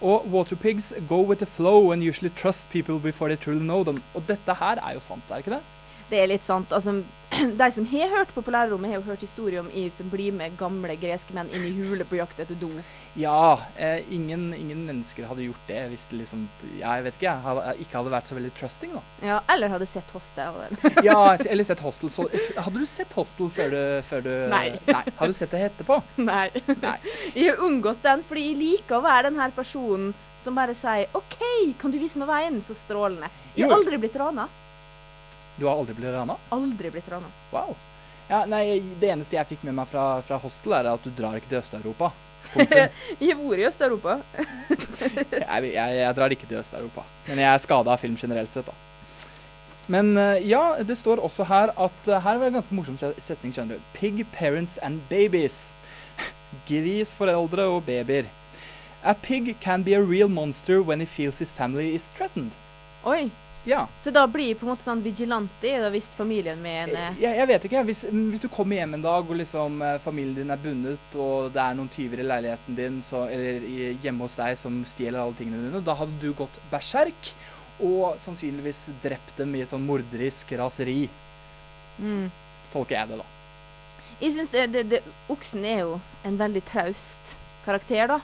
Og 0.00 0.26
water 0.30 0.54
pigs 0.56 0.92
go 1.08 1.22
with 1.24 1.38
the 1.40 1.46
flow 1.46 1.90
and 1.90 2.02
usually 2.02 2.28
trust 2.28 2.68
people 2.70 2.98
before 3.00 3.28
they 3.28 3.36
truly 3.36 3.58
know 3.64 3.82
them. 3.82 4.02
Og 4.14 4.22
dette 4.28 4.54
her 4.54 4.76
er 4.78 4.92
jo 4.94 5.00
sant, 5.00 5.22
er 5.30 5.38
ikke 5.42 5.56
det? 5.56 5.62
Det 6.10 6.18
er 6.22 6.28
litt 6.30 6.44
sant. 6.46 6.70
Altså, 6.72 7.00
de 7.60 7.66
som 7.74 7.86
har 7.90 8.12
hørt 8.12 8.30
på 8.34 8.42
på 8.44 8.52
lærerrommet, 8.54 8.92
har 8.92 9.00
jo 9.00 9.08
hørt 9.08 9.24
historier 9.24 9.60
om 9.62 9.70
jeg 9.74 9.90
som 9.90 10.08
blir 10.10 10.34
med 10.34 10.54
gamle 10.58 10.94
greske 11.00 11.34
menn 11.34 11.50
inn 11.50 11.64
i 11.66 11.72
hule 11.74 12.06
på 12.06 12.18
jakt 12.20 12.38
etter 12.42 12.58
do. 12.60 12.68
Ja, 13.18 13.58
eh, 13.74 14.04
ingen, 14.14 14.52
ingen 14.54 14.84
mennesker 14.86 15.26
hadde 15.26 15.46
gjort 15.48 15.70
det 15.70 15.80
hvis 15.88 16.04
det 16.10 16.18
liksom 16.20 16.42
Jeg 16.78 17.04
vet 17.06 17.16
ikke, 17.16 17.30
jeg 17.30 17.42
hadde, 17.46 17.72
ikke 17.80 17.96
hadde 17.96 18.12
vært 18.12 18.28
så 18.30 18.36
veldig 18.36 18.52
trusting, 18.58 18.92
da. 18.94 19.02
Ja, 19.24 19.38
eller 19.54 19.72
hadde 19.74 19.88
sett 19.90 20.12
Hostel. 20.14 20.60
ja, 21.08 21.18
eller 21.50 21.66
sett 21.66 21.82
Hostel. 21.82 22.12
Så, 22.14 22.28
hadde 22.54 22.76
du 22.76 22.86
sett 22.90 23.16
Hostel 23.18 23.50
før 23.56 23.74
du, 23.74 23.80
før 24.06 24.22
du 24.26 24.30
Nei. 24.52 24.68
Nei. 24.86 25.02
Har 25.16 25.32
du 25.32 25.34
sett 25.36 25.50
det 25.56 25.64
etterpå? 25.72 25.98
Nei. 26.20 26.50
nei. 26.76 26.98
Jeg 27.34 27.50
har 27.50 27.64
unngått 27.66 28.04
den, 28.04 28.22
fordi 28.28 28.46
jeg 28.50 28.60
liker 28.60 29.00
å 29.00 29.04
være 29.04 29.30
den 29.30 29.40
her 29.40 29.50
personen 29.56 30.12
som 30.40 30.54
bare 30.54 30.76
sier 30.76 31.10
OK, 31.16 31.40
kan 31.80 31.90
du 31.90 31.98
vise 31.98 32.20
meg 32.20 32.30
veien? 32.30 32.60
Så 32.62 32.76
strålende. 32.78 33.32
Jeg 33.56 33.66
har 33.66 33.74
aldri 33.74 33.98
blitt 33.98 34.16
rana. 34.20 34.46
Du 35.56 35.66
har 35.66 35.76
aldri 35.76 35.96
blitt 35.96 36.12
rana? 36.14 36.36
Aldri 36.52 36.90
blitt 36.92 37.08
rana. 37.10 37.30
Wow. 37.52 37.74
Ja, 38.28 38.42
nei, 38.50 38.80
det 39.00 39.10
eneste 39.12 39.38
jeg 39.38 39.48
fikk 39.52 39.66
med 39.68 39.76
meg 39.78 39.88
fra, 39.90 40.06
fra 40.26 40.38
hostel, 40.42 40.74
er 40.74 40.88
at 40.90 41.04
du 41.04 41.12
drar 41.14 41.36
ikke 41.38 41.52
til 41.52 41.60
Øst-Europa. 41.62 42.10
Jeg 42.56 43.32
har 43.32 43.40
vært 43.40 43.60
i 43.60 43.66
Øst-Europa. 43.66 44.18
jeg, 45.42 45.70
jeg, 45.72 45.94
jeg 45.98 46.16
drar 46.16 46.34
ikke 46.34 46.46
til 46.46 46.60
Øst-Europa. 46.60 47.02
Men 47.26 47.40
jeg 47.42 47.48
er 47.50 47.62
skada 47.62 47.94
av 47.94 48.02
film 48.02 48.14
generelt 48.20 48.54
sett, 48.54 48.68
da. 48.68 48.74
Men 49.86 50.16
eh, 50.18 50.46
ja, 50.48 50.76
det 50.82 50.96
står 50.98 51.22
også 51.22 51.46
her 51.46 51.70
at 51.78 52.08
eh, 52.08 52.22
Her 52.22 52.38
var 52.38 52.46
det 52.46 52.54
en 52.54 52.58
ganske 52.60 52.74
morsom 52.74 52.98
setning, 52.98 53.54
skjønner 53.54 53.78
du. 53.78 53.88
Pig 53.94 54.24
parents 54.34 54.78
and 54.82 55.02
babies. 55.10 55.74
Gris, 56.68 57.14
foreldre 57.14 57.68
og 57.70 57.84
babyer. 57.86 58.30
A 59.06 59.14
pig 59.14 59.54
can 59.60 59.84
be 59.86 59.94
a 59.94 60.02
real 60.02 60.28
monster 60.28 60.82
when 60.82 61.00
he 61.00 61.06
feels 61.06 61.38
his 61.38 61.52
family 61.52 61.94
is 61.94 62.08
threatened. 62.16 62.56
Oi. 63.06 63.30
Ja. 63.66 63.88
Så 63.98 64.12
da 64.14 64.22
blir 64.30 64.52
jeg 64.52 64.58
på 64.60 64.66
en 64.66 64.70
måte 64.70 64.86
sånn 64.86 65.02
vigilante 65.02 65.72
da, 65.82 65.88
hvis 65.90 66.06
familien 66.14 66.60
min 66.62 66.92
eh, 66.94 67.18
Jeg, 67.18 67.34
jeg 67.40 67.48
vet 67.50 67.66
ikke. 67.66 67.82
Hvis, 67.88 68.04
hvis 68.06 68.44
du 68.44 68.46
kommer 68.52 68.78
hjem 68.78 68.94
en 68.94 69.04
dag 69.04 69.26
og 69.26 69.40
liksom 69.40 69.82
eh, 69.82 69.98
familien 70.02 70.38
din 70.38 70.54
er 70.54 70.62
bundet, 70.62 71.18
og 71.18 71.50
det 71.54 71.62
er 71.64 71.74
noen 71.74 71.90
tyver 71.90 72.22
i 72.22 72.28
leiligheten 72.30 72.78
din 72.78 73.00
så, 73.02 73.24
eller 73.26 73.66
hjemme 74.04 74.22
hos 74.22 74.38
deg 74.38 74.54
som 74.60 74.78
stjeler 74.86 75.18
alle 75.24 75.34
tingene 75.38 75.64
dine, 75.66 75.82
da 75.82 75.98
hadde 75.98 76.14
du 76.22 76.30
gått 76.38 76.60
berserk 76.70 77.32
og 77.82 78.16
sannsynligvis 78.22 78.86
drept 79.02 79.34
dem 79.36 79.52
i 79.58 79.64
et 79.64 79.74
sånn 79.74 79.84
morderisk 79.84 80.54
raseri. 80.56 81.08
mm. 81.98 82.28
Tolker 82.72 82.96
jeg 82.96 83.10
det, 83.10 83.18
da. 83.20 83.26
Jeg 84.20 84.32
synes 84.32 84.54
det, 84.72 84.82
det, 84.90 85.02
Oksen 85.32 85.64
er 85.68 85.82
jo 85.82 85.98
en 86.24 86.38
veldig 86.38 86.62
traust 86.70 87.36
karakter, 87.66 88.08
da. 88.14 88.20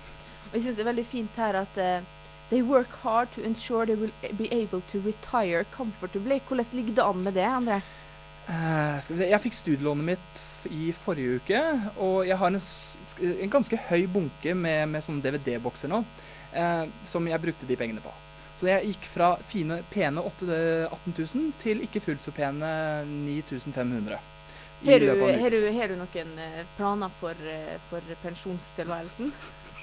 Og 0.49 0.57
jeg 0.57 0.65
syns 0.65 0.79
det 0.79 0.85
er 0.85 0.93
veldig 0.93 1.05
fint 1.09 1.39
her 1.41 1.59
at 1.63 1.79
eh, 1.81 2.11
They 2.53 2.61
work 2.61 2.91
hard 3.03 3.31
to 3.33 3.41
ensure 3.41 3.87
they 3.87 3.95
will 3.97 4.13
be 4.37 4.53
able 4.53 4.83
to 4.83 5.01
retire 5.01 5.65
comfortably. 5.77 6.39
Hvordan 6.49 6.67
ligger 6.73 6.95
det 6.95 7.03
an 7.03 7.25
med 7.25 7.33
det, 7.33 7.47
André? 7.49 7.81
Uh, 8.49 9.01
skal 9.01 9.17
vi 9.17 9.23
se. 9.23 9.29
Jeg 9.31 9.41
fikk 9.41 9.55
studielånet 9.57 10.05
mitt 10.05 10.43
i 10.69 10.91
forrige 10.93 11.39
uke, 11.41 11.63
og 11.97 12.27
jeg 12.29 12.37
har 12.37 12.53
en, 12.53 12.61
en 13.47 13.55
ganske 13.55 13.79
høy 13.89 14.05
bunke 14.05 14.53
med, 14.53 14.85
med 14.93 15.01
sånne 15.01 15.25
DVD-bokser 15.25 15.89
nå, 15.89 16.03
uh, 16.53 16.85
som 17.09 17.31
jeg 17.31 17.41
brukte 17.47 17.71
de 17.71 17.79
pengene 17.81 18.05
på. 18.05 18.13
Så 18.61 18.69
jeg 18.69 18.93
gikk 18.93 19.09
fra 19.15 19.31
fine, 19.49 19.81
pene 19.89 20.21
8, 20.21 20.53
18 20.93 21.17
000 21.17 21.57
til 21.65 21.81
ikke 21.89 22.05
fullt 22.05 22.29
så 22.29 22.37
pene 22.37 22.69
9500. 23.09 24.21
i 24.83 24.93
Har 24.93 25.01
du, 25.01 25.09
har 25.17 25.57
du, 25.57 25.61
har 25.73 25.89
du 25.89 25.97
noen 26.05 26.39
eh, 26.51 26.63
planer 26.77 27.17
for, 27.17 27.49
for 27.89 28.15
pensjonstilværelsen? 28.29 29.33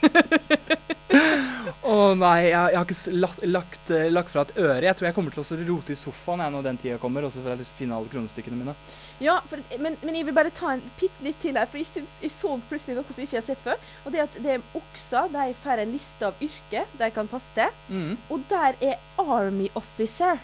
Å 1.09 1.95
nei, 2.13 2.49
jeg, 2.49 2.53
jeg 2.53 2.77
har 2.77 2.85
ikke 2.85 3.13
lagt, 3.17 3.43
lagt, 3.49 3.91
eh, 3.93 4.09
lagt 4.13 4.33
fra 4.33 4.43
et 4.45 4.55
øre. 4.59 4.85
Jeg 4.85 4.97
tror 4.97 5.07
jeg 5.09 5.15
kommer 5.17 5.33
til 5.33 5.41
å 5.41 5.59
rote 5.71 5.93
i 5.95 5.97
sofaen 5.97 6.43
jeg, 6.43 6.53
når 6.53 6.65
den 6.67 6.79
tida 6.81 6.99
kommer, 7.01 7.25
og 7.25 7.33
så 7.33 7.41
får 7.41 7.55
jeg 7.55 7.61
lyst 7.61 7.73
til 7.73 7.79
å 7.79 7.83
finne 7.83 7.97
alle 7.97 8.11
kronestykkene 8.13 8.59
mine. 8.59 8.75
Ja, 9.19 9.39
for, 9.49 9.63
men, 9.81 9.97
men 10.05 10.15
jeg 10.15 10.27
vil 10.29 10.37
bare 10.37 10.53
ta 10.55 10.75
en 10.75 10.83
bitte 10.99 11.25
litt 11.25 11.41
til 11.43 11.57
her, 11.59 11.67
for 11.71 11.81
jeg, 11.81 11.89
synes, 11.89 12.13
jeg 12.23 12.33
så 12.35 12.53
plutselig 12.69 12.99
noe 12.99 13.09
som 13.09 13.19
jeg 13.19 13.29
ikke 13.29 13.39
har 13.39 13.47
sett 13.49 13.65
før. 13.65 13.89
Og 14.03 14.13
det 14.13 14.21
er 14.21 14.29
at 14.29 14.39
det 14.45 14.55
er 14.55 14.69
okser 14.79 15.33
de 15.33 15.49
får 15.65 15.83
en 15.83 15.93
liste 15.97 16.29
av 16.29 16.45
yrker 16.45 16.95
de 17.01 17.11
kan 17.17 17.31
passe 17.31 17.57
til. 17.57 17.83
Mm. 17.89 18.15
Og 18.29 18.47
der 18.51 18.79
er 18.91 19.25
Army 19.25 19.69
Officer. 19.79 20.39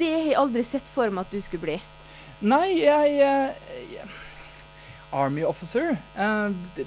Det 0.00 0.10
har 0.10 0.28
jeg 0.30 0.38
aldri 0.40 0.64
sett 0.66 0.90
for 0.94 1.12
meg 1.12 1.26
at 1.26 1.34
du 1.34 1.44
skulle 1.44 1.66
bli. 1.66 1.80
Nei, 2.44 2.66
jeg, 2.82 3.18
eh, 3.24 3.88
jeg 3.94 4.08
Army 5.14 5.44
officer 5.46 5.94
uh, 6.18 6.50
det, 6.74 6.86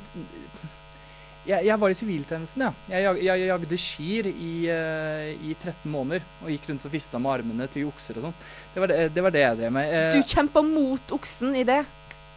jeg, 1.47 1.65
jeg 1.69 1.79
var 1.79 1.93
i 1.93 1.97
siviltjenesten, 1.97 2.63
ja. 2.65 2.71
Jeg, 2.91 3.03
jag, 3.07 3.19
jeg 3.39 3.47
jagde 3.47 3.77
kyr 3.83 4.27
i, 4.31 4.51
uh, 4.67 5.47
i 5.49 5.53
13 5.55 5.91
måneder. 5.91 6.25
Og 6.43 6.51
gikk 6.51 6.67
rundt 6.71 6.87
og 6.89 6.93
vifta 6.93 7.21
med 7.23 7.37
armene 7.37 7.67
til 7.71 7.87
okser 7.87 8.19
og 8.19 8.27
sånn. 8.27 8.35
Det, 8.73 8.81
var 8.83 8.91
det, 8.91 8.99
det 9.15 9.23
var 9.25 9.35
det 9.35 9.45
jeg 9.45 9.59
drev 9.61 9.75
med. 9.79 9.93
Uh, 9.93 10.17
Du 10.17 10.33
kjempa 10.35 10.63
mot 10.65 11.15
oksen 11.17 11.55
i 11.55 11.63
det. 11.67 11.81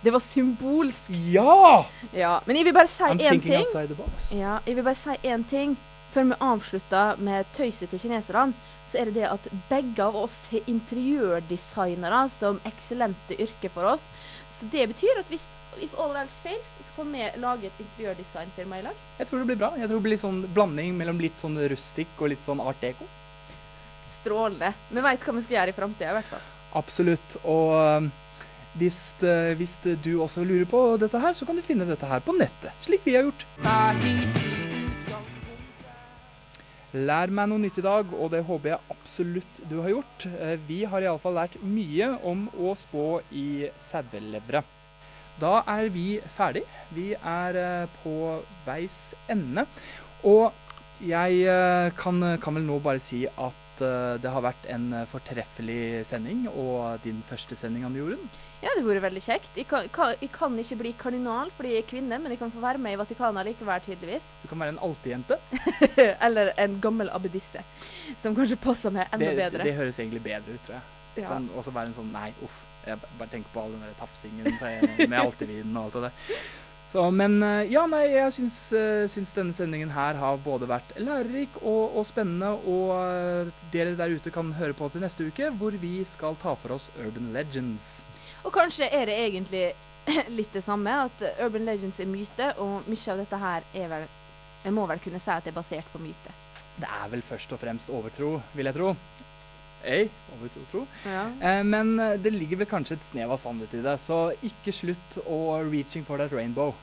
Det 0.00 0.14
var 0.14 0.22
symbolsk. 0.24 1.10
Ja! 1.28 1.84
Ja, 2.16 2.38
Men 2.46 2.56
jeg 2.56 2.70
vil 2.70 2.72
bare 2.78 2.88
si 2.88 3.04
én 3.04 3.42
ting. 3.44 3.66
Ja, 4.38 4.58
jeg 4.64 4.78
vil 4.78 4.86
bare 4.86 4.96
si 4.96 5.16
én 5.28 5.44
ting 5.50 5.76
før 6.14 6.30
vi 6.32 6.40
avslutter 6.42 7.22
med 7.22 7.48
tøyset 7.56 7.90
til 7.92 8.02
kineserne. 8.02 8.56
Så 8.90 8.98
er 8.98 9.10
det 9.10 9.20
det 9.20 9.28
at 9.30 9.46
begge 9.70 10.02
av 10.02 10.16
oss 10.18 10.40
har 10.50 10.66
interiørdesignere 10.70 12.24
som 12.34 12.58
eksellente 12.66 13.38
yrke 13.38 13.70
for 13.70 13.92
oss. 13.92 14.06
Så 14.50 14.66
det 14.72 14.88
betyr 14.90 15.22
at 15.22 15.30
hvis 15.30 15.46
if 15.78 15.94
all 15.98 16.16
else 16.16 16.40
fails, 16.42 16.66
så 16.86 16.96
kan 16.96 17.12
vi 17.12 17.28
lage 17.40 17.70
et 17.70 17.82
interiørdesignfirma 17.84 18.80
i 18.80 18.82
lag. 18.88 19.04
Jeg 19.20 19.30
tror 19.30 19.38
det 19.38 19.50
blir 19.52 19.60
bra. 19.62 19.70
Jeg 19.78 19.88
tror 19.88 20.00
det 20.00 20.08
blir 20.08 20.20
sånn 20.20 20.40
blanding 20.54 20.96
mellom 20.98 21.22
litt 21.22 21.38
sånn 21.38 21.56
rustikk 21.70 22.18
og 22.18 22.32
litt 22.34 22.44
sånn 22.46 22.62
art 22.64 22.82
deco. 22.82 23.06
Strålende. 24.18 24.72
Vi 24.90 25.06
veit 25.06 25.22
hva 25.24 25.36
vi 25.38 25.46
skal 25.46 25.60
gjøre 25.60 25.74
i 25.74 25.78
framtida, 25.78 26.10
i 26.10 26.18
hvert 26.18 26.34
fall. 26.34 26.44
Absolutt. 26.80 27.38
Og 27.44 27.72
um, 27.78 28.12
hvis, 28.78 29.00
eh, 29.22 29.54
hvis 29.58 29.78
du 30.04 30.12
også 30.20 30.44
lurer 30.44 30.68
på 30.70 30.84
dette 31.00 31.22
her, 31.22 31.34
så 31.34 31.48
kan 31.48 31.58
du 31.58 31.66
finne 31.66 31.88
dette 31.88 32.10
her 32.10 32.22
på 32.22 32.36
nettet, 32.38 32.74
slik 32.86 33.06
vi 33.06 33.18
har 33.18 33.28
gjort. 33.30 34.49
Lær 36.90 37.30
meg 37.30 37.46
noe 37.50 37.62
nytt 37.62 37.76
i 37.78 37.84
dag, 37.86 38.08
og 38.18 38.32
det 38.32 38.40
håper 38.48 38.72
jeg 38.72 38.90
absolutt 38.90 39.60
du 39.70 39.76
har 39.84 39.92
gjort. 39.92 40.24
Eh, 40.26 40.56
Vi 40.66 40.80
har 40.90 41.04
iallfall 41.06 41.36
lært 41.38 41.54
mye 41.62 42.08
om 42.26 42.48
å 42.58 42.72
spå 42.74 43.20
i 43.30 43.68
sauelevre. 43.78 44.64
Da 45.40 45.60
er 45.70 45.86
vi 45.94 46.18
ferdig. 46.34 46.64
Vi 46.90 47.12
er 47.14 47.60
eh, 47.60 47.94
på 48.02 48.16
veis 48.66 49.14
ende. 49.30 49.68
Og 50.26 50.50
jeg 51.00 51.44
eh, 51.46 51.92
kan, 51.96 52.18
kan 52.42 52.58
vel 52.58 52.66
nå 52.66 52.80
bare 52.82 53.00
si 53.00 53.22
at 53.30 53.59
eh, 53.84 54.18
det 54.22 54.30
har 54.32 54.42
vært 54.44 54.66
en 54.72 54.86
eh, 54.92 55.06
fortreffelig 55.10 56.04
sending, 56.08 56.46
og 56.50 57.00
din 57.04 57.22
første 57.28 57.56
sending, 57.58 57.84
Anne 57.88 57.98
Jorunn. 58.00 58.22
Ja, 58.60 58.68
det 58.76 58.82
har 58.82 58.88
vært 58.90 59.04
veldig 59.06 59.22
kjekt. 59.24 59.56
Jeg 59.56 59.66
kan, 59.70 59.86
kan, 59.94 60.14
jeg 60.20 60.30
kan 60.34 60.56
ikke 60.60 60.76
bli 60.82 60.92
kardinal 61.00 61.48
fordi 61.56 61.74
jeg 61.74 61.84
er 61.84 61.90
kvinne, 61.90 62.18
men 62.20 62.34
jeg 62.34 62.40
kan 62.42 62.52
få 62.52 62.60
være 62.60 62.78
med 62.82 62.92
i 62.92 63.00
Vatikanet 63.00 63.48
likevel, 63.48 63.80
tydeligvis. 63.86 64.26
Du 64.42 64.48
kan 64.52 64.60
være 64.60 64.74
en 64.76 64.80
altejente. 64.84 65.38
Eller 66.26 66.52
en 66.60 66.78
gammel 66.84 67.08
abbedisse, 67.14 67.62
som 68.20 68.36
kanskje 68.36 68.60
passer 68.60 68.92
meg 68.94 69.08
enda 69.12 69.30
Det, 69.30 69.36
bedre. 69.40 69.64
det 69.64 69.76
høres 69.78 69.98
egentlig 70.02 70.22
bedre 70.28 70.56
ut, 70.56 70.64
tror 70.66 70.76
jeg. 70.78 70.88
Ja. 71.22 71.28
Sånn, 71.32 71.48
og 71.56 71.64
så 71.66 71.72
være 71.74 71.90
en 71.90 71.96
sånn 71.96 72.12
Nei, 72.14 72.28
uff. 72.44 72.66
Jeg 72.86 72.96
bare 73.18 73.28
tenker 73.28 73.50
på 73.52 73.60
all 73.60 73.72
den 73.74 73.82
der 73.84 73.96
tafsingen 73.98 74.46
med 74.60 75.08
med 75.10 75.18
altevinen 75.20 75.74
og 75.76 75.88
alt 75.90 75.96
det 75.98 76.02
der. 76.06 76.44
Så, 76.92 77.04
men 77.14 77.42
eh, 77.42 77.68
ja, 77.70 77.84
nei, 77.86 78.02
jeg 78.10 78.32
syns, 78.34 78.56
eh, 78.74 79.04
syns 79.06 79.30
denne 79.36 79.54
sendingen 79.54 79.92
her 79.94 80.16
har 80.18 80.40
både 80.42 80.66
vært 80.66 80.90
lærerik 80.98 81.60
og, 81.60 81.94
og 82.00 82.06
spennende, 82.08 82.48
og 82.66 82.90
eh, 82.96 83.52
dere 83.70 83.92
der 83.94 84.16
ute 84.16 84.32
kan 84.34 84.50
høre 84.58 84.74
på 84.74 84.88
til 84.90 85.04
neste 85.04 85.28
uke, 85.28 85.52
hvor 85.60 85.76
vi 85.78 86.00
skal 86.02 86.34
ta 86.42 86.56
for 86.58 86.74
oss 86.74 86.88
Urban 86.98 87.30
Legends. 87.36 88.00
Og 88.42 88.50
kanskje 88.56 88.90
er 88.90 89.06
det 89.06 89.20
egentlig 89.22 89.64
litt 90.40 90.50
det 90.56 90.64
samme, 90.66 90.96
at 91.06 91.22
Urban 91.44 91.68
Legends 91.68 92.02
er 92.02 92.10
myte, 92.10 92.50
og 92.58 92.90
mye 92.90 93.14
av 93.14 93.22
dette 93.22 93.44
her 93.44 93.70
er 93.84 93.92
vel 93.94 94.10
Jeg 94.64 94.74
må 94.76 94.82
vel 94.90 94.98
kunne 95.00 95.22
si 95.22 95.30
at 95.32 95.46
det 95.46 95.54
er 95.54 95.60
basert 95.62 95.94
på 95.94 96.02
myte. 96.02 96.34
Det 96.80 96.90
er 96.90 97.06
vel 97.12 97.22
først 97.22 97.54
og 97.54 97.62
fremst 97.62 97.94
overtro, 97.94 98.34
vil 98.58 98.66
jeg 98.66 98.76
tro. 98.76 98.96
Ei, 99.84 100.10
overtro. 100.34 100.82
Ja. 101.06 101.22
Eh, 101.40 101.62
men 101.64 101.94
eh, 102.00 102.16
det 102.20 102.32
ligger 102.34 102.60
vel 102.60 102.68
kanskje 102.68 102.98
et 102.98 103.04
snev 103.06 103.32
av 103.32 103.38
sannhet 103.40 103.72
i 103.74 103.80
det, 103.84 103.94
så 104.02 104.18
ikke 104.44 104.74
slutt 104.76 105.16
å 105.24 105.38
reaching 105.70 106.04
for 106.04 106.20
that 106.20 106.32
rainbow. 106.36 106.74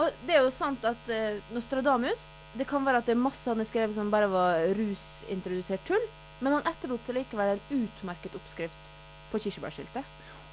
Og 0.00 0.10
det 0.26 0.34
er 0.38 0.42
jo 0.46 0.50
sant 0.54 0.84
at 0.88 1.10
eh, 1.12 1.40
Nostradamus 1.52 2.22
Det 2.56 2.64
kan 2.66 2.82
være 2.86 2.98
at 3.02 3.06
det 3.06 3.12
er 3.14 3.20
masse 3.20 3.46
han 3.50 3.58
har 3.60 3.66
skrevet 3.68 3.94
som 3.94 4.08
bare 4.10 4.26
var 4.30 4.62
rusintrodusert 4.74 5.84
tull, 5.86 6.02
men 6.40 6.56
han 6.56 6.66
etterlot 6.66 7.04
seg 7.06 7.18
likevel 7.20 7.52
en 7.58 7.84
utmerket 7.84 8.34
oppskrift 8.34 8.88
på 9.30 9.38
kirsebærskiltet. 9.44 10.02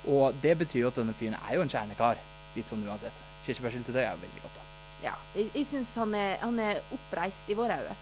Og 0.05 0.35
det 0.43 0.53
betyr 0.59 0.83
jo 0.83 0.91
at 0.91 0.99
denne 0.99 1.15
fyren 1.17 1.37
er 1.39 1.55
jo 1.57 1.63
en 1.65 1.71
kjernekar. 1.71 2.19
Litt 2.53 2.69
sånn 2.69 2.83
uansett. 2.85 3.23
Kirsebærsyltetøy 3.47 4.03
er 4.03 4.11
jo 4.13 4.21
veldig 4.27 4.43
godt, 4.43 4.59
da. 4.59 4.65
Ja, 5.07 5.15
jeg, 5.33 5.49
jeg 5.55 5.65
syns 5.69 5.95
han, 5.97 6.13
er- 6.17 6.37
han 6.43 6.59
er 6.61 6.79
oppreist 6.93 7.49
i 7.49 7.57
våre 7.57 7.79
øyne. 7.81 7.97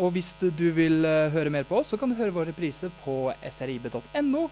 Og 0.00 0.14
hvis 0.14 0.30
du, 0.40 0.46
du 0.48 0.70
vil 0.72 1.04
eh, 1.04 1.28
høre 1.34 1.52
mer 1.52 1.66
på 1.68 1.76
oss, 1.82 1.90
så 1.92 1.98
kan 2.00 2.08
du 2.08 2.16
høre 2.16 2.32
vår 2.32 2.48
reprise 2.54 2.88
på 3.04 3.16
srib.no, 3.52 4.46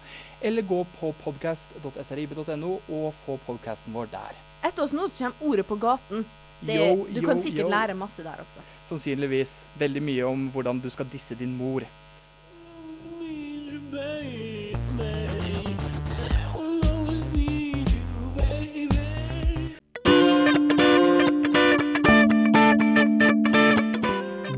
eller 0.45 0.67
gå 0.69 0.83
på 0.99 1.09
podcast.srib.no 1.23 2.75
og 2.85 3.07
få 3.23 3.39
podkasten 3.47 3.95
vår 3.95 4.11
der. 4.13 4.37
Etter 4.69 4.85
oss 4.85 4.93
nå 4.93 5.07
så 5.09 5.25
kommer 5.31 5.49
Ordet 5.49 5.65
på 5.69 5.79
gaten. 5.81 6.25
Det, 6.59 6.75
Yo, 6.75 7.05
du 7.07 7.21
yo, 7.21 7.25
kan 7.25 7.39
sikkert 7.39 7.65
yo. 7.65 7.71
lære 7.71 7.95
masse 7.95 8.23
der 8.25 8.41
også. 8.43 8.61
Sannsynligvis 8.89 9.53
veldig 9.79 10.01
mye 10.03 10.27
om 10.27 10.49
hvordan 10.53 10.81
du 10.83 10.89
skal 10.91 11.07
disse 11.09 11.37
din 11.39 11.53
mor. 11.55 11.85
Baby, 13.19 14.48